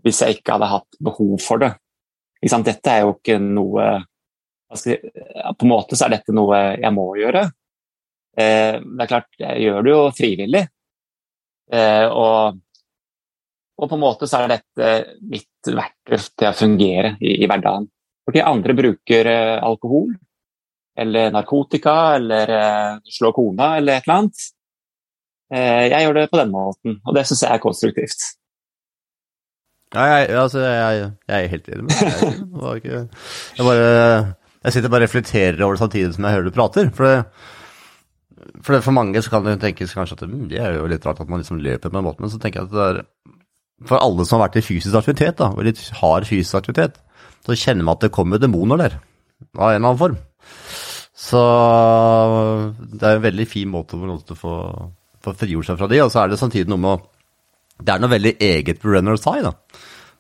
hvis 0.07 0.20
jeg 0.22 0.37
ikke 0.38 0.55
hadde 0.55 0.70
hatt 0.70 0.98
behov 1.03 1.33
for 1.42 1.59
det. 1.59 1.72
Dette 2.44 2.92
er 2.92 3.00
jo 3.03 3.16
ikke 3.16 3.40
noe 3.42 3.87
På 4.75 5.67
en 5.67 5.71
måte 5.71 5.99
så 5.99 6.07
er 6.07 6.17
dette 6.17 6.35
noe 6.37 6.61
jeg 6.75 6.93
må 6.95 7.07
gjøre. 7.21 7.47
Eh, 8.37 8.77
det 8.83 9.05
er 9.05 9.11
klart, 9.11 9.31
jeg 9.39 9.65
gjør 9.67 9.87
det 9.87 9.95
jo 9.95 10.03
frivillig. 10.17 10.65
Eh, 11.73 12.07
og, 12.11 12.61
og, 13.79 13.89
på 13.89 13.97
en 13.97 14.03
måte 14.03 14.29
så 14.29 14.43
er 14.43 14.57
dette 14.57 14.93
mitt 15.31 15.71
verktøy 15.71 16.19
til 16.19 16.51
å 16.51 16.57
fungere 16.59 17.15
i, 17.21 17.39
i 17.41 17.49
hverdagen. 17.49 17.89
Fordi 18.25 18.45
andre 18.45 18.77
bruker 18.77 19.31
eh, 19.31 19.57
alkohol 19.63 20.15
eller 20.97 21.33
narkotika 21.35 22.15
eller 22.17 22.53
eh, 22.59 23.01
slår 23.17 23.35
kona 23.37 23.77
eller 23.79 23.99
et 23.99 24.07
eller 24.07 24.21
annet. 24.21 24.47
Eh, 25.55 25.85
jeg 25.91 26.07
gjør 26.07 26.17
det 26.19 26.31
på 26.31 26.41
den 26.41 26.55
måten, 26.55 26.97
og 27.05 27.17
det 27.17 27.27
syns 27.29 27.45
jeg 27.45 27.53
er 27.53 27.63
konstruktivt. 27.63 28.31
Ja, 29.95 30.07
jeg, 30.11 30.31
altså, 30.41 30.63
jeg, 30.65 31.11
jeg 31.29 31.45
er 31.45 31.53
helt 31.53 31.69
enig 31.71 31.85
med 31.87 31.93
deg. 32.01 32.81
Ikke, 32.81 33.03
jeg, 33.59 33.67
bare, 33.69 33.85
jeg 34.64 34.77
sitter 34.77 34.92
bare 34.92 35.05
og 35.05 35.09
reflekterer 35.09 35.61
over 35.61 35.77
det 35.77 35.83
samtidig 35.85 36.14
som 36.16 36.27
jeg 36.27 36.37
hører 36.38 36.48
du 36.48 36.57
prater. 36.57 36.90
For 36.96 37.09
det, 37.09 37.16
for, 38.64 38.81
for 38.81 38.96
mange 38.96 39.20
så 39.22 39.33
kan 39.33 39.44
det 39.46 39.59
tenkes 39.62 39.94
kanskje 39.96 40.18
at 40.18 40.27
mm, 40.29 40.46
det 40.50 40.61
er 40.61 40.79
jo 40.79 40.88
litt 40.90 41.05
rart 41.07 41.20
at 41.20 41.31
man 41.31 41.42
liksom 41.42 41.61
løper 41.64 41.92
på 41.92 42.00
en 42.00 42.07
måte, 42.07 42.24
men 42.24 42.33
så 42.33 42.40
tenker 42.40 42.62
jeg 42.62 42.70
at 42.70 42.77
det 42.77 42.87
er 42.88 43.03
for 43.88 44.00
alle 44.00 44.24
som 44.24 44.38
har 44.38 44.46
vært 44.46 44.61
i 44.61 44.64
fysisk 44.64 44.96
aktivitet, 44.96 45.37
da, 45.40 45.50
og 45.53 45.66
litt 45.66 45.81
hard 45.98 46.29
fysisk 46.29 46.61
aktivitet, 46.61 47.00
så 47.44 47.57
kjenner 47.59 47.85
man 47.87 47.98
at 47.98 48.07
det 48.07 48.14
kommer 48.14 48.40
demoner 48.40 48.81
der, 48.81 48.94
av 49.59 49.72
en 49.72 49.74
eller 49.74 49.88
annen 49.90 50.00
form. 50.00 50.20
Så 51.24 51.40
det 52.94 53.09
er 53.09 53.18
en 53.18 53.27
veldig 53.27 53.48
fin 53.50 53.70
måte 53.70 53.98
å 53.98 54.38
få, 54.38 54.55
få 55.24 55.35
frigjort 55.40 55.68
seg 55.68 55.81
fra 55.81 55.90
de, 55.90 56.00
og 56.05 56.12
så 56.12 56.22
er 56.22 56.33
det 56.33 56.40
samtidig 56.40 56.70
noe 56.72 56.83
med 56.85 56.96
å 56.96 57.03
Det 57.85 57.90
er 57.90 57.98
noe 57.98 58.12
veldig 58.12 58.37
eget 58.38 58.79
på 58.79 58.92
runner's 58.92 59.24
high, 59.27 59.42
da. 59.42 59.50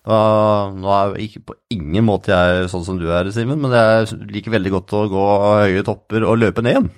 Nå 0.04 0.90
er 0.92 1.14
ikke 1.24 1.40
på 1.48 1.56
ingen 1.72 2.04
måte 2.04 2.34
jeg 2.34 2.68
sånn 2.72 2.84
som 2.84 2.98
du 3.00 3.06
er, 3.08 3.30
Simen, 3.32 3.62
men 3.62 3.72
jeg 3.72 4.18
liker 4.34 4.52
veldig 4.52 4.72
godt 4.74 4.94
å 4.98 5.02
gå 5.08 5.24
høye 5.64 5.84
topper 5.86 6.26
og 6.28 6.40
løpe 6.42 6.64
ned 6.64 6.76
igjen. 6.76 6.90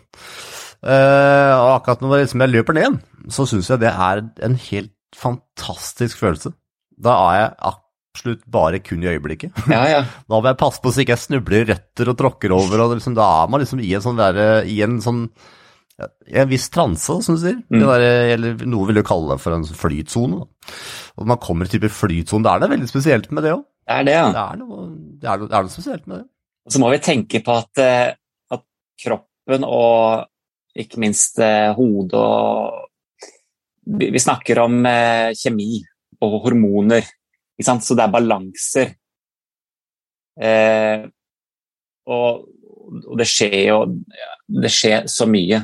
Uh, 0.87 1.53
og 1.57 1.71
akkurat 1.79 2.03
når 2.03 2.25
liksom 2.25 2.43
jeg 2.45 2.53
løper 2.53 2.77
ned 2.77 2.85
igjen, 2.85 3.01
så 3.33 3.47
syns 3.49 3.71
jeg 3.73 3.83
det 3.83 3.91
er 3.91 4.23
en 4.47 4.57
helt 4.69 4.93
fantastisk 5.17 6.21
følelse. 6.21 6.53
Da 6.99 7.15
er 7.31 7.39
jeg 7.39 7.53
absolutt 7.71 8.45
bare 8.53 8.81
kun 8.85 9.05
i 9.05 9.11
øyeblikket. 9.13 9.55
Ja, 9.73 9.85
ja. 9.91 10.03
Da 10.29 10.41
må 10.41 10.51
jeg 10.51 10.61
passe 10.61 10.83
på 10.83 10.93
så 10.93 11.05
ikke 11.05 11.17
jeg 11.17 11.25
snubler 11.25 11.63
i 11.63 11.69
røtter 11.73 12.13
og 12.13 12.19
tråkker 12.21 12.55
over. 12.57 12.85
og 12.85 12.97
liksom, 12.99 13.17
Da 13.19 13.29
er 13.43 13.53
man 13.53 13.63
liksom 13.63 13.83
i 13.83 13.93
en 13.97 14.05
sånn, 14.05 14.21
der, 14.21 14.67
i 14.67 14.81
en 14.87 14.99
sånn 15.05 15.29
en 15.97 16.51
viss 16.51 16.69
transe, 16.73 17.19
som 17.25 17.37
du 17.37 17.41
sier. 17.41 17.57
Mm. 17.73 17.81
Der, 17.81 18.05
eller 18.35 18.67
noe 18.69 18.89
vil 18.91 19.01
du 19.01 19.05
kalle 19.07 19.39
for 19.41 19.57
en 19.57 19.65
flytsone. 19.65 20.43
Og 21.17 21.29
man 21.31 21.41
kommer 21.43 21.69
i 21.69 21.73
type 21.73 21.91
flytsone, 21.93 22.45
da 22.45 22.57
er 22.57 22.65
det 22.65 22.73
veldig 22.75 22.91
spesielt 22.91 23.31
med 23.33 23.47
det 23.47 23.55
òg. 23.57 23.65
Det 23.87 23.95
er 23.95 24.07
det, 24.09 24.17
ja. 24.17 24.31
Det 24.35 24.43
er, 24.43 24.61
noe, 24.61 24.87
det, 25.23 25.29
er 25.31 25.41
noe, 25.41 25.49
det 25.49 25.57
er 25.57 25.67
noe 25.67 25.73
spesielt 25.73 26.07
med 26.07 26.19
det. 26.19 26.27
Og 26.67 26.75
så 26.75 26.83
må 26.83 26.91
vi 26.91 27.03
tenke 27.07 27.41
på 27.47 27.55
at, 27.55 27.83
eh, 27.83 28.09
at 28.53 28.65
kroppen 29.03 29.67
og 29.69 30.27
ikke 30.77 31.01
minst 31.01 31.39
eh, 31.41 31.71
hodet 31.77 32.21
og 32.21 32.83
vi 33.87 34.19
snakker 34.19 34.59
om 34.65 34.81
eh, 34.91 35.31
kjemi 35.39 35.79
og 36.27 36.41
hormoner, 36.43 37.07
så 37.63 37.95
det 37.95 38.03
er 38.03 38.13
balanser. 38.13 38.91
Eh, 40.43 41.07
og, 42.11 42.43
og, 43.07 43.15
det 43.17 43.25
skjer 43.25 43.55
jo 43.71 43.79
Det 44.47 44.69
skjer 44.71 45.07
så 45.09 45.25
mye 45.31 45.63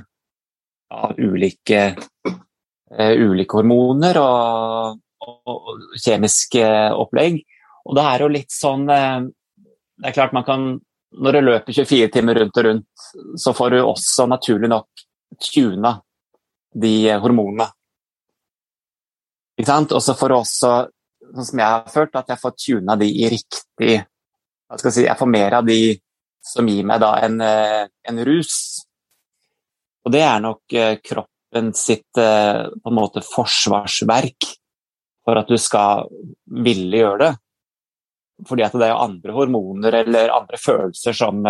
av 0.93 1.19
ulike, 1.19 1.83
uh, 2.29 3.15
ulike 3.17 3.59
hormoner 3.59 4.21
og, 4.21 5.01
og, 5.25 5.37
og, 5.49 5.85
kjemiske 6.01 6.65
opplegg. 6.93 7.41
Og 7.89 7.99
det 7.99 8.07
er 8.09 8.25
jo 8.25 8.33
litt 8.33 8.55
sånn 8.55 8.87
uh, 8.91 9.25
Det 9.99 10.11
er 10.11 10.15
klart 10.15 10.35
man 10.37 10.45
kan 10.47 10.67
Når 11.13 11.35
du 11.35 11.41
løper 11.43 11.75
24 11.75 12.13
timer 12.15 12.39
rundt 12.41 12.59
og 12.61 12.65
rundt, 12.69 13.07
så 13.37 13.53
får 13.53 13.75
du 13.75 13.81
også 13.83 14.27
naturlig 14.31 14.71
nok 14.73 15.03
tuna 15.43 15.97
de 16.73 17.13
hormonene. 17.21 17.67
Og 19.61 20.01
så 20.03 20.15
får 20.17 20.33
du 20.33 20.37
også, 20.37 20.71
sånn 21.35 21.49
som 21.51 21.61
jeg 21.61 21.69
har 21.69 21.91
følt, 21.93 22.17
at 22.17 22.33
jeg 22.33 22.41
får 22.41 22.55
tuna 22.57 22.97
de 22.97 23.11
i 23.13 23.29
riktig 23.29 23.93
Jeg 23.93 24.93
si, 24.95 25.05
jeg 25.05 25.19
får 25.19 25.29
mer 25.29 25.59
av 25.59 25.67
de 25.69 25.99
som 26.43 26.67
gir 26.67 26.85
meg 26.89 27.03
en, 27.03 27.41
eh, 27.41 27.87
en 28.09 28.25
rus. 28.25 28.85
Og 30.03 30.15
det 30.15 30.25
er 30.27 30.43
nok 30.43 30.75
eh, 30.79 30.97
kroppen 31.05 31.71
sitt 31.79 32.19
eh, 32.19 32.65
på 32.73 32.91
en 32.91 32.99
måte 32.99 33.23
forsvarsverk 33.27 34.49
for 35.23 35.39
at 35.39 35.51
du 35.51 35.59
skal 35.61 36.09
ville 36.65 37.05
gjøre 37.05 37.21
det. 37.27 37.33
Fordi 38.49 38.65
at 38.67 38.75
det 38.75 38.89
er 38.89 38.95
jo 38.95 39.05
andre 39.05 39.37
hormoner 39.37 40.01
eller 40.01 40.35
andre 40.35 40.59
følelser 40.59 41.15
som 41.15 41.45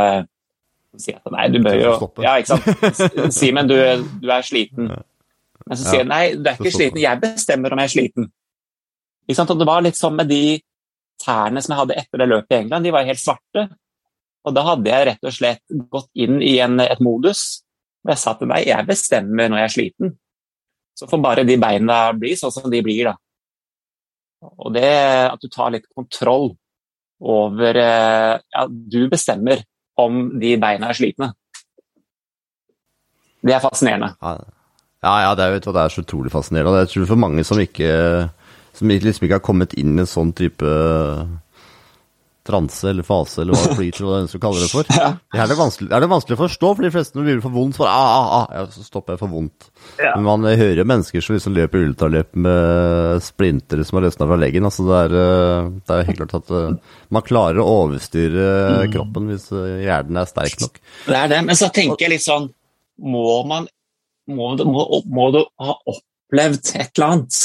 sier 1.01 1.17
at 1.17 1.33
nei, 1.33 1.47
du 1.49 1.63
bør 1.65 1.79
jo 1.79 1.93
Ja, 2.21 2.35
ikke 2.37 2.59
sant. 2.59 3.33
Simen, 3.39 3.71
du, 3.71 3.79
du 4.21 4.29
er 4.29 4.45
sliten. 4.45 4.91
Men 5.65 5.79
så 5.79 5.87
sier 5.87 6.05
han 6.05 6.13
nei, 6.13 6.25
du 6.37 6.51
er 6.51 6.59
ikke 6.59 6.75
sliten, 6.75 7.01
jeg 7.01 7.23
bestemmer 7.23 7.73
om 7.73 7.81
jeg 7.81 7.89
er 7.89 7.95
sliten. 7.95 8.29
Og 9.33 9.57
det 9.57 9.69
var 9.69 9.85
litt 9.87 9.97
sånn 9.97 10.19
med 10.19 10.29
de 10.29 10.59
tærne 11.23 11.63
som 11.63 11.75
jeg 11.75 11.81
hadde 11.83 11.99
etter 12.03 12.23
det 12.23 12.29
løpet 12.29 12.55
i 12.55 12.61
England, 12.65 12.87
de 12.87 12.95
var 12.95 13.09
helt 13.09 13.23
svarte. 13.23 13.67
Og 14.43 14.57
da 14.57 14.65
hadde 14.67 14.91
jeg 14.91 15.07
rett 15.09 15.29
og 15.29 15.37
slett 15.37 15.77
gått 15.93 16.11
inn 16.19 16.41
i 16.43 16.57
en, 16.65 16.81
et 16.83 17.03
modus 17.05 17.63
hvor 18.03 18.15
jeg 18.15 18.23
sa 18.23 18.35
til 18.39 18.51
meg 18.51 18.67
jeg 18.67 18.89
bestemmer 18.89 19.51
når 19.51 19.63
jeg 19.63 19.69
er 19.69 19.75
sliten. 19.77 20.15
Så 20.99 21.09
får 21.09 21.23
bare 21.25 21.45
de 21.49 21.57
beina 21.61 22.01
bli 22.17 22.35
sånn 22.37 22.53
som 22.53 22.71
de 22.73 22.83
blir, 22.85 23.09
da. 23.09 23.15
Og 24.43 24.75
det 24.75 24.89
at 25.31 25.41
du 25.41 25.49
tar 25.49 25.71
litt 25.73 25.87
kontroll 25.95 26.51
over 27.23 27.79
eh, 27.79 28.41
Ja, 28.43 28.67
du 28.67 29.07
bestemmer 29.11 29.63
om 30.03 30.41
de 30.43 30.57
beina 30.61 30.91
er 30.91 30.99
slitne. 30.99 31.31
Det 33.43 33.55
er 33.55 33.63
fascinerende. 33.63 34.13
Ja, 35.03 35.15
ja, 35.25 35.31
det, 35.35 35.45
er, 35.45 35.63
du, 35.63 35.71
det 35.75 35.83
er 35.83 35.95
så 35.95 36.03
utrolig 36.03 36.31
fascinerende. 36.35 36.85
Jeg 36.85 36.93
tror 36.93 37.09
for 37.11 37.23
mange 37.23 37.45
som 37.47 37.59
ikke 37.63 37.91
som 38.73 38.89
liksom 38.89 39.27
ikke 39.27 39.37
har 39.37 39.45
kommet 39.45 39.75
inn 39.79 39.97
i 39.99 40.03
en 40.03 40.09
sånn 40.09 40.33
type 40.37 40.69
transe 42.47 42.89
eller 42.91 43.07
fase, 43.07 43.43
eller 43.43 43.55
hva 43.55 43.75
flyt, 43.79 43.99
eller 44.01 44.09
hva 44.11 44.21
du 44.23 44.31
skal 44.33 44.43
kalle 44.43 44.63
det 44.63 44.71
for. 44.73 44.89
Ja. 44.91 45.11
Det 45.33 45.43
er 45.43 45.53
det, 45.53 45.57
er 45.89 46.05
det 46.05 46.09
vanskelig 46.11 46.37
å 46.37 46.41
forstå, 46.43 46.71
for 46.75 46.87
de 46.87 46.93
fleste 46.95 47.19
når 47.19 47.25
det 47.25 47.35
blir 47.37 47.45
for 47.45 47.55
vondt, 47.55 47.79
så, 47.79 47.87
ah, 47.87 48.15
ah, 48.17 48.33
ah, 48.39 48.57
ja, 48.57 48.65
så 48.75 48.87
stopper 48.87 49.15
jeg 49.15 49.23
for 49.23 49.33
vondt. 49.33 49.69
Ja. 49.99 50.15
Men 50.17 50.27
man 50.27 50.49
hører 50.61 50.89
mennesker 50.89 51.25
som 51.25 51.37
liksom 51.37 51.57
løper 51.57 51.87
ultraløp 51.87 52.33
med 52.47 53.23
splinter 53.25 53.85
som 53.87 53.99
har 53.99 54.09
løsna 54.09 54.29
fra 54.31 54.41
leggen. 54.41 54.67
altså 54.69 54.89
det 54.89 54.99
er, 55.05 55.17
eh, 55.23 55.71
det 55.79 55.97
er, 55.97 56.09
helt 56.11 56.23
klart 56.23 56.37
at 56.41 56.53
uh, 56.55 56.97
man 57.15 57.27
klarer 57.27 57.63
å 57.63 57.69
overstyre 57.85 58.49
mm. 58.83 58.93
kroppen 58.95 59.31
hvis 59.31 59.49
eh, 59.55 59.85
hjernen 59.87 60.21
er 60.23 60.31
sterk 60.31 60.59
nok. 60.65 60.83
Det 61.07 61.19
er 61.19 61.33
det, 61.33 61.41
men 61.47 61.59
så 61.59 61.71
tenker 61.75 62.07
jeg 62.07 62.17
litt 62.17 62.27
sånn 62.27 62.51
Må 63.03 63.43
man 63.49 63.67
må 64.31 64.53
må, 64.69 64.85
må 65.11 65.31
du 65.35 65.41
ha 65.63 65.75
opplevd 65.91 66.75
et 66.79 66.93
eller 66.95 67.09
annet. 67.09 67.41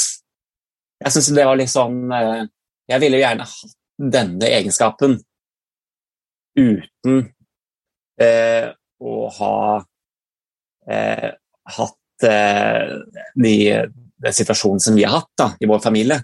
Jeg 1.02 1.14
syns 1.14 1.32
det 1.34 1.46
var 1.46 1.58
litt 1.58 1.72
sånn 1.72 1.98
eh, 2.14 2.46
Jeg 2.90 3.02
ville 3.02 3.18
jo 3.18 3.24
gjerne 3.24 3.46
hatt 3.48 3.77
denne 3.98 4.48
egenskapen 4.54 5.18
uten 6.58 7.22
eh, 8.22 8.70
å 8.98 9.14
ha 9.38 9.54
eh, 10.90 11.30
hatt 11.78 12.26
eh, 12.26 12.92
de, 13.34 13.54
den 14.18 14.36
situasjonen 14.40 14.82
som 14.82 14.98
vi 14.98 15.06
har 15.06 15.20
hatt 15.20 15.32
da, 15.38 15.48
i 15.60 15.70
vår 15.70 15.82
familie. 15.82 16.20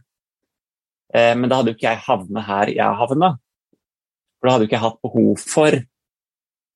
Eh, 1.15 1.33
men 1.39 1.51
da 1.51 1.61
hadde 1.61 1.75
jo 1.75 1.79
ikke 1.79 1.91
jeg 1.91 2.05
havnet 2.07 2.49
her 2.49 2.75
jeg 2.75 3.01
havna. 3.01 3.35
For 4.39 4.49
da 4.49 4.55
hadde 4.55 4.67
jo 4.67 4.71
ikke 4.71 4.79
jeg 4.79 4.87
hatt 4.87 5.03
behov 5.07 5.45
for, 5.55 5.81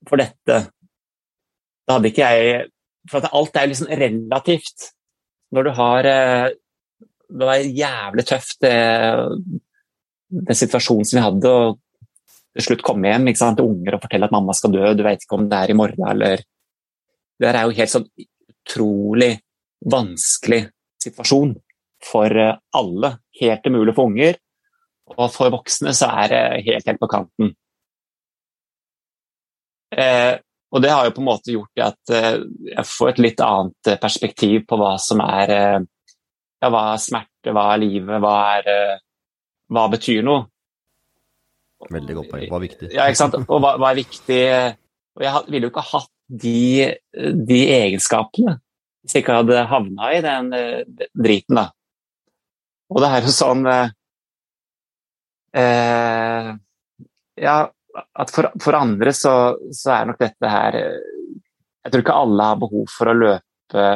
for 0.08 0.22
dette. 0.22 0.58
Da 1.88 1.96
hadde 1.96 2.12
ikke 2.12 2.32
jeg 2.34 2.66
for 3.08 3.24
alt 3.32 3.56
er 3.56 3.70
liksom 3.70 3.90
relativt. 3.90 4.90
Når 5.54 5.64
du 5.64 5.70
har 5.78 6.04
eh, 6.04 6.48
Det 7.28 7.44
var 7.44 7.60
jævlig 7.60 8.24
tøft, 8.24 8.56
det, 8.64 8.72
den 10.28 10.58
situasjonen 10.58 11.08
som 11.08 11.18
vi 11.18 11.24
hadde. 11.24 11.52
og 11.52 11.78
til 12.58 12.64
slutt 12.64 12.82
komme 12.82 13.10
hjem 13.12 13.28
ikke 13.30 13.38
sant, 13.38 13.60
til 13.60 13.68
unger 13.70 13.94
og 13.94 14.02
fortelle 14.02 14.26
at 14.26 14.34
mamma 14.34 14.54
skal 14.56 14.72
dø, 14.74 14.86
du 14.96 15.04
vet 15.06 15.22
ikke 15.22 15.36
om 15.36 15.44
det 15.50 15.58
er 15.60 15.70
i 15.70 15.78
morgen 15.78 16.08
eller 16.10 16.42
Det 17.38 17.46
er 17.46 17.60
jo 17.62 17.76
helt 17.76 17.92
sånn 17.92 18.08
utrolig 18.50 19.30
vanskelig 19.86 20.64
situasjon 20.98 21.52
for 22.02 22.34
eh, 22.34 22.56
alle. 22.74 23.12
Helt 23.38 23.68
umulig 23.70 23.94
for 23.94 24.10
unger. 24.10 24.40
Og 25.14 25.28
for 25.30 25.54
voksne 25.54 25.94
så 25.94 26.08
er 26.24 26.32
det 26.32 26.40
helt, 26.66 26.88
helt 26.90 26.98
på 26.98 27.10
kanten. 27.12 27.52
Eh, 29.94 30.34
og 30.74 30.82
det 30.82 30.90
har 30.90 31.06
jo 31.06 31.14
på 31.16 31.22
en 31.22 31.28
måte 31.30 31.54
gjort 31.54 31.84
at 31.84 32.12
eh, 32.12 32.42
jeg 32.74 32.86
får 32.90 33.12
et 33.12 33.22
litt 33.24 33.44
annet 33.46 33.92
eh, 33.92 34.00
perspektiv 34.02 34.66
på 34.68 34.76
hva 34.80 34.96
som 35.00 35.22
er 35.24 35.54
eh, 35.54 35.78
ja, 36.58 36.68
hva 36.74 36.82
er 36.92 37.00
smerte, 37.06 37.54
hva 37.54 37.68
er 37.72 37.84
livet, 37.86 38.18
hva, 38.18 38.34
er, 38.58 38.98
hva 39.72 39.88
betyr 39.92 40.24
noe? 40.26 40.46
Veldig 41.88 42.14
godt 42.18 42.30
poeng. 42.32 42.46
Hva 42.50 42.58
er 42.58 42.64
viktig? 42.66 42.90
Ja, 42.94 43.06
ikke 43.06 43.20
sant? 43.20 43.36
Og 43.44 43.60
hva, 43.62 43.76
hva 43.78 43.92
er 43.92 44.00
viktig? 44.00 44.42
Og 45.18 45.24
jeg 45.26 45.42
ville 45.52 45.68
jo 45.68 45.72
ikke 45.72 45.90
hatt 45.92 46.12
de, 46.28 46.94
de, 47.48 47.60
egenskapene 47.72 48.58
hvis 49.00 49.14
jeg 49.14 49.22
ikke 49.22 49.38
hadde 49.38 49.62
havna 49.70 50.10
i 50.12 50.18
den 50.20 50.50
driten, 51.16 51.56
da. 51.56 51.70
Og 52.92 53.00
det 53.00 53.08
er 53.14 53.24
jo 53.24 53.32
sånn 53.32 53.62
eh, 55.56 56.48
Ja, 57.38 57.56
at 58.20 58.32
for, 58.34 58.50
for 58.60 58.76
andre 58.76 59.12
så, 59.16 59.34
så, 59.72 59.88
er 59.94 60.10
nok 60.10 60.20
dette 60.20 60.50
her 60.52 60.76
Jeg 60.76 61.92
tror 61.92 62.04
ikke 62.04 62.20
alle 62.20 62.50
har 62.50 62.60
behov 62.60 62.86
for 62.92 63.12
å 63.12 63.16
løpe 63.16 63.86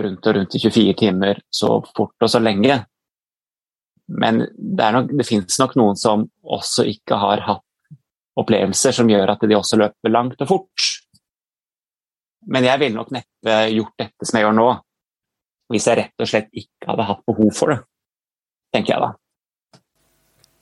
rundt 0.00 0.28
og 0.28 0.36
rundt 0.36 0.56
i 0.56 0.62
24 0.62 0.94
timer 1.00 1.40
så 1.50 1.80
fort 1.96 2.22
og 2.22 2.30
så 2.30 2.38
lenge. 2.42 2.76
Men 4.10 4.42
det, 4.56 4.90
nok, 4.94 5.12
det 5.14 5.26
finnes 5.28 5.58
nok 5.62 5.76
noen 5.78 5.98
som 5.98 6.24
også 6.42 6.86
ikke 6.90 7.18
har 7.20 7.44
hatt 7.46 7.66
opplevelser 8.40 8.94
som 8.96 9.10
gjør 9.10 9.34
at 9.34 9.44
de 9.46 9.56
også 9.58 9.78
løper 9.80 10.12
langt 10.12 10.42
og 10.42 10.50
fort. 10.50 10.86
Men 12.50 12.66
jeg 12.66 12.80
ville 12.80 12.96
nok 12.96 13.12
neppe 13.14 13.56
gjort 13.74 14.00
dette 14.00 14.26
som 14.26 14.38
jeg 14.38 14.46
gjør 14.46 14.56
nå, 14.56 14.68
hvis 15.70 15.86
jeg 15.86 15.98
rett 16.00 16.24
og 16.24 16.30
slett 16.30 16.48
ikke 16.56 16.90
hadde 16.90 17.08
hatt 17.10 17.26
behov 17.28 17.50
for 17.54 17.74
det, 17.74 17.80
tenker 18.74 18.96
jeg 18.96 19.04
da. 19.04 19.10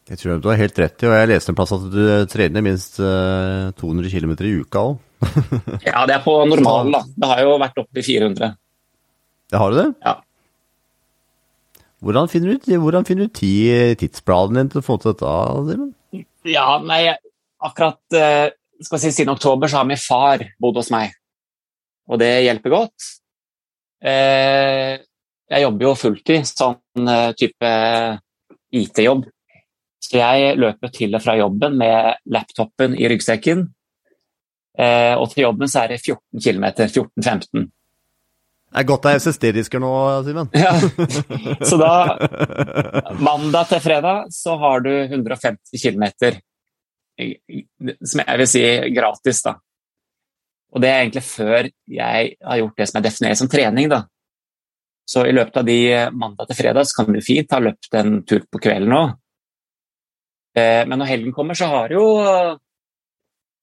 Jeg 0.09 0.21
tror 0.23 0.41
du 0.41 0.49
har 0.49 0.61
helt 0.61 0.79
rett 0.81 1.05
i, 1.05 1.09
og 1.09 1.15
jeg 1.19 1.29
leste 1.29 1.53
en 1.53 1.57
plass 1.59 1.75
at 1.77 1.85
du 1.93 2.01
trener 2.33 2.65
minst 2.65 2.97
200 2.97 4.13
km 4.13 4.33
i 4.41 4.55
uka 4.63 4.85
òg. 4.91 4.97
ja, 5.89 6.05
det 6.09 6.15
er 6.17 6.23
på 6.25 6.35
normalen, 6.49 6.95
da. 6.95 7.03
Det 7.13 7.29
har 7.33 7.43
jo 7.45 7.59
vært 7.61 7.81
oppe 7.83 8.01
i 8.01 8.07
400. 8.07 8.57
Det 9.49 9.61
har 9.61 9.73
du 9.73 9.79
det? 9.81 9.89
Ja. 10.05 10.15
Hvordan 12.05 12.29
finner 12.31 12.55
du, 12.55 12.75
hvordan 12.79 13.07
finner 13.09 13.27
du 13.27 13.35
tid, 13.35 13.97
tidsplanen 13.99 14.61
din 14.61 14.69
til 14.73 14.81
å 14.83 14.87
få 14.87 14.99
til 15.03 15.15
dette, 15.15 15.33
Simen? 15.69 15.93
Ja, 16.47 16.79
nei, 16.83 17.01
akkurat 17.59 17.99
skal 18.85 19.01
si, 19.03 19.11
siden 19.11 19.35
oktober 19.35 19.67
så 19.71 19.81
har 19.81 19.89
min 19.89 19.99
far 19.99 20.45
bodd 20.63 20.79
hos 20.79 20.93
meg, 20.95 21.17
og 22.07 22.21
det 22.23 22.31
hjelper 22.47 22.71
godt. 22.71 23.09
Jeg 23.99 25.65
jobber 25.65 25.89
jo 25.89 25.97
fulltid, 25.99 26.47
sånn 26.47 27.11
type 27.41 27.73
IT-jobb. 28.79 29.27
Så 29.99 30.21
jeg 30.21 30.55
løper 30.63 30.93
til 30.95 31.19
og 31.19 31.25
fra 31.25 31.35
jobben 31.41 31.75
med 31.81 32.23
laptopen 32.31 32.95
i 32.95 33.11
ryggsekken. 33.11 33.67
Og 35.19 35.27
til 35.33 35.43
jobben 35.43 35.69
så 35.69 35.83
er 35.83 35.97
det 35.97 35.99
14 36.05 36.39
km, 36.39 36.67
14-15. 36.87 37.67
Det 38.69 38.83
er 38.83 38.89
godt 38.89 39.07
det 39.07 39.13
er 39.15 39.23
SSD-disker 39.23 39.81
nå, 39.81 39.93
Simen. 40.27 40.51
Ja. 40.65 40.75
Så 41.65 41.79
da 41.81 41.93
Mandag 43.17 43.71
til 43.71 43.81
fredag 43.81 44.29
så 44.35 44.59
har 44.61 44.85
du 44.85 44.93
150 44.93 45.81
km 45.81 46.05
som 47.19 48.21
jeg 48.23 48.39
vil 48.39 48.47
si 48.47 48.63
gratis, 48.95 49.41
da. 49.43 49.57
Og 50.69 50.83
det 50.85 50.91
er 50.93 51.01
egentlig 51.01 51.25
før 51.27 51.67
jeg 51.91 52.29
har 52.45 52.61
gjort 52.61 52.79
det 52.79 52.87
som 52.87 52.99
jeg 52.99 53.07
definerer 53.09 53.41
som 53.41 53.51
trening, 53.51 53.89
da. 53.91 54.03
Så 55.09 55.25
i 55.25 55.33
løpet 55.33 55.57
av 55.57 55.67
de 55.67 55.81
mandag 56.13 56.51
til 56.51 56.59
fredag 56.61 56.87
så 56.87 57.01
kan 57.01 57.17
du 57.17 57.25
fint 57.25 57.57
ha 57.57 57.63
løpt 57.65 57.97
en 57.97 58.21
tur 58.29 58.45
på 58.45 58.61
kvelden 58.61 58.93
òg. 58.93 59.17
Men 60.59 60.99
når 60.99 61.09
helgen 61.09 61.35
kommer, 61.35 61.57
så 61.57 61.69
har 61.71 61.93
jo 61.95 62.05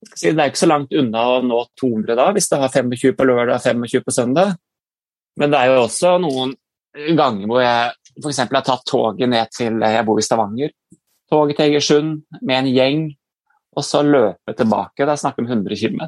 Det 0.06 0.32
er 0.32 0.48
ikke 0.50 0.64
så 0.64 0.70
langt 0.70 0.94
unna 0.94 1.24
å 1.36 1.42
nå 1.46 1.60
200 1.80 2.18
da, 2.18 2.28
hvis 2.34 2.50
du 2.50 2.56
har 2.60 2.74
25 2.74 3.16
på 3.18 3.28
lørdag 3.30 3.56
og 3.56 3.86
25 3.86 4.04
på 4.06 4.14
søndag. 4.14 4.56
Men 5.40 5.52
det 5.52 5.60
er 5.60 5.74
jo 5.74 5.84
også 5.84 6.16
noen 6.24 6.56
ganger 6.96 7.50
hvor 7.50 7.62
jeg 7.64 7.92
f.eks. 8.22 8.40
har 8.40 8.64
tatt 8.64 8.86
toget 8.88 9.30
ned 9.30 9.52
til 9.52 9.84
Jeg 9.84 10.08
bor 10.08 10.20
i 10.20 10.26
Stavanger. 10.26 10.72
Toget 11.32 11.58
til 11.58 11.66
Egersund 11.66 12.12
med 12.42 12.58
en 12.62 12.72
gjeng, 12.72 13.06
og 13.76 13.84
så 13.84 14.04
løpe 14.06 14.56
tilbake. 14.56 15.08
Da 15.08 15.18
snakker 15.20 15.44
vi 15.44 15.50
om 15.50 15.58
100 15.66 15.80
km. 15.82 16.06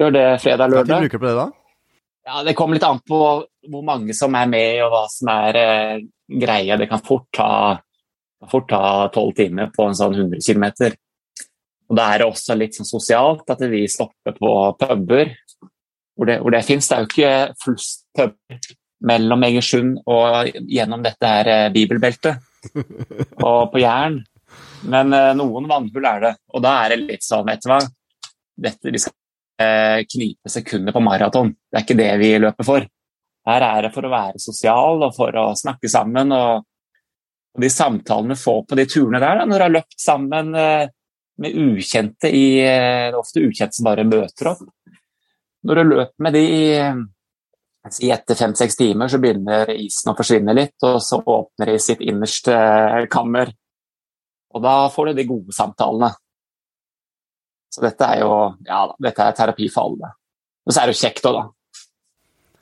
Gjør 0.00 0.12
det 0.12 0.26
fredag-lørdag. 0.42 0.90
Tid 0.90 1.06
bruker 1.06 1.18
du 1.18 1.22
på 1.22 1.30
det, 1.30 1.36
da? 1.38 1.46
Ja, 2.24 2.42
Det 2.42 2.56
kommer 2.56 2.76
litt 2.76 2.86
an 2.88 3.00
på 3.06 3.20
hvor 3.70 3.84
mange 3.86 4.16
som 4.16 4.34
er 4.36 4.50
med, 4.50 4.82
og 4.84 4.92
hva 4.92 5.04
som 5.12 5.30
er 5.32 5.60
eh, 5.60 6.04
greia. 6.40 6.76
Det 6.80 6.88
kan 6.90 7.02
fort 7.04 7.28
ta 7.32 8.84
tolv 9.14 9.34
timer 9.36 9.70
på 9.72 9.88
en 9.88 9.96
sånn 9.96 10.16
100 10.16 10.42
km. 10.44 10.92
Og 11.88 11.96
Da 11.96 12.10
er 12.10 12.22
det 12.22 12.28
også 12.28 12.56
litt 12.58 12.76
sånn 12.76 12.88
sosialt 12.88 13.48
at 13.52 13.64
vi 13.70 13.84
stopper 13.88 14.36
på 14.36 14.52
puber 14.80 15.34
hvor 16.16 16.30
det, 16.30 16.38
hvor 16.42 16.54
det 16.54 16.64
finnes. 16.66 16.88
Det 16.88 16.96
er 16.96 17.04
jo 17.04 17.10
ikke 17.10 17.32
flust 17.64 18.74
mellom 19.04 19.44
Egersund 19.46 19.98
og 20.10 20.54
gjennom 20.70 21.02
dette 21.04 21.28
her 21.28 21.50
eh, 21.50 21.72
bibelbeltet 21.74 22.40
og 23.44 23.72
på 23.72 23.82
Jæren. 23.82 24.20
Men 24.90 25.12
eh, 25.16 25.32
noen 25.36 25.68
vannhull 25.70 26.08
er 26.08 26.24
det, 26.24 26.32
og 26.54 26.64
da 26.64 26.74
er 26.82 26.94
det 26.94 27.04
litt 27.04 27.26
sånn, 27.26 27.46
vet 27.48 27.64
du 27.64 27.70
hva 27.72 27.80
dette, 28.64 28.92
Vi 28.94 29.00
skal 29.02 29.14
eh, 29.60 30.00
knipe 30.08 30.52
sekunder 30.52 30.94
på 30.94 31.02
maraton, 31.04 31.50
det 31.52 31.80
er 31.80 31.86
ikke 31.86 32.00
det 32.00 32.12
vi 32.22 32.34
løper 32.38 32.68
for. 32.68 32.86
Her 33.44 33.66
er 33.66 33.84
det 33.84 33.92
for 33.92 34.06
å 34.06 34.12
være 34.12 34.40
sosial 34.40 35.02
og 35.04 35.16
for 35.16 35.36
å 35.36 35.50
snakke 35.58 35.90
sammen. 35.92 36.32
og, 36.32 36.62
og 37.52 37.64
De 37.64 37.68
samtalene 37.68 38.36
du 38.36 38.40
får 38.40 38.62
på 38.70 38.78
de 38.78 38.86
turene 38.88 39.20
der, 39.20 39.42
da, 39.42 39.48
når 39.48 39.58
du 39.58 39.64
har 39.66 39.74
løpt 39.74 39.98
sammen 40.00 40.54
med 40.54 41.58
ukjente 41.58 42.30
i 42.32 42.46
ofte 43.18 43.42
ukjente 43.44 43.76
som 43.76 43.90
bare 43.90 44.06
møter 44.08 44.54
opp. 44.54 44.62
Når 45.64 45.80
du 45.80 45.90
løper 45.94 46.24
med 46.24 46.34
de 46.36 46.44
i 48.00 48.10
etter 48.12 48.36
fem-seks 48.38 48.78
timer, 48.78 49.10
så 49.12 49.20
begynner 49.20 49.70
isen 49.74 50.12
å 50.12 50.16
forsvinne 50.16 50.54
litt, 50.56 50.76
og 50.88 51.00
så 51.04 51.18
åpner 51.20 51.72
de 51.72 51.80
sitt 51.82 52.00
innerste 52.04 52.54
kammer. 53.12 53.52
Og 54.54 54.62
da 54.64 54.76
får 54.92 55.10
du 55.10 55.18
de 55.18 55.26
gode 55.28 55.56
samtalene. 55.56 56.12
Så 57.74 57.82
dette 57.82 58.06
er 58.06 58.22
jo 58.22 58.30
ja, 58.64 58.86
dette 59.02 59.26
er 59.26 59.36
terapi 59.36 59.68
for 59.72 59.90
alle. 59.90 60.14
Og 60.64 60.72
så 60.72 60.80
er 60.80 60.88
det 60.88 60.94
jo 60.94 61.02
kjekt 61.02 61.28
òg, 61.28 61.40
da. 61.40 61.82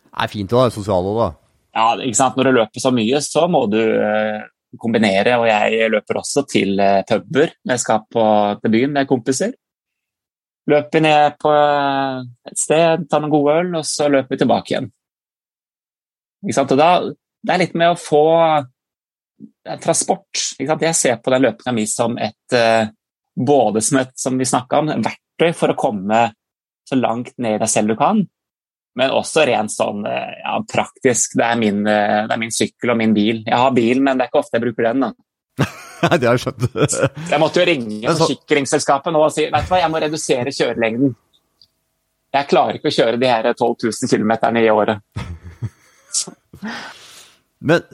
Det 0.03 0.25
er 0.25 0.33
fint 0.33 0.55
å 0.55 0.63
være 0.63 0.75
sosial 0.75 1.11
òg, 1.13 1.21
da. 1.21 1.29
Ja, 1.73 1.87
ikke 2.05 2.19
sant. 2.19 2.37
Når 2.37 2.49
du 2.49 2.57
løper 2.59 2.85
så 2.85 2.93
mye, 2.95 3.21
så 3.25 3.47
må 3.49 3.65
du 3.71 3.81
kombinere. 4.81 5.37
Og 5.41 5.47
jeg 5.49 5.91
løper 5.93 6.21
også 6.21 6.47
til 6.51 6.81
puber 7.09 7.55
når 7.63 7.77
jeg 7.77 7.85
skal 7.85 8.07
på, 8.11 8.25
til 8.63 8.75
byen 8.75 8.97
med 8.97 9.11
kompiser. 9.11 9.55
Løper 10.71 10.99
vi 10.99 11.03
ned 11.03 11.39
på 11.43 11.53
et 11.53 12.59
sted, 12.59 13.07
tar 13.11 13.23
noen 13.23 13.33
gode 13.33 13.55
øl, 13.63 13.73
og 13.81 13.87
så 13.89 14.07
løper 14.13 14.37
vi 14.37 14.43
tilbake 14.45 14.75
igjen. 14.75 14.91
Da, 16.79 16.91
det 17.43 17.55
er 17.55 17.63
litt 17.63 17.75
med 17.79 17.95
å 17.95 17.99
få 17.99 18.23
transport. 19.83 20.45
Jeg 20.59 20.95
ser 20.99 21.19
på 21.23 21.35
den 21.35 21.45
løpinga 21.47 21.75
mi 21.75 21.87
som 21.91 22.15
et 22.19 22.57
både 23.35 23.81
som 23.81 23.99
et 23.99 24.13
som 24.19 24.39
vi 24.39 24.47
om, 24.79 24.93
verktøy 25.03 25.53
for 25.57 25.73
å 25.73 25.79
komme 25.79 26.25
så 26.89 26.99
langt 26.99 27.35
ned 27.39 27.57
i 27.57 27.63
deg 27.63 27.71
selv 27.71 27.93
du 27.93 27.97
kan, 27.99 28.23
men 28.99 29.15
også 29.15 29.47
rent 29.49 29.73
sånn 29.73 30.05
ja, 30.05 30.59
praktisk. 30.69 31.39
Det 31.39 31.47
er, 31.47 31.57
min, 31.61 31.85
det 31.87 32.27
er, 32.27 32.41
min, 32.41 32.53
sykkel 32.53 32.93
og 32.93 33.01
min 33.01 33.15
bil. 33.17 33.41
Jeg 33.47 33.59
har 33.59 33.73
bil, 33.75 34.03
men 34.03 34.19
det 34.19 34.27
er 34.27 34.33
ikke 34.33 34.43
ofte 34.43 34.59
jeg 34.59 34.67
bruker 34.67 34.91
den. 34.91 35.09
da. 35.09 35.73
Nei, 36.07 36.17
det 36.19 36.27
har 36.29 36.39
jeg 36.39 36.43
skjønt. 36.47 36.65
jeg 37.31 37.41
måtte 37.43 37.61
jo 37.61 37.67
ringe 37.69 38.15
forsikringsselskapet 38.19 39.15
nå 39.15 39.21
og 39.23 39.35
si 39.35 39.45
vet 39.47 39.69
du 39.69 39.71
hva, 39.71 39.83
jeg 39.83 39.93
må 39.93 40.01
redusere 40.03 40.55
kjørelengden. 40.55 41.13
Jeg 42.33 42.49
klarer 42.49 42.79
ikke 42.79 42.89
å 42.91 42.97
kjøre 42.97 43.21
de 43.21 43.29
her 43.29 43.47
12 43.53 43.87
000 43.87 44.11
km 44.11 44.33
i 44.59 44.71
året. 44.73 44.97
Men 47.63 47.85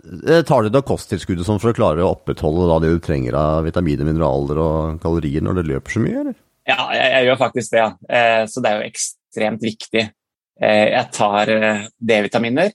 tar 0.49 0.65
du 0.65 0.71
da 0.73 0.81
kosttilskuddet 0.87 1.45
sånn 1.45 1.61
for 1.61 1.75
å 1.75 1.77
klare 1.77 2.05
å 2.05 2.15
opprettholde 2.15 2.79
det 2.87 2.95
du 2.95 3.03
trenger 3.05 3.37
av 3.37 3.67
vitaminer, 3.67 4.07
mineraler 4.09 4.61
og 4.63 5.03
kalorier 5.03 5.45
når 5.45 5.59
det 5.59 5.67
løper 5.69 5.93
så 5.93 6.01
mye, 6.01 6.23
eller? 6.23 6.39
Ja, 6.69 6.87
jeg, 6.97 7.11
jeg 7.13 7.27
gjør 7.27 7.41
faktisk 7.43 7.75
det. 7.75 7.83
Ja. 7.83 7.91
Så 8.49 8.63
det 8.65 8.71
er 8.71 8.79
jo 8.79 8.89
ekstremt 8.89 9.67
viktig. 9.67 10.05
Jeg 10.59 11.05
tar 11.13 11.53
D-vitaminer. 12.01 12.73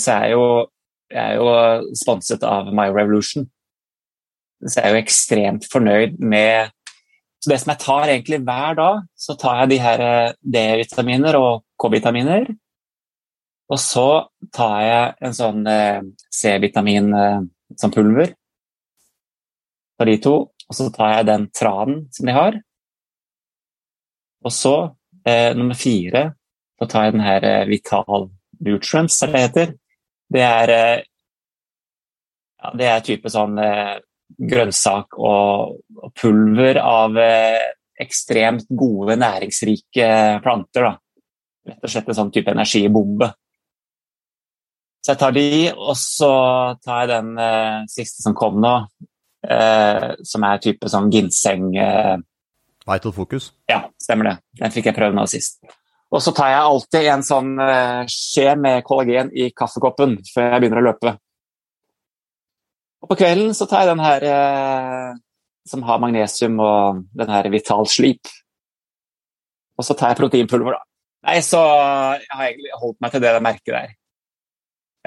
Så 0.00 0.14
er 0.14 0.32
jo, 0.32 0.42
er 1.10 1.36
jo 1.38 1.48
sponset 1.96 2.44
av 2.46 2.72
My 2.74 2.88
Revolution. 2.92 3.46
Så 4.64 4.80
jeg 4.80 4.88
er 4.88 4.96
jo 4.96 5.04
ekstremt 5.04 5.68
fornøyd 5.70 6.18
med 6.18 6.74
Så 7.38 7.52
det 7.52 7.60
som 7.62 7.70
jeg 7.70 7.78
tar 7.78 8.08
egentlig 8.10 8.40
hver 8.42 8.74
dag, 8.74 9.02
så 9.14 9.36
tar 9.38 9.60
jeg 9.60 9.70
de 9.70 9.76
her 9.78 10.00
D-vitaminer 10.42 11.36
og 11.38 11.60
K-vitaminer. 11.78 12.48
Og 13.70 13.78
så 13.78 14.26
tar 14.50 14.80
jeg 14.82 15.12
en 15.22 15.36
sånn 15.38 15.60
C-vitamin 16.34 17.12
som 17.78 17.94
pulver. 17.94 18.34
Tar 19.98 20.10
de 20.10 20.16
to. 20.18 20.34
Og 20.68 20.76
så 20.76 20.88
tar 20.92 21.14
jeg 21.14 21.28
den 21.28 21.46
tranen 21.54 22.00
som 22.10 22.26
de 22.28 22.34
har. 22.36 22.58
Og 24.44 24.52
så, 24.52 24.94
eh, 25.24 25.54
nummer 25.56 25.74
fire, 25.74 26.34
så 26.78 26.88
tar 26.88 27.04
jeg 27.04 27.12
den 27.12 27.24
her 27.24 27.44
eh, 27.44 27.66
Vital 27.66 28.30
Nutrients, 28.60 29.18
som 29.18 29.32
det 29.32 29.40
heter. 29.40 29.74
Det 30.28 30.44
er, 30.44 30.74
eh, 30.74 31.02
ja, 32.62 32.72
det 32.76 32.88
er 32.92 33.04
type 33.06 33.32
sånn 33.32 33.58
eh, 33.62 33.96
grønnsak 34.28 35.16
og, 35.18 35.78
og, 35.96 36.08
pulver 36.18 36.80
av 36.82 37.16
ekstremt 37.98 38.68
gode, 38.68 39.16
næringsrike 39.18 40.08
planter. 40.44 40.88
Da. 40.88 40.96
Rett 41.68 41.84
og 41.84 41.92
slett 41.92 42.10
en 42.12 42.18
sånn 42.20 42.32
type 42.34 42.52
energibombe. 42.52 43.32
Så 45.08 45.14
jeg 45.14 45.20
tar 45.22 45.32
de, 45.32 45.44
og 45.72 45.94
så 45.96 46.32
tar 46.84 47.04
jeg 47.04 47.10
den 47.14 47.28
eh, 47.40 47.84
siste 47.88 48.20
som 48.24 48.34
kom 48.36 48.58
nå, 48.60 48.74
eh, 49.46 50.08
som 50.26 50.44
er 50.44 50.60
type 50.60 50.90
sånn 50.90 51.08
ginseng 51.14 51.70
eh. 51.78 52.16
Vital 52.88 53.14
Focus? 53.16 53.52
Ja, 53.70 53.86
stemmer 54.00 54.28
det. 54.28 54.34
Den 54.60 54.74
fikk 54.74 54.90
jeg 54.90 54.96
prøve 54.98 55.16
nå 55.16 55.24
sist. 55.30 55.62
Og 56.08 56.22
så 56.24 56.32
tar 56.32 56.52
jeg 56.52 56.64
alltid 56.64 57.06
en 57.12 57.24
sånn 57.26 57.54
eh, 57.60 58.02
skje 58.08 58.54
med 58.56 58.84
kollagen 58.86 59.30
i 59.36 59.50
kaffekoppen 59.56 60.16
før 60.30 60.54
jeg 60.54 60.62
begynner 60.62 60.80
å 60.80 60.86
løpe. 60.86 61.14
Og 63.04 63.10
på 63.12 63.18
kvelden 63.20 63.52
så 63.54 63.68
tar 63.68 63.84
jeg 63.84 63.92
den 63.92 64.02
her 64.02 64.24
eh, 64.30 65.10
som 65.68 65.84
har 65.84 66.00
magnesium 66.02 66.56
og 66.64 67.02
den 67.18 67.32
her 67.32 67.48
Vital 67.52 67.86
Sleep. 67.90 68.30
Og 69.78 69.86
så 69.86 69.94
tar 69.94 70.14
jeg 70.14 70.20
proteinpulver, 70.22 70.78
da. 70.78 70.84
Nei, 71.28 71.38
så 71.44 71.60
jeg 71.60 72.32
har 72.32 72.46
egentlig 72.46 72.78
holdt 72.80 72.98
meg 73.04 73.12
til 73.12 73.22
det 73.22 73.34
merket 73.44 73.74
der. 73.74 73.92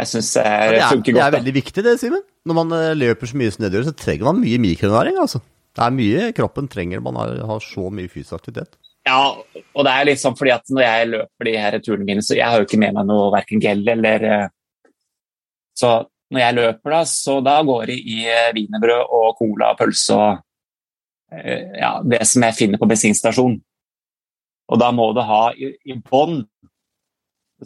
Jeg 0.02 0.10
syns 0.12 0.30
det, 0.38 0.44
det, 0.76 0.84
funker 0.86 1.16
godt. 1.16 1.18
Det 1.18 1.26
er 1.26 1.36
veldig 1.40 1.56
viktig 1.56 1.84
det, 1.86 1.96
Simen. 2.00 2.22
Når 2.48 2.58
man 2.58 2.78
løper 2.98 3.30
så 3.30 3.38
mye 3.42 3.52
gjør, 3.52 3.90
så 3.90 3.96
trenger 3.98 4.30
man 4.30 4.40
mye 4.44 4.62
mikronæring. 4.62 5.18
altså. 5.22 5.42
Det 5.76 5.84
er 5.86 5.94
mye 5.96 6.32
kroppen 6.36 6.68
trenger. 6.72 7.04
Man 7.04 7.18
har, 7.20 7.36
har, 7.48 7.64
så 7.64 7.90
mye 7.94 8.12
fysisk 8.12 8.36
aktivitet. 8.40 8.76
Ja, 9.08 9.34
og 9.34 9.86
det 9.88 9.92
er 9.92 10.08
litt 10.12 10.22
sånn 10.22 10.36
fordi 10.38 10.54
at 10.54 10.70
når 10.70 10.84
jeg 10.86 11.10
løper 11.10 11.48
de 11.48 11.54
her 11.58 11.78
turene 11.82 12.06
mine, 12.06 12.24
så 12.26 12.38
jeg 12.38 12.46
har 12.46 12.62
jo 12.62 12.68
ikke 12.68 12.80
med 12.82 12.94
meg 12.98 13.08
noe 13.10 13.32
verken 13.34 13.64
gel 13.64 13.82
eller 13.96 14.52
Så 15.78 15.90
når 16.32 16.40
jeg 16.40 16.56
løper, 16.60 16.94
da, 16.94 17.02
så 17.10 17.40
da 17.44 17.58
går 17.66 17.90
det 17.90 17.98
i 17.98 18.20
wienerbrød 18.56 19.10
og 19.18 19.34
cola 19.40 19.72
og 19.74 19.80
pølse 19.80 20.16
og 20.16 20.40
ja, 21.32 21.92
det 22.04 22.22
som 22.28 22.44
jeg 22.44 22.58
finner 22.58 22.80
på 22.80 22.88
bensinstasjon. 22.92 23.56
Og 24.72 24.80
da 24.80 24.92
må 24.96 25.10
du 25.16 25.22
ha 25.26 25.44
i, 25.56 25.72
i 25.88 25.96
bånn 25.98 26.44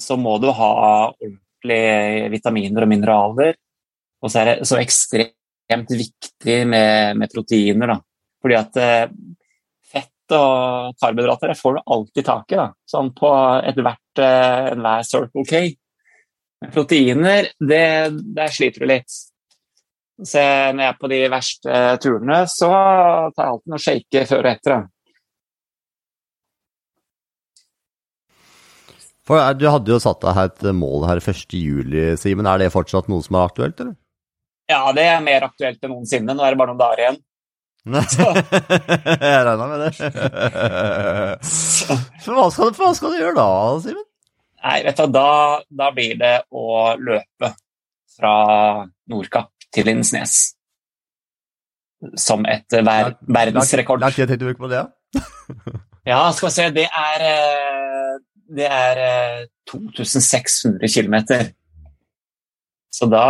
så 0.02 0.18
må 0.20 0.36
du 0.44 0.50
ha 0.52 0.72
ordentlige 0.82 2.30
vitaminer 2.34 2.86
og 2.86 2.92
mineraler. 2.92 3.56
Og 4.24 4.32
så 4.32 4.42
er 4.42 4.50
det 4.50 4.68
så 4.68 4.80
ekstremt 4.82 5.92
viktig 5.92 6.58
med, 6.68 7.16
med 7.20 7.32
proteiner, 7.32 7.94
da. 7.94 8.00
Fordi 8.44 8.58
at 8.60 8.80
eh, 8.82 9.14
og 10.34 10.96
karbohydrater 11.02 11.52
det 11.52 11.60
får 11.60 11.78
du 11.78 11.94
alltid 11.96 12.26
tak 12.26 12.52
i, 12.54 12.58
da. 12.60 12.68
Sånn 12.90 13.12
på 13.18 13.30
ethvert 13.70 14.22
eh, 14.24 14.72
enhver 14.72 15.06
Circle 15.08 15.46
K. 15.50 15.64
Proteiner, 16.74 17.52
det, 17.60 17.86
der 18.36 18.54
sliter 18.54 18.86
du 18.86 18.90
litt. 18.90 19.22
Så 20.16 20.40
når 20.40 20.82
jeg 20.82 20.94
er 20.94 21.00
på 21.00 21.12
de 21.12 21.22
verste 21.30 21.80
turene, 22.02 22.42
så 22.48 22.72
tar 23.36 23.42
jeg 23.44 23.54
alltid 23.54 23.74
noe 23.74 23.84
shake 23.84 24.26
før 24.30 24.46
og 24.46 24.52
etter. 24.54 24.76
Da. 24.76 24.82
For 29.26 29.42
eh, 29.42 29.54
Du 29.58 29.68
hadde 29.70 29.94
jo 29.94 30.02
satt 30.02 30.24
deg 30.24 30.42
et 30.46 30.66
mål 30.78 31.08
her 31.10 31.22
1.7, 31.22 32.16
Simen. 32.22 32.50
Er 32.50 32.62
det 32.62 32.74
fortsatt 32.74 33.12
noe 33.12 33.26
som 33.26 33.38
er 33.38 33.50
aktuelt, 33.50 33.80
eller? 33.82 33.96
Ja, 34.72 34.82
det 34.98 35.06
er 35.06 35.22
mer 35.22 35.46
aktuelt 35.46 35.84
enn 35.84 35.94
noensinne. 35.94 36.34
Nå 36.34 36.46
er 36.46 36.54
det 36.54 36.62
bare 36.62 36.74
noen 36.74 36.82
dager 36.82 37.04
igjen. 37.04 37.20
jeg 37.94 39.46
regna 39.46 39.68
med 39.70 39.84
det. 39.84 39.92
For 42.26 42.34
hva, 42.34 42.50
skal, 42.50 42.74
for 42.74 42.82
hva 42.82 42.94
skal 42.98 43.14
du 43.14 43.20
gjøre 43.20 43.38
da, 43.38 43.50
Simen? 43.84 44.06
Nei, 44.66 44.80
vet 44.88 44.98
du, 44.98 45.06
da, 45.14 45.30
da 45.70 45.92
blir 45.94 46.16
det 46.18 46.34
å 46.50 46.96
løpe 46.98 47.52
fra 48.16 48.36
Nordkapp 49.12 49.68
til 49.70 49.86
Lindesnes. 49.86 50.56
Som 52.18 52.48
et 52.50 52.74
ver 52.74 53.14
verdensrekord. 53.22 54.02
Lang 54.02 54.16
tid 54.16 54.34
du 54.34 54.48
bruke 54.48 54.66
på 54.66 54.72
det? 54.72 54.82
ja, 56.10 56.24
skal 56.34 56.50
vi 56.50 56.56
se, 56.56 56.66
det 56.74 56.88
er 56.90 57.28
eh, 57.30 57.86
det 58.48 58.66
er 58.70 59.48
2600 59.70 60.82
eh, 60.82 60.90
km. 60.90 61.16
Så 62.94 63.10
da 63.10 63.28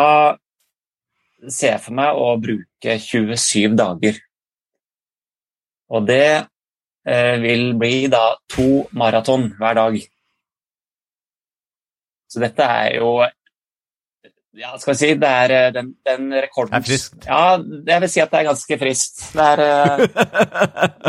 ser 1.50 1.76
jeg 1.76 1.84
for 1.84 1.98
meg 1.98 2.20
å 2.20 2.36
bruke 2.42 2.98
27 3.02 3.76
dager. 3.80 4.20
Og 5.94 6.06
det 6.08 6.48
eh, 7.06 7.36
vil 7.42 7.74
bli 7.78 8.06
da 8.12 8.36
to 8.52 8.86
maraton 8.98 9.52
hver 9.60 9.78
dag. 9.78 9.98
Så 12.32 12.42
dette 12.42 12.66
er 12.66 12.98
jo 13.00 13.18
ja, 14.56 14.72
skal 14.80 14.94
vi 14.94 14.98
si, 14.98 15.12
det 15.20 15.30
er 15.30 15.52
eh, 15.52 15.68
den, 15.76 15.92
den 16.08 16.32
rekorden 16.34 16.72
Det 16.74 16.80
er 16.80 16.88
friskt? 16.88 17.28
Ja, 17.28 17.58
jeg 17.60 18.04
vil 18.06 18.12
si 18.12 18.24
at 18.24 18.32
det 18.32 18.40
er 18.40 18.50
ganske 18.50 18.80
friskt. 18.80 19.22
Det 19.36 19.48
er, 19.52 20.06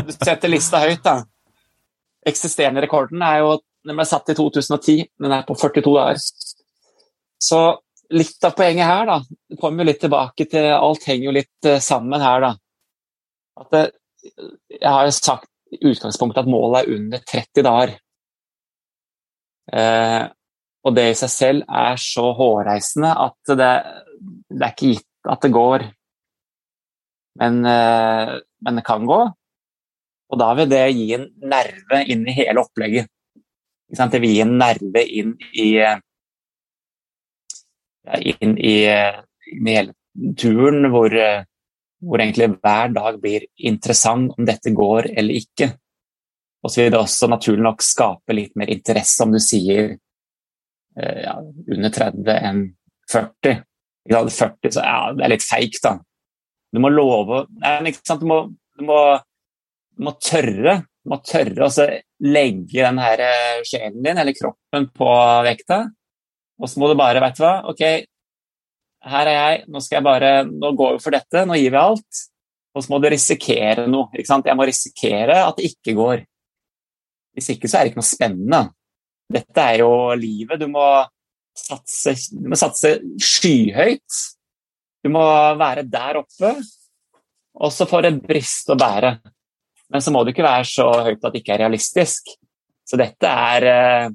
du 0.02 0.12
setter 0.16 0.50
lista 0.50 0.82
høyt, 0.82 1.02
da. 1.06 1.20
Eksisterende 2.26 2.82
rekorden 2.82 3.22
er 3.22 3.44
jo 3.44 3.56
den 3.86 3.94
ble 3.94 4.06
satt 4.08 4.32
i 4.32 4.34
2010, 4.34 5.04
den 5.22 5.32
er 5.34 5.44
på 5.46 5.54
42 5.54 5.92
dager. 5.94 6.22
Så 7.46 7.60
litt 8.10 8.46
av 8.46 8.56
poenget 8.58 8.88
her, 8.88 9.06
da, 9.06 9.20
kommer 9.60 9.84
jo 9.84 9.92
litt 9.92 10.02
tilbake 10.02 10.46
til 10.50 10.66
Alt 10.74 11.06
henger 11.06 11.28
jo 11.28 11.36
litt 11.36 11.68
sammen 11.82 12.22
her, 12.22 12.42
da. 12.42 12.50
At 13.62 13.70
det, 13.76 13.84
jeg 14.70 14.90
har 14.90 15.06
jo 15.06 15.14
sagt 15.14 15.48
i 15.74 15.80
utgangspunktet 15.90 16.44
at 16.44 16.50
målet 16.50 16.82
er 16.82 16.96
under 16.96 17.22
30 17.26 17.64
dager. 17.66 17.94
Eh, 19.72 20.24
og 20.86 20.94
det 20.94 21.08
i 21.10 21.16
seg 21.18 21.32
selv 21.32 21.64
er 21.66 21.98
så 21.98 22.28
hårreisende 22.38 23.10
at 23.24 23.54
det, 23.58 23.72
det 24.52 24.62
er 24.62 24.74
ikke 24.74 24.92
gitt 24.92 25.30
at 25.32 25.42
det 25.42 25.52
går. 25.56 25.86
Men, 27.42 27.58
eh, 27.66 28.36
men 28.62 28.78
det 28.78 28.86
kan 28.86 29.06
gå. 29.08 29.20
Og 30.26 30.40
da 30.40 30.52
vil 30.58 30.70
det 30.70 30.84
gi 30.94 31.10
en 31.18 31.26
nerve 31.50 32.02
inn 32.10 32.24
i 32.26 32.34
hele 32.34 32.62
opplegget. 32.62 33.10
Det 33.86 34.20
vil 34.22 34.32
gi 34.32 34.40
en 34.42 34.56
nerve 34.58 35.02
inn 35.06 35.36
i, 35.54 35.68
inn 38.32 38.56
i, 38.58 38.74
inn 38.90 39.68
i 39.70 39.76
hele 39.76 39.94
turen, 40.38 40.88
hvor, 40.90 41.14
hvor, 42.02 42.20
egentlig 42.20 42.50
hver 42.60 42.92
dag 42.94 43.18
blir 43.22 43.46
interessant 43.68 44.34
om 44.36 44.48
dette 44.48 44.72
går 44.76 45.10
eller 45.16 45.38
ikke. 45.40 45.70
Og 46.64 46.72
så 46.72 46.82
vil 46.82 46.90
det 46.92 47.00
også 47.00 47.28
naturlig 47.30 47.64
nok 47.64 47.84
skape 47.84 48.36
litt 48.36 48.56
mer 48.58 48.72
interesse 48.72 49.22
om 49.24 49.32
du 49.34 49.40
sier 49.42 49.94
eh, 49.94 51.20
ja, 51.22 51.36
under 51.38 51.94
30 51.94 52.32
enn 52.36 52.66
40. 53.12 53.62
40 54.06 54.74
så 54.76 54.82
ja, 54.82 54.98
det 55.14 55.24
er 55.26 55.34
litt 55.34 55.46
feigt, 55.46 55.80
da. 55.82 55.96
Du 56.74 56.82
må 56.82 56.90
love 56.92 57.44
nei, 57.62 57.94
du 57.94 58.26
må, 58.28 58.42
du, 58.76 58.84
må, 58.86 59.00
du 59.96 60.06
må 60.06 60.14
tørre 60.22 60.80
må 61.06 61.20
tørre 61.24 61.68
å 61.68 61.86
legge 62.26 62.82
den 62.82 63.00
her 63.02 63.22
eh, 63.22 63.62
sjelen 63.66 64.02
din, 64.02 64.18
eller 64.18 64.36
kroppen, 64.36 64.88
på 64.94 65.10
vekta. 65.46 65.84
Og 66.56 66.70
så 66.70 66.80
må 66.80 66.90
du 66.90 66.98
bare, 66.98 67.22
vet 67.22 67.38
du 67.38 67.44
hva, 67.44 67.54
ok, 67.70 67.82
her 69.06 69.30
er 69.30 69.36
jeg, 69.36 69.60
nå 69.70 69.82
skal 69.82 69.98
jeg 69.98 70.06
bare 70.06 70.30
Nå 70.48 70.72
går 70.78 70.96
vi 70.96 71.04
for 71.04 71.14
dette, 71.14 71.44
nå 71.46 71.58
gir 71.58 71.74
vi 71.74 71.80
alt. 71.80 72.22
Og 72.76 72.84
så 72.84 72.92
må 72.92 73.00
du 73.00 73.08
risikere 73.08 73.86
noe. 73.88 74.10
ikke 74.12 74.28
sant? 74.28 74.48
Jeg 74.48 74.58
må 74.58 74.66
risikere 74.68 75.38
at 75.46 75.56
det 75.56 75.70
ikke 75.70 75.94
går. 75.96 76.24
Hvis 77.36 77.52
ikke 77.54 77.70
så 77.70 77.78
er 77.78 77.86
det 77.86 77.92
ikke 77.92 78.02
noe 78.02 78.08
spennende. 78.08 78.62
Dette 79.32 79.62
er 79.62 79.80
jo 79.80 79.90
livet. 80.18 80.60
Du 80.60 80.68
må 80.72 80.84
satse, 81.56 82.14
du 82.36 82.50
må 82.52 82.58
satse 82.60 82.98
skyhøyt. 83.16 84.18
Du 85.04 85.12
må 85.14 85.24
være 85.56 85.86
der 85.86 86.20
oppe, 86.20 86.52
og 87.56 87.72
så 87.72 87.86
får 87.88 88.08
det 88.08 88.16
brist 88.24 88.72
å 88.72 88.76
bære. 88.78 89.14
Men 89.92 90.02
så 90.02 90.12
må 90.12 90.24
det 90.24 90.34
ikke 90.34 90.46
være 90.46 90.66
så 90.66 90.86
høyt 91.06 91.22
at 91.22 91.32
det 91.32 91.42
ikke 91.42 91.54
er 91.54 91.62
realistisk. 91.62 92.32
Så 92.86 92.98
dette 92.98 93.30
er 93.30 93.66
eh, 93.70 94.08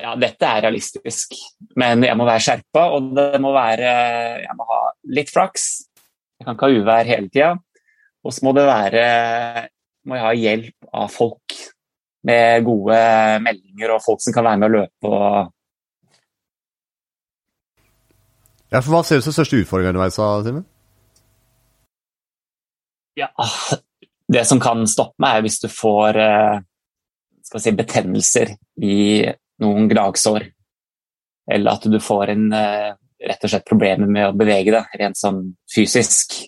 ja, 0.00 0.14
dette 0.18 0.48
er 0.48 0.64
realistisk, 0.66 1.34
men 1.80 2.04
jeg 2.06 2.16
må 2.18 2.26
være 2.28 2.44
skjerpa, 2.44 2.86
og 2.96 3.10
det 3.16 3.40
må 3.42 3.52
være 3.54 3.90
Jeg 4.42 4.56
må 4.58 4.66
ha 4.68 4.80
litt 5.16 5.32
flaks. 5.32 5.66
Jeg 6.40 6.46
kan 6.46 6.56
ikke 6.56 6.70
ha 6.70 6.80
uvær 6.80 7.10
hele 7.10 7.28
tida. 7.28 7.52
Og 8.24 8.34
så 8.34 8.44
må 8.44 8.54
det 8.56 8.66
være 8.68 9.04
må 10.08 10.16
jeg 10.16 10.24
ha 10.24 10.32
hjelp 10.36 10.90
av 10.96 11.12
folk 11.12 11.56
med 12.28 12.64
gode 12.64 12.98
meldinger 13.44 13.94
og 13.94 14.04
folk 14.04 14.22
som 14.24 14.34
kan 14.34 14.46
være 14.46 14.60
med 14.60 14.68
å 14.70 14.76
løpe 14.78 15.10
og 15.10 15.56
Ja, 18.70 18.78
for 18.78 18.92
Hva 18.94 19.00
ser 19.02 19.18
du 19.18 19.24
som 19.24 19.34
største 19.34 19.58
utfordringen 19.58 19.96
underveis, 19.96 20.14
Simen? 20.46 20.62
Ja, 23.18 23.32
det 24.30 24.44
som 24.46 24.60
kan 24.62 24.84
stoppe 24.86 25.18
meg, 25.18 25.40
er 25.40 25.46
hvis 25.46 25.58
du 25.58 25.66
får 25.72 26.18
eh, 26.22 26.60
si, 27.58 27.72
betennelser 27.74 28.54
i 28.86 29.26
noen 29.62 29.88
gnagsår. 29.90 30.46
Eller 31.50 31.72
at 31.72 31.86
du 31.90 31.98
får 32.02 32.34
en, 32.34 32.46
eh, 32.52 32.92
rett 33.26 33.44
og 33.44 33.52
slett 33.52 33.68
problemer 33.68 34.08
med 34.08 34.28
å 34.28 34.36
bevege 34.36 34.72
deg 34.74 35.00
rent 35.00 35.18
sånn 35.18 35.42
fysisk. 35.74 36.38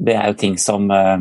Det 0.00 0.16
er 0.16 0.30
jo 0.30 0.38
ting 0.40 0.56
som 0.58 0.88
uh, 0.90 1.20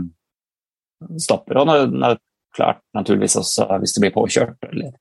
stopper. 1.19 1.59
Og 1.61 1.67
når, 1.67 2.17
klart 2.55 2.81
naturligvis 2.95 3.37
også 3.41 3.67
hvis 3.81 3.93
du 3.93 4.01
blir 4.01 4.15
påkjørt 4.15 4.69
eller 4.71 4.95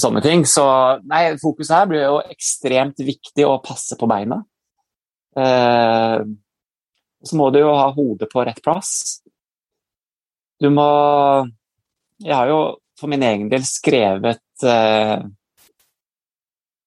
sånne 0.00 0.22
ting. 0.24 0.46
Så 0.48 0.64
nei, 1.08 1.36
fokuset 1.40 1.74
her 1.76 1.90
blir 1.90 2.04
jo 2.06 2.20
ekstremt 2.24 3.02
viktig 3.04 3.46
å 3.46 3.58
passe 3.64 3.98
på 3.98 4.08
beina. 4.10 4.40
Eh, 5.36 6.18
så 7.26 7.38
må 7.38 7.50
du 7.52 7.60
jo 7.60 7.74
ha 7.76 7.90
hodet 7.96 8.30
på 8.32 8.44
rett 8.46 8.62
plass. 8.64 9.20
Du 10.60 10.70
må 10.72 10.88
Jeg 12.24 12.32
har 12.32 12.48
jo 12.48 12.60
for 13.00 13.12
min 13.12 13.22
egen 13.22 13.50
del 13.52 13.64
skrevet 13.68 14.64
eh, 14.64 15.18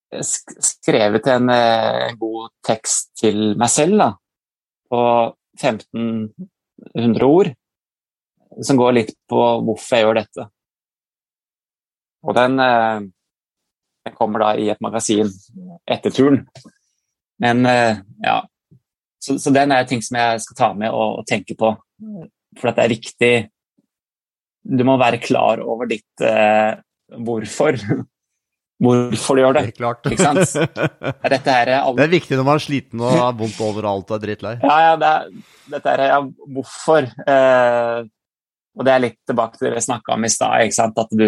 Skrevet 0.10 1.28
en, 1.30 1.52
eh, 1.54 1.98
en, 2.08 2.16
god 2.18 2.50
tekst 2.66 3.12
til 3.22 3.52
meg 3.62 3.70
selv 3.70 4.00
da, 4.02 4.08
på 4.90 5.02
1500 5.60 7.28
ord, 7.28 7.52
som 8.66 8.80
går 8.80 8.96
litt 8.98 9.12
på 9.30 9.44
hvorfor 9.68 10.00
jeg 10.00 10.08
gjør 10.08 10.18
dette. 10.18 10.48
Og 12.26 12.34
den, 12.40 12.58
eh, 12.66 13.06
den 14.10 14.18
kommer 14.18 14.48
da 14.48 14.50
i 14.58 14.72
et 14.74 14.82
magasin 14.82 15.30
etter 15.86 16.16
turen. 16.16 16.42
Men 17.40 17.62
ja, 17.64 18.40
så, 19.22 19.38
så, 19.38 19.54
den 19.54 19.72
er 19.72 19.86
ting 19.88 20.02
som 20.04 20.18
jeg 20.18 20.42
skal 20.42 20.58
ta 20.58 20.72
med 20.74 20.90
og, 20.90 21.22
og 21.22 21.30
tenke 21.30 21.54
på. 21.60 21.70
For 22.58 22.74
det 22.74 22.84
er 22.84 22.96
viktig 22.98 23.34
Du 24.64 24.84
må 24.88 24.98
være 25.00 25.22
klar 25.24 25.62
over 25.64 25.90
ditt 25.90 26.26
eh, 26.26 26.80
hvorfor. 27.26 27.78
Hvorfor 28.80 29.36
du 29.36 29.42
gjør 29.42 29.58
det. 29.58 29.64
Klart. 29.76 30.06
Ikke 30.08 30.24
sant? 30.24 30.54
Dette 30.56 31.52
er 31.52 31.72
er, 31.76 31.88
det 31.98 32.04
er 32.06 32.12
viktig 32.14 32.38
når 32.40 32.46
man 32.48 32.60
er 32.62 32.64
sliten 32.64 33.02
og 33.04 33.12
har 33.12 33.34
vondt 33.36 33.58
overalt 33.60 34.08
og 34.08 34.16
er 34.16 34.22
drittlei. 34.24 34.54
Ja, 34.64 34.78
ja, 34.86 34.94
det 34.96 35.10
er, 35.10 35.34
dette 35.74 35.96
er 35.96 36.04
ja, 36.14 36.20
hvorfor. 36.56 37.10
Eh, 37.28 37.98
og 38.80 38.88
det 38.88 38.94
er 38.94 39.04
litt 39.04 39.18
tilbake 39.28 39.60
til 39.60 39.68
det 39.68 39.74
vi 39.76 39.84
snakka 39.84 40.16
om 40.16 40.24
i 40.24 40.32
stad, 40.32 41.02
at 41.04 41.12
du, 41.12 41.28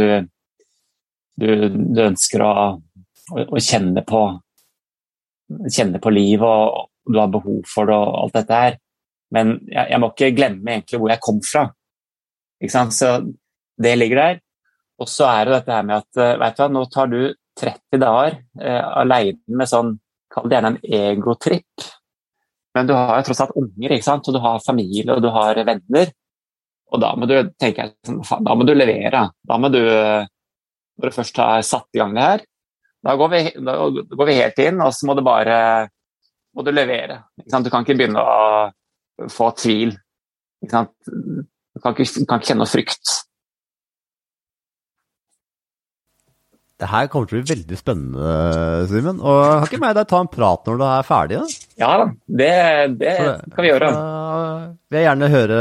du, 1.43 1.49
du 1.75 2.01
ønsker 2.05 2.45
å, 2.45 2.53
å, 2.79 3.43
å, 3.43 3.59
kjenne 3.59 4.05
på 4.07 4.23
kjenne 5.67 5.99
på 5.99 6.13
livet 6.15 6.47
og, 6.47 6.88
og 7.03 7.11
du 7.11 7.19
har 7.19 7.32
behov 7.34 7.59
for 7.67 7.91
det 7.91 7.97
og 7.99 8.15
alt 8.21 8.39
dette 8.39 8.63
her. 8.63 8.79
Men 9.36 9.57
jeg, 9.67 9.89
jeg 9.91 9.99
må 9.99 10.11
ikke 10.13 10.34
glemme 10.38 10.77
egentlig 10.77 11.01
hvor 11.01 11.11
jeg 11.11 11.23
kom 11.27 11.43
fra. 11.43 11.65
Ikke 12.62 12.74
sant? 12.74 12.95
Så 12.95 13.18
det 13.82 13.95
ligger 13.97 14.22
der. 14.22 14.39
Og 15.01 15.09
så 15.09 15.26
er 15.32 15.47
det 15.47 15.55
dette 15.57 15.74
her 15.74 15.88
med 15.88 15.97
at 16.03 16.22
eh, 16.22 16.38
vet 16.41 16.57
du 16.57 16.62
hva, 16.62 16.70
nå 16.70 16.84
tar 16.93 17.09
du 17.09 17.22
30 17.62 18.01
dager 18.01 18.38
eh, 18.62 18.84
alene 19.01 19.57
med 19.57 19.70
sånn, 19.70 19.95
kall 20.32 20.47
det 20.47 20.57
gjerne 20.57 20.72
en 20.76 20.99
egotripp. 21.01 21.88
Men 22.78 22.88
du 22.88 22.93
har 22.95 23.18
jo 23.20 23.28
tross 23.28 23.41
alt 23.43 23.57
unger, 23.59 23.95
ikke 23.95 24.07
sant? 24.07 24.28
og 24.30 24.38
du 24.38 24.41
har 24.43 24.62
familie 24.64 25.16
og 25.16 25.24
du 25.24 25.32
har 25.34 25.57
venner. 25.68 26.14
Og 26.91 27.01
da 27.01 27.12
må 27.18 27.28
du 27.28 27.36
tenke 27.59 27.89
sånn, 28.05 28.22
da 28.45 28.55
må 28.55 28.68
du 28.68 28.76
levere. 28.76 29.26
Da 29.47 29.57
må 29.59 29.72
du, 29.74 29.82
når 29.82 31.12
du 31.12 31.18
først 31.18 31.41
har 31.41 31.66
satt 31.68 31.89
i 31.95 32.01
gang 32.01 32.16
det 32.16 32.28
her, 32.28 32.45
da 33.01 33.16
går 33.18 33.32
vi, 33.32 33.41
da 33.66 33.76
går 33.89 34.28
vi 34.30 34.38
helt 34.38 34.59
inn, 34.62 34.82
og 34.86 34.93
så 34.93 35.07
må 35.09 35.16
du 35.18 35.24
bare 35.26 35.57
må 36.53 36.66
du 36.68 36.72
levere. 36.74 37.24
Du 37.39 37.72
kan 37.72 37.82
ikke 37.82 37.97
begynne 37.97 38.22
å 38.22 39.28
få 39.32 39.49
tvil. 39.57 39.95
Du 41.72 41.84
kan 41.84 41.95
ikke, 41.95 42.26
kan 42.28 42.39
ikke 42.41 42.51
kjenne 42.51 42.65
noe 42.65 42.72
frykt. 42.72 43.17
Det 46.82 46.89
her 46.89 47.09
kommer 47.13 47.30
til 47.30 47.38
å 47.38 47.41
bli 47.43 47.53
veldig 47.53 47.78
spennende, 47.78 48.30
Simen. 48.89 49.19
Og 49.22 49.41
Kan 49.45 49.67
ikke 49.67 49.82
meg 49.84 49.97
deg 49.99 50.07
ta 50.09 50.22
en 50.24 50.30
prat 50.32 50.65
når 50.65 50.80
du 50.80 50.86
er 50.88 51.05
ferdig? 51.05 51.41
da? 51.41 51.67
Ja 51.84 51.89
da, 52.01 52.07
det, 52.41 52.53
det, 53.03 53.11
kan 53.53 53.61
vi 53.61 53.69
gjøre. 53.69 53.91
Uh, 53.93 54.63
vil 54.89 55.05
gjerne 55.05 55.30
høre 55.30 55.59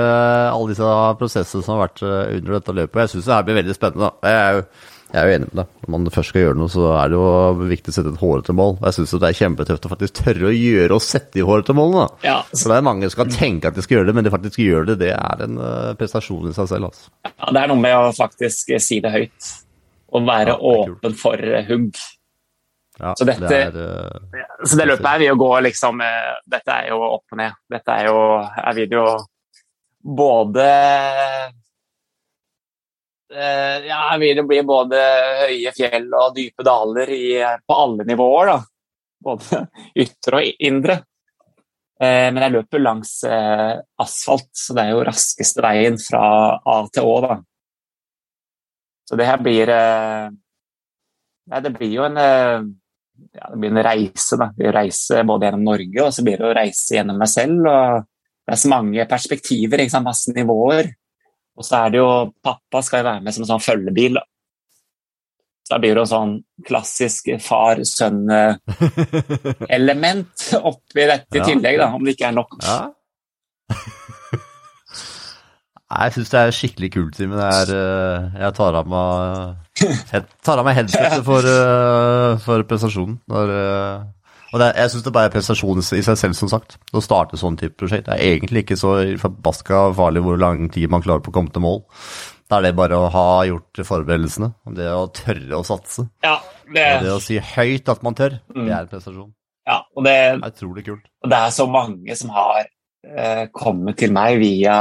alle 0.54 0.70
disse 0.72 0.94
prosessene 1.20 1.66
som 1.66 1.74
har 1.74 1.82
vært 1.84 2.02
eh, 2.06 2.38
under 2.38 2.56
dette 2.56 2.76
løpet. 2.78 3.02
Jeg 3.04 3.12
syns 3.12 3.28
det 3.28 3.36
her 3.36 3.44
blir 3.48 3.60
veldig 3.60 3.76
spennende. 3.76 4.08
da. 4.08 4.30
Jeg 4.32 4.40
er, 4.40 4.56
jo, 4.56 4.64
jeg 5.10 5.18
er 5.18 5.26
jo 5.26 5.36
enig 5.36 5.46
med 5.50 5.58
deg. 5.58 5.70
Når 5.82 5.92
man 5.92 6.12
først 6.14 6.30
skal 6.30 6.44
gjøre 6.44 6.58
noe, 6.60 6.70
så 6.70 6.84
er 6.94 7.10
det 7.10 7.16
jo 7.18 7.64
viktig 7.70 7.90
å 7.90 7.94
sette 7.96 8.12
et 8.12 8.20
hårete 8.20 8.54
mål. 8.54 8.76
Jeg 8.84 8.96
syns 8.96 9.14
det 9.16 9.30
er 9.30 9.38
kjempetøft 9.40 9.88
å 9.88 9.90
faktisk 9.90 10.20
tørre 10.20 10.46
å 10.46 10.52
gjøre 10.54 10.98
og 10.98 11.02
sette 11.02 11.34
de 11.34 11.46
hårete 11.48 11.74
målene. 11.74 12.04
Ja. 12.26 12.36
Så 12.52 12.70
det 12.70 12.76
er 12.76 12.86
mange 12.86 13.08
som 13.08 13.16
skal 13.16 13.32
tenke 13.34 13.72
at 13.72 13.78
de 13.78 13.82
skal 13.82 13.98
gjøre 13.98 14.10
det, 14.10 14.14
men 14.18 14.26
de 14.26 14.32
faktisk 14.34 14.62
gjør 14.62 14.86
det. 14.92 14.96
Det 15.02 15.10
er 15.16 15.42
en 15.46 15.58
uh, 15.58 15.90
prestasjon 15.98 16.52
i 16.52 16.54
seg 16.54 16.70
selv. 16.70 16.92
altså. 16.92 17.10
Ja, 17.26 17.50
det 17.56 17.64
er 17.64 17.72
noe 17.72 17.82
med 17.82 17.96
å 17.98 18.14
faktisk 18.14 18.72
si 18.86 19.00
det 19.02 19.12
høyt 19.16 19.50
å 20.14 20.22
være 20.26 20.54
ja, 20.54 20.74
åpen 20.76 21.18
for 21.18 21.46
hugg. 21.72 22.02
Ja, 23.00 23.14
så, 23.16 23.26
dette, 23.26 23.50
det 23.50 23.60
er, 23.66 23.80
uh, 23.80 24.62
så 24.62 24.78
det 24.78 24.86
løpet 24.92 25.10
her 25.10 25.22
vil 25.22 25.30
jo 25.32 25.36
gå 25.40 25.50
liksom 25.64 26.02
Dette 26.52 26.74
er 26.74 26.90
jo 26.92 27.02
opp 27.06 27.34
og 27.34 27.40
ned. 27.40 27.58
Dette 27.72 27.94
er 27.96 28.10
jo 28.12 28.18
Jeg 28.44 28.78
vil 28.78 28.98
jo 29.00 29.06
både 30.20 30.66
Ja, 33.30 33.98
jeg 34.10 34.18
vil 34.22 34.40
jo 34.40 34.46
bli 34.48 34.56
både 34.66 35.00
høye 35.44 35.70
fjell 35.76 36.08
og 36.18 36.32
dype 36.34 36.64
daler 36.66 37.12
i, 37.14 37.26
på 37.62 37.76
alle 37.78 38.06
nivåer, 38.08 38.50
da. 38.50 38.58
Både 39.22 39.60
ytre 40.04 40.40
og 40.40 40.66
indre. 40.66 40.96
Uh, 42.00 42.26
men 42.32 42.40
jeg 42.42 42.54
løper 42.56 42.82
langs 42.82 43.12
asfalt, 43.22 44.50
så 44.56 44.74
det 44.74 44.82
er 44.82 44.94
jo 44.96 45.06
raskeste 45.06 45.62
veien 45.62 46.00
fra 46.00 46.22
A 46.58 46.80
til 46.90 47.06
Å, 47.06 47.16
da. 47.26 47.38
Så 49.06 49.18
det 49.18 49.26
her 49.26 49.40
blir 49.42 49.70
ja, 49.74 50.30
Det 51.60 51.72
blir 51.74 51.90
jo 51.90 52.04
en, 52.06 52.18
ja, 53.32 53.50
det 53.50 53.58
blir 53.58 53.72
en 53.72 53.82
reise. 53.84 54.38
Da. 54.38 54.50
Det 54.56 54.70
blir 54.70 55.28
både 55.28 55.48
gjennom 55.48 55.66
Norge 55.66 56.06
og 56.06 56.14
så 56.14 56.24
blir 56.26 56.40
det 56.40 56.48
å 56.48 56.56
reise 56.56 56.96
gjennom 56.96 57.20
meg 57.20 57.30
selv. 57.30 57.66
og 57.66 58.06
Det 58.44 58.54
er 58.54 58.62
så 58.62 58.72
mange 58.72 59.06
perspektiver, 59.10 59.82
ikke 59.82 59.94
sant? 59.94 60.08
masse 60.08 60.34
nivåer. 60.36 60.92
Og 61.60 61.64
så 61.66 61.74
er 61.84 61.88
det 61.92 61.98
jo 62.00 62.10
Pappa 62.40 62.78
skal 62.84 62.98
jo 63.02 63.08
være 63.10 63.22
med 63.24 63.32
som 63.36 63.42
en 63.44 63.52
sånn 63.52 63.66
følgebil. 63.66 64.12
Da. 64.16 64.22
Så 65.60 65.68
da 65.74 65.78
blir 65.82 65.92
det 65.94 66.02
jo 66.02 66.08
sånn 66.08 66.32
klassisk 66.66 67.22
far-sønn-element 67.44 70.34
oppi 70.70 71.02
dette 71.04 71.34
i 71.36 71.44
tillegg, 71.44 71.76
da, 71.82 71.86
om 71.94 72.02
det 72.06 72.12
ikke 72.16 72.28
er 72.30 72.38
nok. 72.40 72.50
Ja. 72.64 72.80
Jeg 75.90 76.12
syns 76.14 76.30
det 76.30 76.40
er 76.40 76.52
skikkelig 76.54 76.90
kult, 76.94 77.16
Simen. 77.18 77.40
Eh, 77.42 78.18
jeg 78.38 78.54
tar 78.54 78.76
av 78.78 78.86
meg, 78.90 79.56
jeg 79.82 80.22
tar 80.46 80.60
av 80.62 80.66
meg 80.68 80.76
headsetet 80.78 81.24
for, 81.28 81.42
eh, 81.50 82.38
for 82.44 82.62
prestasjonen. 82.70 83.16
Når, 83.30 83.46
eh, 83.58 83.96
og 84.50 84.62
det, 84.62 84.72
jeg 84.76 84.92
syns 84.92 85.06
det 85.06 85.12
bare 85.14 85.30
er 85.30 85.34
prestasjon 85.34 85.82
i 85.82 86.02
seg 86.02 86.18
selv, 86.18 86.36
som 86.38 86.50
sagt. 86.50 86.76
Å 86.92 87.02
starte 87.04 87.38
sånn 87.40 87.58
type 87.60 87.78
prosjekt. 87.78 88.08
Det 88.08 88.16
er 88.16 88.34
egentlig 88.34 88.64
ikke 88.64 88.78
så 88.80 88.96
forbaska 89.22 89.88
farlig 89.98 90.24
hvor 90.26 90.40
lang 90.40 90.66
tid 90.74 90.90
man 90.92 91.04
klarer 91.04 91.22
på 91.24 91.32
å 91.32 91.36
komme 91.36 91.54
til 91.54 91.64
mål. 91.64 91.82
Da 92.50 92.58
er 92.58 92.66
det 92.66 92.72
bare 92.80 92.98
å 92.98 93.10
ha 93.14 93.26
gjort 93.46 93.82
forberedelsene. 93.86 94.50
Det 94.74 94.88
å 94.90 95.06
tørre 95.14 95.60
å 95.60 95.66
satse. 95.66 96.08
Ja, 96.26 96.40
det... 96.66 96.86
Og 96.96 97.06
det 97.06 97.14
å 97.14 97.22
si 97.22 97.38
høyt 97.38 97.92
at 97.92 98.02
man 98.06 98.18
tør, 98.18 98.40
mm. 98.50 98.64
det 98.64 98.74
er 98.74 98.80
en 98.80 98.90
prestasjon. 98.90 99.30
Ja, 99.70 99.78
og 99.94 100.06
det, 100.06 100.16
det 100.40 100.48
er 100.48 100.54
utrolig 100.56 100.86
kult. 100.88 101.06
Og 101.22 101.30
det 101.30 101.38
er 101.38 101.54
så 101.54 101.66
mange 101.70 102.16
som 102.18 102.32
har 102.34 102.64
eh, 102.66 103.44
kommet 103.54 104.00
til 104.02 104.14
meg 104.16 104.40
via 104.42 104.76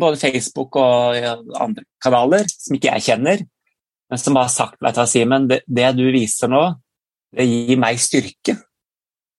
både 0.00 0.20
Facebook 0.20 0.78
og 0.78 1.18
andre 1.58 1.84
kanaler 2.02 2.46
som 2.52 2.76
ikke 2.76 2.94
jeg 2.94 3.06
kjenner, 3.10 3.42
men 4.10 4.20
som 4.20 4.38
har 4.38 4.50
sagt 4.52 4.78
vet 4.82 4.96
du 4.96 5.02
hva, 5.02 5.08
Simen, 5.10 5.48
det, 5.50 5.60
det, 5.66 5.90
du 5.98 6.06
viser 6.14 6.50
nå, 6.50 6.62
det 7.36 7.46
gir 7.46 7.80
meg 7.80 8.00
styrke. 8.02 8.56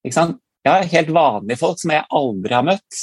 Ikke 0.06 0.18
sant? 0.18 0.40
Jeg 0.62 0.72
har 0.72 0.92
helt 0.92 1.14
vanlige 1.16 1.58
folk 1.58 1.80
som 1.82 1.94
jeg 1.94 2.06
aldri 2.14 2.54
har 2.54 2.66
møtt, 2.68 3.00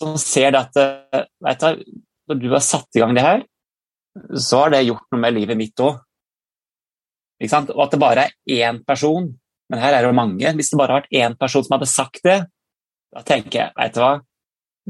som 0.00 0.16
ser 0.18 0.56
at 0.58 0.74
vet 0.74 1.62
du, 1.62 1.84
når 2.26 2.40
du 2.42 2.48
har 2.50 2.64
satt 2.64 2.98
i 2.98 3.02
gang 3.02 3.14
det 3.14 3.22
her, 3.22 3.44
så 4.34 4.64
har 4.64 4.74
det 4.74 4.86
gjort 4.86 5.06
noe 5.12 5.22
med 5.22 5.36
livet 5.36 5.58
mitt 5.58 5.82
òg. 5.84 6.00
Og 7.46 7.82
at 7.84 7.92
det 7.92 8.00
bare 8.00 8.26
er 8.26 8.64
én 8.66 8.80
person, 8.86 9.28
men 9.70 9.82
her 9.82 9.94
er 9.94 10.04
det 10.04 10.10
jo 10.10 10.16
mange. 10.16 10.52
Hvis 10.56 10.72
det 10.72 10.80
bare 10.80 10.94
har 10.94 11.04
vært 11.04 11.16
én 11.20 11.36
person 11.38 11.64
som 11.66 11.76
hadde 11.76 11.90
sagt 11.90 12.22
det, 12.24 12.40
da 13.12 13.22
tenker 13.26 13.60
jeg, 13.60 13.74
vet 13.76 13.94
du 13.94 14.02
hva, 14.02 14.12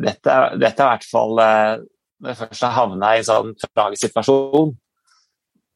dette, 0.07 0.41
dette 0.61 0.83
er 0.83 0.87
i 0.87 0.91
hvert 0.93 1.07
fall 1.09 1.39
eh, 1.41 1.85
Når 2.21 2.33
jeg 2.33 2.39
først 2.43 2.65
har 2.67 2.73
havna 2.77 3.13
i 3.15 3.21
en 3.23 3.27
sånn 3.27 3.55
tragisk 3.63 4.07
situasjon, 4.07 4.75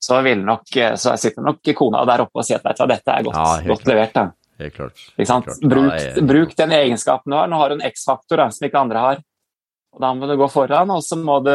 så, 0.01 0.21
nok, 0.25 0.77
eh, 0.77 0.95
så 1.01 1.15
sitter 1.21 1.45
nok 1.45 1.73
kona 1.77 2.05
der 2.09 2.25
oppe 2.25 2.41
og 2.41 2.47
sier 2.49 2.61
at 2.61 2.85
dette 2.89 3.13
er 3.13 3.27
godt, 3.27 3.37
ja, 3.37 3.67
godt 3.69 3.89
levert. 3.91 4.15
Da. 4.17 4.25
Helt 4.61 4.75
klart. 4.77 5.01
klart. 5.17 5.61
Bruk, 5.61 5.95
ja, 5.97 6.23
bruk, 6.23 6.53
den 6.57 6.73
egenskapen 6.77 7.33
du 7.33 7.37
har. 7.39 7.49
Nå 7.49 7.57
har 7.57 7.73
du 7.73 7.79
en 7.79 7.87
X-faktor 7.89 8.43
som 8.53 8.67
ikke 8.69 8.83
andre 8.83 9.05
har. 9.07 9.23
Og 9.97 10.05
Da 10.05 10.13
må 10.15 10.29
du 10.29 10.37
gå 10.39 10.49
foran, 10.53 10.93
og 10.93 11.03
så 11.05 11.17
må 11.19 11.41
du 11.45 11.55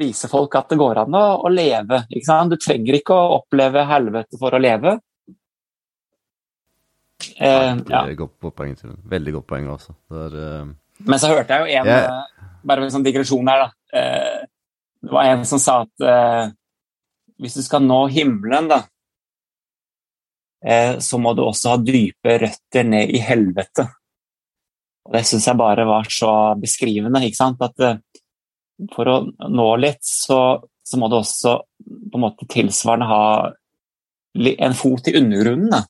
vise 0.00 0.30
folk 0.30 0.54
at 0.58 0.70
det 0.70 0.78
går 0.80 1.02
an 1.04 1.14
å, 1.18 1.24
å 1.44 1.50
leve. 1.52 2.04
Du 2.10 2.56
trenger 2.56 2.98
ikke 3.00 3.14
å 3.14 3.40
oppleve 3.40 3.84
helvete 3.90 4.38
for 4.40 4.54
å 4.54 4.62
leve. 4.62 4.96
Eh, 7.36 7.74
ja. 7.90 8.04
Godt 8.16 8.54
poeng, 8.56 8.76
Veldig 9.12 9.34
godt 9.38 9.48
poeng, 9.50 9.68
altså. 9.74 9.96
Det 10.08 10.22
er, 10.28 10.38
uh... 10.40 11.04
Men 11.08 11.20
så 11.20 11.32
hørte 11.32 11.56
jeg 11.56 11.60
jo 11.60 11.80
en 11.80 11.88
yeah. 11.88 12.24
Bare 12.60 12.84
en 12.84 12.92
sånn 12.92 13.04
digresjon 13.04 13.48
her, 13.48 13.66
da. 13.66 13.98
Eh, 14.00 14.40
det 15.00 15.12
var 15.16 15.28
en 15.30 15.44
som 15.48 15.60
sa 15.60 15.78
at 15.86 16.04
eh, 16.04 16.50
hvis 17.40 17.56
du 17.56 17.62
skal 17.64 17.84
nå 17.86 18.02
himmelen, 18.12 18.68
da, 18.68 18.82
eh, 18.84 18.88
så 21.00 21.16
må 21.16 21.30
du 21.32 21.40
også 21.46 21.70
ha 21.72 21.78
dype 21.80 22.34
røtter 22.42 22.84
ned 22.84 23.14
i 23.16 23.22
helvete. 23.24 23.86
Og 25.08 25.14
Det 25.16 25.22
syns 25.24 25.46
jeg 25.48 25.56
bare 25.56 25.86
var 25.88 26.10
så 26.12 26.32
beskrivende. 26.60 27.22
ikke 27.24 27.38
sant? 27.38 27.62
At 27.64 28.92
for 28.92 29.08
å 29.08 29.16
nå 29.48 29.68
litt, 29.80 30.02
så, 30.04 30.60
så 30.84 31.00
må 31.00 31.08
du 31.08 31.16
også 31.16 31.54
på 31.80 32.20
en 32.20 32.24
måte 32.26 32.48
tilsvarende 32.52 33.08
ha 33.08 33.22
en 34.36 34.76
fot 34.76 35.08
i 35.08 35.16
undergrunnen. 35.16 35.72
Da. 35.72 35.80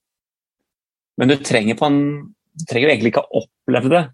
Men 1.18 1.34
du 1.34 1.36
trenger, 1.42 1.74
på 1.74 1.90
en, 1.90 2.00
du 2.30 2.64
trenger 2.70 2.94
egentlig 2.94 3.10
ikke 3.10 3.26
ha 3.26 3.42
oppleve 3.42 3.90
det 3.90 4.04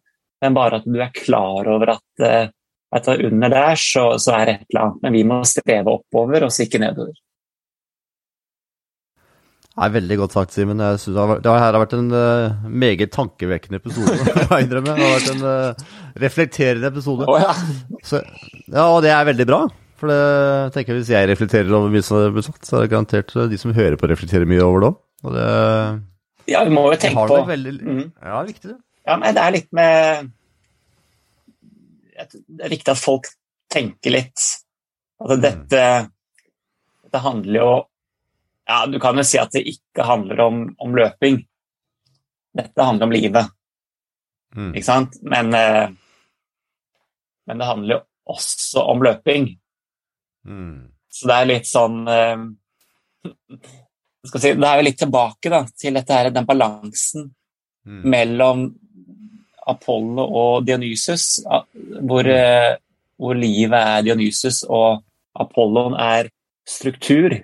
men 0.40 0.56
bare 0.56 0.80
at 0.80 0.88
du 0.88 0.98
er 1.00 1.14
klar 1.14 1.68
over 1.72 1.94
at, 1.96 2.24
eh, 2.24 2.48
at 2.96 3.08
under 3.14 3.52
der 3.52 3.78
så, 3.80 4.08
så, 4.18 4.36
er 4.36 4.52
et 4.52 4.66
eller 4.68 4.82
annet. 4.82 5.02
Men 5.02 5.16
vi 5.16 5.22
må 5.28 5.40
streve 5.48 5.94
oppover 5.98 6.46
og 6.46 6.60
ikke 6.62 6.82
nedover. 6.82 7.14
Det 9.76 9.84
er 9.84 9.92
Veldig 9.92 10.16
godt 10.16 10.32
sagt, 10.32 10.54
Simen. 10.56 10.78
Det 10.80 11.52
har 11.52 11.76
vært 11.76 11.94
en 11.98 12.06
uh, 12.08 12.64
meget 12.64 13.10
tankevekkende 13.12 13.76
episode. 13.76 14.14
jeg 14.24 14.64
innrømme. 14.64 14.94
Det 14.96 15.04
har 15.04 15.16
vært 15.18 15.32
en 15.34 15.42
uh, 15.44 15.88
reflekterende 16.22 16.88
episode. 16.88 17.26
Oh, 17.28 17.36
ja. 17.36 17.52
Så, 18.00 18.22
ja, 18.70 18.86
og 18.86 19.02
det 19.04 19.12
er 19.12 19.26
veldig 19.28 19.46
bra. 19.50 19.58
For 20.00 20.12
det 20.12 20.72
tenker 20.72 20.92
jeg 20.94 21.02
Hvis 21.02 21.10
jeg 21.12 21.28
reflekterer 21.28 21.72
over 21.76 21.92
mye 21.92 22.04
som 22.04 22.32
blir 22.32 22.44
sagt, 22.44 22.64
så 22.68 22.78
er 22.78 22.86
det 22.86 22.92
garantert 22.94 23.36
de 23.52 23.58
som 23.60 23.74
hører 23.76 23.98
på, 24.00 24.08
reflekterer 24.08 24.48
mye 24.48 24.64
over 24.64 24.80
det 24.80 24.90
òg. 24.90 26.00
Ja, 26.46 26.62
vi 26.64 26.72
må 26.72 26.86
jo 26.92 26.98
tenke 27.00 27.26
på 27.28 27.38
veldig, 27.48 27.72
mm. 27.82 28.02
Ja, 28.22 28.40
viktig 28.46 28.70
det. 28.70 28.78
Ja, 29.06 29.16
men 29.20 29.34
det 29.36 29.42
er 29.42 29.54
litt 29.54 29.68
med 29.76 30.30
Det 32.16 32.64
er 32.64 32.72
viktig 32.72 32.92
at 32.92 33.00
folk 33.00 33.28
tenker 33.72 34.14
litt. 34.14 34.46
Altså 35.20 35.36
dette, 35.42 35.82
Det 37.12 37.22
handler 37.24 37.60
jo 37.60 37.70
Ja, 38.66 38.80
du 38.90 38.98
kan 39.02 39.18
jo 39.18 39.24
si 39.26 39.38
at 39.38 39.52
det 39.54 39.62
ikke 39.70 40.06
handler 40.06 40.40
om, 40.46 40.64
om 40.82 40.96
løping. 40.96 41.38
Dette 42.56 42.82
handler 42.82 43.06
om 43.06 43.14
livet. 43.14 43.52
Mm. 44.56 44.72
Ikke 44.74 44.86
sant? 44.86 45.18
Men, 45.22 45.54
eh, 45.54 45.88
men, 47.46 47.58
det 47.58 47.68
handler 47.68 47.94
jo 47.96 48.00
også 48.34 48.82
om 48.90 49.04
løping. 49.06 49.50
Mm. 50.46 50.88
Så 51.12 51.28
det 51.30 51.36
er 51.36 51.50
litt 51.52 51.68
sånn 51.68 52.00
skal 54.26 54.42
si, 54.42 54.52
Det 54.54 54.68
er 54.68 54.80
jo 54.80 54.86
litt 54.86 54.98
tilbake 55.00 55.52
da, 55.52 55.62
til 55.78 55.96
dette 55.98 56.18
her, 56.18 56.30
den 56.34 56.48
balansen 56.48 57.28
mm. 57.86 58.02
mellom 58.06 58.66
Apollo 59.66 60.26
og 60.40 60.66
Dionysus, 60.66 61.40
hvor, 61.46 62.26
mm. 62.26 62.82
hvor, 63.18 63.38
livet 63.38 63.78
er 63.80 64.04
Dionysus 64.06 64.62
og 64.68 65.02
Apollon 65.36 65.96
er 65.98 66.30
struktur. 66.66 67.34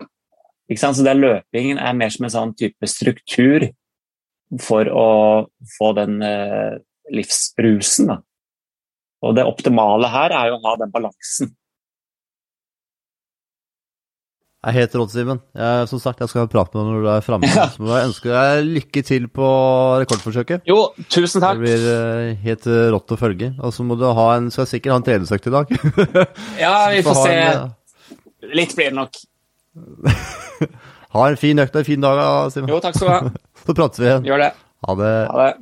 Så 0.70 1.04
den 1.04 1.20
løpingen 1.20 1.80
er 1.82 1.96
mer 1.96 2.12
som 2.14 2.26
en 2.26 2.32
sånn 2.32 2.52
type 2.56 2.88
struktur 2.88 3.66
for 4.62 4.88
å 4.88 5.08
få 5.78 5.92
den 5.96 6.20
eh, 6.24 6.78
livsbrusen. 7.12 8.12
Da. 8.12 8.20
Og 9.26 9.34
det 9.38 9.48
optimale 9.48 10.10
her 10.12 10.34
er 10.36 10.52
jo 10.52 10.60
å 10.60 10.64
ha 10.66 10.76
den 10.80 10.92
balansen. 10.94 11.52
Jeg 14.62 14.76
heter 14.76 15.02
Odd 15.02 15.10
Simen. 15.10 15.40
Som 15.90 15.98
sagt, 15.98 16.20
jeg 16.22 16.30
skal 16.30 16.46
prate 16.50 16.76
med 16.76 16.84
deg 16.84 16.92
når 16.94 17.02
du 17.02 17.08
er 17.10 17.24
framme. 17.26 17.48
Ja. 17.58 17.66
Så 17.74 17.88
jeg 17.88 18.08
ønsker 18.08 18.36
deg 18.36 18.68
lykke 18.68 19.02
til 19.08 19.26
på 19.34 19.48
rekordforsøket. 20.04 20.62
Jo, 20.70 20.92
tusen 21.10 21.42
takk. 21.42 21.58
Det 21.58 21.64
blir 21.64 21.86
uh, 21.88 22.44
helt 22.44 22.68
rått 22.94 23.14
å 23.14 23.18
følge. 23.18 23.50
Og 23.58 23.74
så 23.74 23.86
må 23.86 23.98
du 23.98 24.06
ha 24.06 24.28
en, 24.36 24.52
skal 24.54 24.68
sikkert 24.70 24.94
ha 24.94 25.00
en 25.00 25.08
treningsøkt 25.08 25.50
i 25.50 25.54
dag. 25.56 25.74
ja, 26.62 26.76
vi 26.94 27.02
får 27.08 27.18
se. 27.24 27.34
En, 27.42 27.74
Litt 28.54 28.74
blir 28.78 28.90
det 28.92 28.98
nok. 28.98 29.18
Ha 31.14 31.26
en 31.28 31.38
fin 31.40 31.62
økt 31.62 31.76
og 31.76 31.82
en 31.82 31.88
fin 31.88 32.04
dag, 32.04 32.22
Simen. 32.52 32.72
Jo, 32.72 32.80
takk 32.84 32.98
skal 32.98 33.08
du 33.08 33.12
ha. 33.12 33.44
så 33.66 33.76
prates 33.76 34.02
vi 34.02 34.08
igjen. 34.08 34.26
Gjør 34.28 34.44
det. 34.44 34.50
Ha 34.88 34.96
det. 34.98 35.12
Ha 35.30 35.44
det. 35.46 35.52